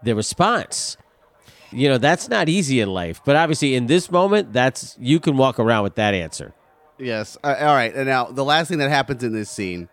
the 0.03 0.13
response 0.13 0.95
you 1.71 1.89
know 1.89 1.97
that's 1.97 2.30
not 2.30 2.47
easy 2.47 2.80
in 2.80 2.88
life 2.88 3.19
but 3.25 3.36
obviously 3.36 3.75
in 3.75 3.88
this 3.88 4.10
moment 4.10 4.53
that's 4.53 4.95
you 5.01 5.19
can 5.19 5.36
walk 5.36 5.60
around 5.60 5.84
with 5.84 5.95
that 5.95 6.13
answer 6.13 6.53
Yes. 6.99 7.38
Uh, 7.43 7.56
all 7.60 7.75
right. 7.75 7.93
And 7.93 8.08
now 8.08 8.25
the 8.25 8.43
last 8.43 8.69
thing 8.69 8.80
that 8.80 8.89
happens 8.89 9.23
in 9.23 9.34
this 9.34 9.49
scene, 9.49 9.89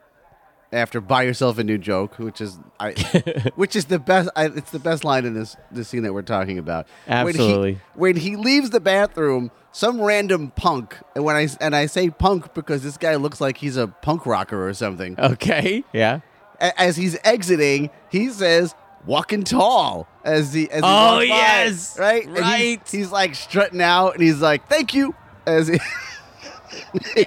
after 0.74 1.00
buy 1.00 1.22
yourself 1.22 1.56
a 1.58 1.64
new 1.64 1.78
joke, 1.78 2.18
which 2.18 2.40
is 2.40 2.58
I, 2.80 2.92
which 3.54 3.74
is 3.76 3.86
the 3.86 3.98
best. 3.98 4.28
I, 4.36 4.46
it's 4.46 4.70
the 4.70 4.78
best 4.78 5.04
line 5.04 5.24
in 5.24 5.32
this 5.34 5.56
this 5.70 5.88
scene 5.88 6.02
that 6.02 6.12
we're 6.12 6.22
talking 6.22 6.58
about. 6.58 6.86
Absolutely. 7.08 7.80
When 7.94 8.16
he, 8.16 8.30
when 8.34 8.38
he 8.40 8.44
leaves 8.44 8.70
the 8.70 8.80
bathroom, 8.80 9.50
some 9.72 10.00
random 10.00 10.50
punk, 10.56 10.98
and 11.14 11.24
when 11.24 11.36
I 11.36 11.48
and 11.60 11.74
I 11.74 11.86
say 11.86 12.10
punk 12.10 12.52
because 12.54 12.82
this 12.82 12.96
guy 12.98 13.14
looks 13.16 13.40
like 13.40 13.56
he's 13.58 13.76
a 13.76 13.86
punk 13.88 14.26
rocker 14.26 14.66
or 14.68 14.74
something. 14.74 15.18
okay 15.18 15.84
yeah 15.92 16.20
A- 16.60 16.78
as 16.80 16.96
he's 16.96 17.16
exiting, 17.24 17.90
he 18.10 18.28
says, 18.30 18.74
"Walking 19.06 19.44
tall." 19.44 20.06
As 20.24 20.54
he, 20.54 20.70
as 20.70 20.76
he 20.76 20.80
Oh, 20.82 21.16
walks 21.16 21.28
by, 21.28 21.36
yes. 21.36 21.98
right, 21.98 22.24
And 22.26 22.36
he's- 22.38 22.42
Right. 22.42 22.88
he's, 22.90 23.10
like 23.12 23.34
strutting 23.34 23.82
out, 23.82 24.14
and 24.14 24.22
he's 24.22 24.40
like, 24.40 24.66
"Thank 24.68 24.94
you." 24.94 25.14
As 25.46 25.68
he, 25.68 25.78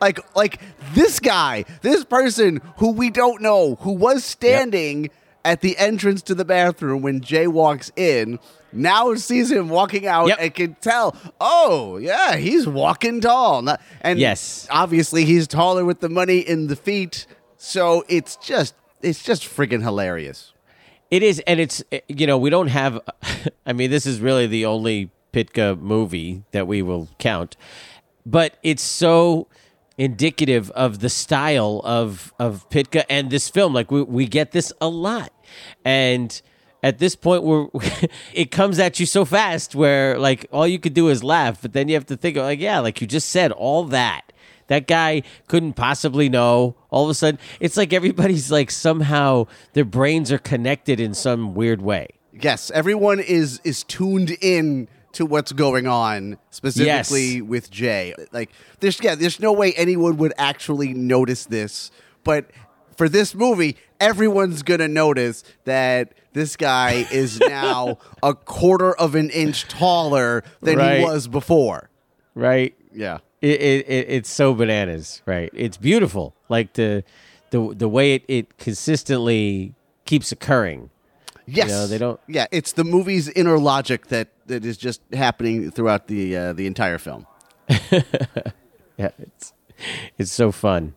like, 0.00 0.20
like 0.36 0.60
this 0.94 1.20
guy, 1.20 1.64
this 1.82 2.04
person 2.04 2.60
who 2.76 2.90
we 2.92 3.10
don't 3.10 3.40
know, 3.42 3.76
who 3.76 3.92
was 3.92 4.24
standing 4.24 5.10
at 5.44 5.60
the 5.62 5.76
entrance 5.78 6.22
to 6.22 6.34
the 6.34 6.44
bathroom 6.44 7.02
when 7.02 7.20
Jay 7.20 7.46
walks 7.46 7.90
in, 7.96 8.38
now 8.72 9.14
sees 9.14 9.50
him 9.50 9.68
walking 9.68 10.06
out 10.06 10.28
Yep. 10.28 10.38
and 10.40 10.54
can 10.54 10.74
tell, 10.80 11.16
oh 11.40 11.96
yeah, 11.96 12.36
he's 12.36 12.66
walking 12.68 13.20
tall. 13.20 13.66
And 14.02 14.18
Yes. 14.18 14.68
obviously 14.70 15.24
he's 15.24 15.48
taller 15.48 15.84
with 15.84 16.00
the 16.00 16.08
money 16.08 16.38
in 16.38 16.66
the 16.68 16.76
feet, 16.76 17.26
so 17.56 18.04
it's 18.08 18.36
just 18.36 18.74
it's 19.02 19.22
just 19.24 19.42
friggin' 19.44 19.82
hilarious. 19.82 20.52
it 21.10 21.22
is 21.22 21.42
and 21.46 21.58
it's 21.58 21.82
eh, 21.90 22.00
you 22.06 22.26
know 22.26 22.36
we 22.38 22.50
don't 22.50 22.68
have 22.68 23.00
i 23.66 23.72
mean 23.72 23.90
this 23.90 24.04
is 24.06 24.20
really 24.20 24.46
the 24.46 24.66
only 24.66 25.10
Pytka 25.32 25.78
movie 25.80 26.42
that 26.52 26.66
we 26.66 26.82
will 26.82 27.08
count 27.18 27.56
but 28.26 28.58
it's 28.62 28.82
so 28.82 29.48
indicative 30.00 30.70
of 30.70 31.00
the 31.00 31.10
style 31.10 31.82
of 31.84 32.32
of 32.38 32.68
Pytka 32.70 33.04
and 33.10 33.30
this 33.30 33.50
film 33.50 33.74
like 33.74 33.90
we, 33.90 34.02
we 34.02 34.26
get 34.26 34.52
this 34.52 34.72
a 34.80 34.88
lot 34.88 35.30
And 35.84 36.40
at 36.82 36.98
this 36.98 37.14
point 37.14 37.42
where 37.42 37.66
it 38.32 38.50
comes 38.50 38.78
at 38.78 38.98
you 38.98 39.06
so 39.06 39.24
fast 39.24 39.74
where 39.74 40.18
like 40.18 40.46
all 40.52 40.66
you 40.66 40.78
could 40.78 40.94
do 40.94 41.08
is 41.08 41.22
laugh, 41.22 41.60
but 41.60 41.72
then 41.72 41.88
you 41.88 41.94
have 41.94 42.06
to 42.06 42.16
think 42.16 42.36
like, 42.36 42.60
yeah, 42.60 42.78
like 42.80 43.00
you 43.00 43.06
just 43.06 43.28
said, 43.28 43.52
all 43.52 43.84
that. 43.84 44.32
That 44.68 44.86
guy 44.86 45.22
couldn't 45.48 45.72
possibly 45.72 46.28
know. 46.28 46.76
All 46.90 47.04
of 47.04 47.10
a 47.10 47.14
sudden, 47.14 47.40
it's 47.58 47.76
like 47.76 47.92
everybody's 47.92 48.52
like 48.52 48.70
somehow 48.70 49.46
their 49.72 49.84
brains 49.84 50.30
are 50.30 50.38
connected 50.38 51.00
in 51.00 51.12
some 51.12 51.54
weird 51.54 51.82
way. 51.82 52.08
Yes, 52.32 52.70
everyone 52.70 53.18
is 53.18 53.60
is 53.64 53.82
tuned 53.82 54.30
in 54.40 54.88
to 55.12 55.26
what's 55.26 55.52
going 55.52 55.86
on 55.86 56.38
specifically 56.50 57.34
Yes. 57.34 57.42
with 57.42 57.70
Jay. 57.70 58.14
Like 58.32 58.50
there's 58.80 59.00
yeah, 59.02 59.14
there's 59.14 59.40
no 59.40 59.52
way 59.52 59.72
anyone 59.74 60.16
would 60.18 60.32
actually 60.38 60.94
notice 60.94 61.46
this, 61.46 61.90
but 62.24 62.50
for 62.96 63.08
this 63.08 63.34
movie, 63.34 63.76
everyone's 63.98 64.62
going 64.62 64.80
to 64.80 64.88
notice 64.88 65.42
that 65.64 66.12
this 66.32 66.56
guy 66.56 67.06
is 67.10 67.40
now 67.48 67.98
a 68.22 68.34
quarter 68.34 68.94
of 68.96 69.14
an 69.14 69.30
inch 69.30 69.64
taller 69.68 70.44
than 70.60 70.76
Right. 70.78 70.98
he 70.98 71.04
was 71.04 71.26
before. 71.28 71.88
Right? 72.34 72.74
Yeah. 72.92 73.18
It, 73.40 73.60
it, 73.60 73.88
it 73.88 74.06
it's 74.10 74.30
so 74.30 74.52
bananas, 74.54 75.22
right? 75.24 75.50
It's 75.54 75.78
beautiful, 75.78 76.34
like 76.50 76.74
the 76.74 77.02
the 77.50 77.74
the 77.74 77.88
way 77.88 78.14
it, 78.14 78.24
it 78.28 78.58
consistently 78.58 79.74
keeps 80.04 80.30
occurring. 80.30 80.90
Yes, 81.46 81.70
know, 81.70 81.86
they 81.86 81.98
don't- 81.98 82.20
Yeah, 82.28 82.46
it's 82.52 82.72
the 82.72 82.84
movie's 82.84 83.28
inner 83.30 83.58
logic 83.58 84.06
that, 84.08 84.28
that 84.50 84.64
is 84.64 84.76
just 84.76 85.00
happening 85.12 85.70
throughout 85.70 86.06
the 86.06 86.36
uh, 86.36 86.52
the 86.52 86.66
entire 86.66 86.98
film. 86.98 87.26
Yeah, 88.98 89.12
it's 89.18 89.54
it's 90.18 90.30
so 90.32 90.52
fun. 90.52 90.94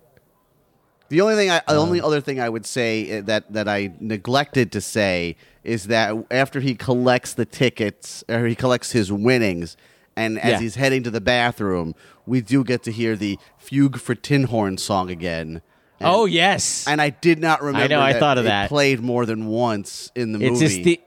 The 1.07 1.21
only 1.21 1.35
thing, 1.35 1.49
I, 1.49 1.61
the 1.67 1.75
only 1.75 2.01
other 2.01 2.19
thing 2.19 2.41
I 2.41 2.49
would 2.49 2.65
say 2.65 3.19
uh, 3.19 3.21
that 3.21 3.53
that 3.53 3.69
I 3.69 3.93
neglected 4.01 4.73
to 4.73 4.81
say 4.81 5.37
is 5.63 5.87
that 5.87 6.13
after 6.29 6.59
he 6.59 6.75
collects 6.75 7.33
the 7.33 7.45
tickets, 7.45 8.23
or 8.27 8.45
he 8.45 8.55
collects 8.55 8.91
his 8.91 9.09
winnings, 9.09 9.77
and 10.17 10.37
as 10.37 10.53
Yeah. 10.53 10.59
he's 10.59 10.75
heading 10.75 11.01
to 11.03 11.11
the 11.11 11.21
bathroom, 11.21 11.95
we 12.25 12.41
do 12.41 12.63
get 12.65 12.83
to 12.83 12.91
hear 12.91 13.15
the 13.15 13.39
"Fugue 13.57 13.97
for 13.99 14.15
Tin 14.15 14.45
Horn" 14.45 14.77
song 14.77 15.09
again. 15.09 15.61
And, 16.01 16.09
oh 16.09 16.25
yes, 16.25 16.85
and 16.85 17.01
I 17.01 17.09
did 17.11 17.39
not 17.39 17.61
remember. 17.61 17.83
I 17.85 17.87
know 17.87 18.01
that 18.13 18.19
thought 18.19 18.37
of 18.37 18.43
it 18.45 18.49
that. 18.49 18.67
Played 18.67 18.99
more 18.99 19.25
than 19.25 19.45
once 19.47 20.11
in 20.13 20.33
the 20.33 20.39
it's 20.45 20.59
movie. 20.59 20.83
his 20.83 20.97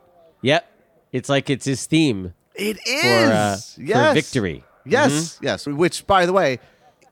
Yep, 0.40 0.70
it's 1.12 1.28
like 1.28 1.50
it's 1.50 1.66
his 1.66 1.84
theme 1.84 2.32
It 2.58 2.78
is 2.86 3.02
for 3.02 3.32
uh, 3.32 3.56
yes. 3.84 4.08
for 4.08 4.14
victory. 4.14 4.64
Yes, 4.84 5.12
Mm-hmm. 5.36 5.44
yes. 5.44 5.66
Which, 5.66 6.06
by 6.06 6.26
the 6.26 6.32
way, 6.32 6.58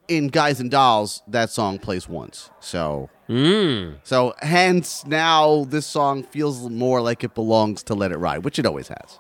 in 0.09 0.29
Guys 0.29 0.61
and 0.61 0.71
Dolls, 0.71 1.23
that 1.29 1.51
song 1.51 1.79
plays 1.79 2.09
once. 2.09 2.51
So, 2.61 3.11
Mm. 3.29 3.97
so 4.05 4.35
hence 4.43 5.07
now 5.07 5.65
this 5.65 5.87
song 5.87 6.25
feels 6.25 6.69
more 6.69 7.01
like 7.01 7.25
it 7.25 7.35
belongs 7.35 7.83
to 7.85 7.95
Let 7.95 8.13
It 8.13 8.19
Ride, 8.19 8.45
which 8.45 8.59
it 8.59 8.67
always 8.67 8.89
has. 8.89 9.19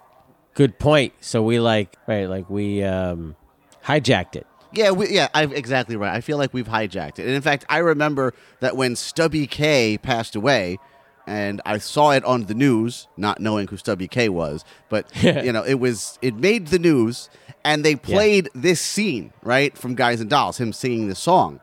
Good 0.52 0.78
point. 0.78 1.14
So 1.20 1.42
we 1.42 1.58
like 1.58 1.96
right, 2.06 2.26
like 2.28 2.48
we 2.50 2.82
um, 2.84 3.34
hijacked 3.86 4.36
it. 4.36 4.46
Yeah, 4.74 4.90
we, 4.90 5.08
yeah, 5.08 5.28
I 5.34 5.44
exactly 5.44 5.96
right. 5.96 6.12
I 6.14 6.20
feel 6.20 6.36
like 6.36 6.52
we've 6.52 6.68
hijacked 6.68 7.18
it. 7.18 7.26
And 7.26 7.30
in 7.30 7.40
fact, 7.42 7.64
I 7.70 7.78
remember 7.78 8.34
that 8.60 8.76
when 8.76 8.94
Stubby 8.94 9.46
Kaye 9.46 9.96
passed 9.98 10.36
away, 10.36 10.78
and 11.26 11.60
I 11.64 11.78
saw 11.78 12.10
it 12.10 12.24
on 12.24 12.44
the 12.44 12.54
news, 12.54 13.08
not 13.16 13.40
knowing 13.40 13.66
who 13.68 13.76
Stubby 13.76 14.08
Kaye 14.08 14.28
was, 14.28 14.64
but 14.88 15.06
you 15.22 15.52
know, 15.52 15.62
it 15.64 15.74
was 15.74 16.18
it 16.22 16.34
made 16.36 16.68
the 16.68 16.78
news, 16.78 17.30
and 17.64 17.84
they 17.84 17.96
played 17.96 18.48
this 18.54 18.80
scene 18.80 19.32
right 19.42 19.76
from 19.76 19.94
Guys 19.94 20.20
and 20.20 20.28
Dolls, 20.30 20.58
him 20.58 20.72
singing 20.72 21.08
the 21.08 21.14
song. 21.14 21.60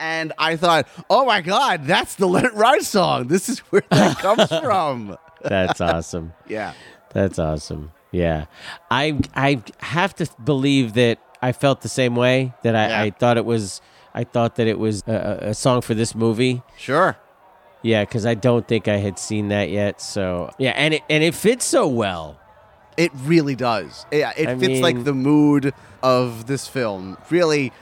And 0.00 0.32
I 0.38 0.56
thought, 0.56 0.88
oh 1.08 1.24
my 1.24 1.40
God, 1.40 1.84
that's 1.86 2.16
the 2.16 2.26
Let 2.26 2.44
It 2.44 2.54
Ride 2.54 2.82
song. 2.82 3.28
This 3.28 3.48
is 3.48 3.60
where 3.70 3.84
that 3.90 4.18
comes 4.26 4.48
from. 4.48 5.16
That's 5.42 5.80
awesome. 5.80 6.32
Yeah. 6.48 6.72
That's 7.10 7.38
awesome. 7.38 7.92
Yeah, 8.10 8.46
I 8.90 9.20
I 9.34 9.62
have 9.78 10.14
to 10.16 10.28
believe 10.44 10.94
that 10.94 11.18
I 11.42 11.52
felt 11.52 11.80
the 11.82 11.88
same 11.88 12.16
way. 12.16 12.52
That 12.62 12.74
I, 12.76 12.88
Yeah. 12.88 13.02
I 13.02 13.10
thought 13.10 13.36
it 13.36 13.44
was 13.44 13.80
I 14.14 14.24
thought 14.24 14.56
that 14.56 14.66
it 14.66 14.78
was 14.78 15.02
a 15.06 15.50
a 15.50 15.54
song 15.54 15.80
for 15.80 15.94
this 15.94 16.14
movie. 16.14 16.62
Sure. 16.76 17.16
Yeah, 17.84 18.02
because 18.02 18.24
I 18.24 18.34
don't 18.34 18.66
think 18.66 18.88
I 18.88 18.96
had 18.96 19.18
seen 19.18 19.48
that 19.48 19.68
yet. 19.68 20.00
So 20.00 20.50
yeah, 20.58 20.70
and 20.70 20.94
it 20.94 21.02
and 21.10 21.22
it 21.22 21.34
fits 21.34 21.66
so 21.66 21.86
well. 21.86 22.40
It 22.96 23.12
really 23.14 23.54
does. 23.54 24.06
It, 24.10 24.24
it 24.36 24.48
I 24.48 24.56
fits 24.56 24.80
like 24.80 25.04
the 25.04 25.12
mood 25.12 25.74
of 26.02 26.46
this 26.46 26.66
film. 26.66 27.18
Really, 27.28 27.72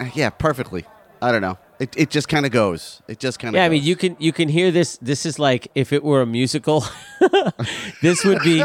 uh, 0.00 0.06
yeah, 0.14 0.30
perfectly. 0.30 0.84
I 1.20 1.32
don't 1.32 1.42
know. 1.42 1.58
It, 1.78 1.94
it 1.98 2.10
just 2.10 2.28
kind 2.28 2.46
of 2.46 2.52
goes. 2.52 3.02
It 3.08 3.18
just 3.18 3.38
kind 3.38 3.54
of. 3.54 3.58
Yeah, 3.58 3.66
I 3.66 3.68
mean 3.68 3.82
you 3.82 3.94
can 3.94 4.16
you 4.18 4.32
can 4.32 4.48
hear 4.48 4.70
this. 4.70 4.96
This 5.02 5.26
is 5.26 5.38
like 5.38 5.68
if 5.74 5.92
it 5.92 6.02
were 6.02 6.22
a 6.22 6.26
musical. 6.26 6.82
this 8.00 8.24
would 8.24 8.42
be 8.42 8.64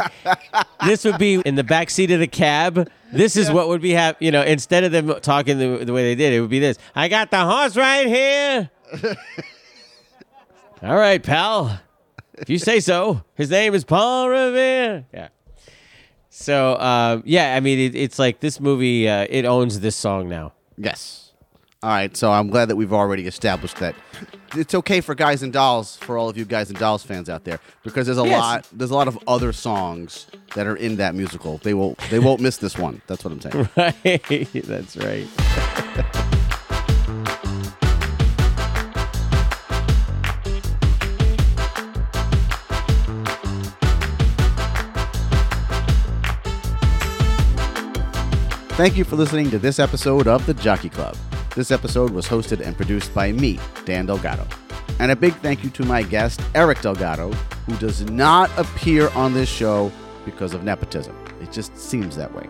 this 0.85 1.03
would 1.03 1.17
be 1.17 1.33
in 1.45 1.55
the 1.55 1.65
back 1.65 1.89
seat 1.89 2.11
of 2.11 2.21
the 2.21 2.27
cab. 2.27 2.89
This 3.11 3.35
is 3.35 3.51
what 3.51 3.67
would 3.67 3.81
be 3.81 3.91
hap- 3.91 4.21
You 4.21 4.31
know, 4.31 4.41
instead 4.41 4.85
of 4.85 4.93
them 4.93 5.13
talking 5.19 5.59
the, 5.59 5.83
the 5.83 5.91
way 5.91 6.03
they 6.03 6.15
did, 6.15 6.31
it 6.31 6.39
would 6.39 6.49
be 6.49 6.59
this. 6.59 6.77
I 6.95 7.09
got 7.09 7.29
the 7.29 7.43
horse 7.43 7.75
right 7.75 8.07
here. 8.07 8.69
All 10.83 10.95
right, 10.95 11.21
pal. 11.21 11.79
If 12.33 12.49
you 12.49 12.57
say 12.57 12.79
so. 12.79 13.23
His 13.35 13.49
name 13.51 13.73
is 13.75 13.83
Paul 13.83 14.29
Revere. 14.29 15.05
Yeah. 15.13 15.27
So 16.29 16.79
um, 16.79 17.23
yeah, 17.25 17.55
I 17.55 17.59
mean 17.59 17.77
it, 17.77 17.95
it's 17.95 18.17
like 18.17 18.39
this 18.39 18.59
movie. 18.59 19.07
Uh, 19.07 19.27
it 19.29 19.45
owns 19.45 19.79
this 19.81 19.95
song 19.95 20.27
now. 20.29 20.53
Yes. 20.77 21.33
All 21.83 21.89
right. 21.89 22.15
So 22.15 22.31
I'm 22.31 22.47
glad 22.49 22.69
that 22.69 22.75
we've 22.77 22.93
already 22.93 23.27
established 23.27 23.77
that 23.77 23.95
it's 24.55 24.73
okay 24.73 25.01
for 25.01 25.13
guys 25.13 25.43
and 25.43 25.51
dolls 25.53 25.97
for 25.97 26.17
all 26.17 26.29
of 26.29 26.37
you 26.37 26.45
guys 26.45 26.69
and 26.69 26.79
dolls 26.79 27.03
fans 27.03 27.29
out 27.29 27.43
there 27.43 27.59
because 27.83 28.05
there's 28.07 28.17
a 28.17 28.23
Yes. 28.25 28.39
lot 28.39 28.67
there's 28.71 28.91
a 28.91 28.95
lot 28.95 29.07
of 29.07 29.19
other 29.27 29.51
songs 29.53 30.25
that 30.55 30.65
are 30.65 30.75
in 30.77 30.95
that 30.95 31.13
musical. 31.15 31.57
They 31.59 31.73
will 31.75 31.95
they 32.09 32.19
won't 32.19 32.39
miss 32.41 32.57
this 32.57 32.77
one. 32.77 33.01
That's 33.07 33.23
what 33.23 33.33
I'm 33.33 33.41
saying. 33.41 33.69
Right. 33.75 34.49
That's 34.65 34.97
right. 34.97 35.27
Thank 48.81 48.97
you 48.97 49.03
for 49.03 49.15
listening 49.15 49.51
to 49.51 49.59
this 49.59 49.77
episode 49.77 50.27
of 50.27 50.43
The 50.47 50.55
Jockey 50.55 50.89
Club. 50.89 51.15
This 51.53 51.69
episode 51.69 52.09
was 52.09 52.25
hosted 52.25 52.65
and 52.65 52.75
produced 52.75 53.13
by 53.13 53.31
me, 53.31 53.59
Dan 53.85 54.07
Delgado. 54.07 54.47
And 54.97 55.11
a 55.11 55.15
big 55.15 55.35
thank 55.35 55.63
you 55.63 55.69
to 55.69 55.85
my 55.85 56.01
guest, 56.01 56.41
Eric 56.55 56.81
Delgado, 56.81 57.31
who 57.67 57.75
does 57.75 58.01
not 58.09 58.49
appear 58.57 59.09
on 59.09 59.35
this 59.35 59.47
show 59.47 59.91
because 60.25 60.55
of 60.55 60.63
nepotism. 60.63 61.15
It 61.39 61.51
just 61.51 61.77
seems 61.77 62.15
that 62.15 62.33
way. 62.33 62.49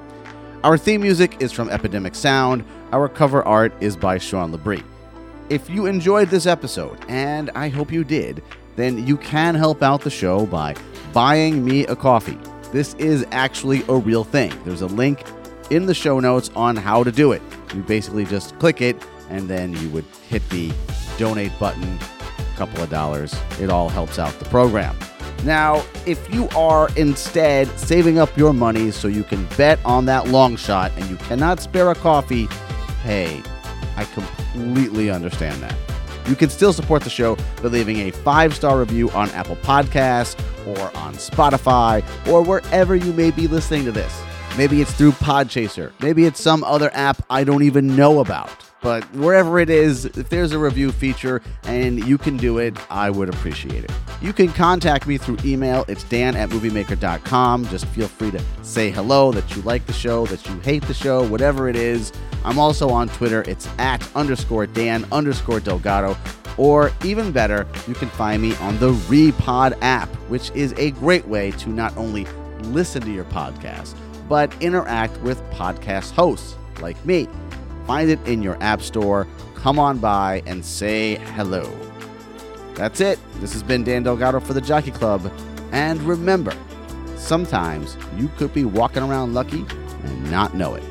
Our 0.64 0.78
theme 0.78 1.02
music 1.02 1.36
is 1.42 1.52
from 1.52 1.70
Epidemic 1.70 2.16
Sound. 2.16 2.64
Our 2.94 3.10
cover 3.10 3.44
art 3.44 3.74
is 3.82 3.98
by 3.98 4.18
Sean 4.18 4.54
Labrie. 4.54 4.86
If 5.50 5.70
you 5.70 5.86
enjoyed 5.86 6.30
this 6.30 6.46
episode, 6.46 6.98
and 7.10 7.50
I 7.56 7.68
hope 7.68 7.92
you 7.92 8.06
did, 8.06 8.42
then 8.78 9.06
you 9.06 9.18
can 9.18 9.54
help 9.54 9.84
out 9.84 10.00
the 10.00 10.10
show 10.10 10.46
by 10.46 10.76
buying 11.12 11.66
me 11.66 11.86
a 11.88 11.96
coffee. 11.98 12.40
This 12.72 12.94
is 12.94 13.26
actually 13.32 13.84
a 13.90 13.98
real 13.98 14.24
thing. 14.24 14.54
There's 14.64 14.82
a 14.82 14.88
link 14.88 15.26
in 15.72 15.86
the 15.86 15.93
show 15.93 16.19
notes 16.19 16.51
on 16.55 16.76
how 16.76 17.03
to 17.03 17.11
do 17.11 17.32
it. 17.32 17.41
You 17.74 17.82
basically 17.82 18.26
just 18.26 18.57
click 18.59 18.82
it, 18.82 19.01
and 19.30 19.49
then 19.49 19.74
you 19.78 19.89
would 19.89 20.05
hit 20.28 20.47
the 20.49 20.72
donate 21.17 21.57
button, 21.57 21.97
a 22.39 22.57
couple 22.57 22.84
of 22.84 22.89
dollars. 22.89 23.34
It 23.59 23.69
all 23.69 23.89
helps 23.89 24.19
out 24.19 24.38
the 24.38 24.45
program. 24.45 24.95
Now, 25.43 25.84
if 26.05 26.32
you 26.32 26.49
are 26.49 26.89
instead 26.97 27.67
saving 27.80 28.19
up 28.19 28.36
your 28.38 28.53
money 28.53 28.91
so 28.91 29.07
you 29.07 29.24
can 29.24 29.45
bet 29.57 29.80
on 29.84 30.05
that 30.05 30.28
long 30.28 30.55
shot 30.55 30.91
and 30.97 31.09
you 31.09 31.15
cannot 31.15 31.59
spare 31.59 31.89
a 31.89 31.95
coffee, 31.95 32.47
hey, 33.01 33.41
I 33.95 34.05
completely 34.05 35.09
understand 35.09 35.63
that. 35.63 35.76
You 36.28 36.36
can 36.36 36.49
still 36.49 36.74
support 36.74 37.03
the 37.03 37.09
show 37.09 37.36
by 37.63 37.69
leaving 37.69 38.01
a 38.01 38.11
five 38.11 38.53
star 38.53 38.78
review 38.80 39.09
on 39.11 39.30
Apple 39.32 39.55
Podcasts 39.57 40.38
or 40.67 40.95
on 40.95 41.15
Spotify 41.15 42.03
or 42.28 42.43
wherever 42.43 42.95
you 42.95 43.11
may 43.13 43.32
be 43.32 43.47
listening 43.47 43.86
to 43.86 43.91
this. 43.91 44.22
Maybe 44.58 44.82
it's 44.82 44.91
through 44.93 45.14
Podchaser. 45.14 45.91
Maybe 46.02 46.26
it's 46.26 46.41
some 46.41 46.64
other 46.64 46.91
app 46.93 47.24
I 47.30 47.43
don't 47.43 47.64
even 47.64 47.95
know 47.95 48.20
about. 48.20 48.49
But 48.82 49.04
wherever 49.14 49.60
it 49.60 49.70
is, 49.70 50.06
if 50.06 50.30
there's 50.30 50.52
a 50.54 50.60
review 50.60 50.91
feature 50.91 51.41
and 51.64 52.04
you 52.06 52.18
can 52.18 52.36
do 52.36 52.58
it, 52.58 52.76
I 52.91 53.12
would 53.12 53.30
appreciate 53.30 53.84
it. 53.84 53.91
You 54.22 54.34
can 54.34 54.49
contact 54.49 55.08
me 55.08 55.18
through 55.18 55.38
email. 55.45 55.86
It's 55.88 56.04
dan 56.04 56.36
at 56.36 56.49
moviemaker.com. 56.49 57.68
Just 57.68 57.86
feel 57.86 58.08
free 58.08 58.32
to 58.32 58.43
say 58.64 58.89
hello, 58.89 59.32
that 59.32 59.56
you 59.56 59.62
like 59.62 59.86
the 59.86 59.93
show, 59.93 60.26
that 60.28 60.45
you 60.47 60.60
hate 60.62 60.84
the 60.84 60.93
show, 60.95 61.26
whatever 61.28 61.70
it 61.70 61.76
is. 61.76 62.12
I'm 62.43 62.58
also 62.58 62.89
on 62.89 63.08
Twitter. 63.10 63.43
It's 63.47 63.70
at 63.78 64.08
underscore 64.16 64.66
Dan 64.66 65.06
underscore 65.12 65.60
Delgado. 65.60 66.18
Or 66.58 66.91
even 67.06 67.32
better, 67.32 67.68
you 67.88 67.93
can 67.93 68.10
find 68.10 68.41
me 68.41 68.56
on 68.58 68.78
the 68.80 68.91
Repod 68.91 69.78
app, 69.82 70.10
which 70.28 70.52
is 70.52 70.74
a 70.78 70.91
great 70.91 71.28
way 71.28 71.52
to 71.52 71.70
not 71.70 71.95
only 71.97 72.26
listen 72.64 73.02
to 73.04 73.12
your 73.12 73.26
podcast, 73.26 73.95
but 74.32 74.56
interact 74.62 75.20
with 75.24 75.44
podcast 75.50 76.14
hosts 76.14 76.56
like 76.80 77.06
me. 77.06 77.28
Find 77.86 78.10
it 78.10 78.26
in 78.26 78.42
your 78.42 78.58
app 78.64 78.82
store. 78.82 79.28
Come 79.56 79.78
on 79.78 79.98
by 79.98 80.42
and 80.46 80.64
say 80.64 81.16
hello. 81.36 81.70
That's 82.74 83.02
it. 83.02 83.20
This 83.42 83.52
has 83.52 83.62
been 83.62 83.84
Dan 83.84 84.04
Delgado 84.04 84.40
for 84.40 84.54
the 84.54 84.62
Jockey 84.62 84.92
Club. 84.92 85.30
And 85.74 86.02
remember, 86.04 86.54
sometimes 87.18 87.98
you 88.16 88.30
could 88.38 88.54
be 88.54 88.64
walking 88.64 89.04
around 89.04 89.34
lucky 89.34 89.66
and 90.06 90.32
not 90.32 90.56
know 90.56 90.76
it. 90.76 90.91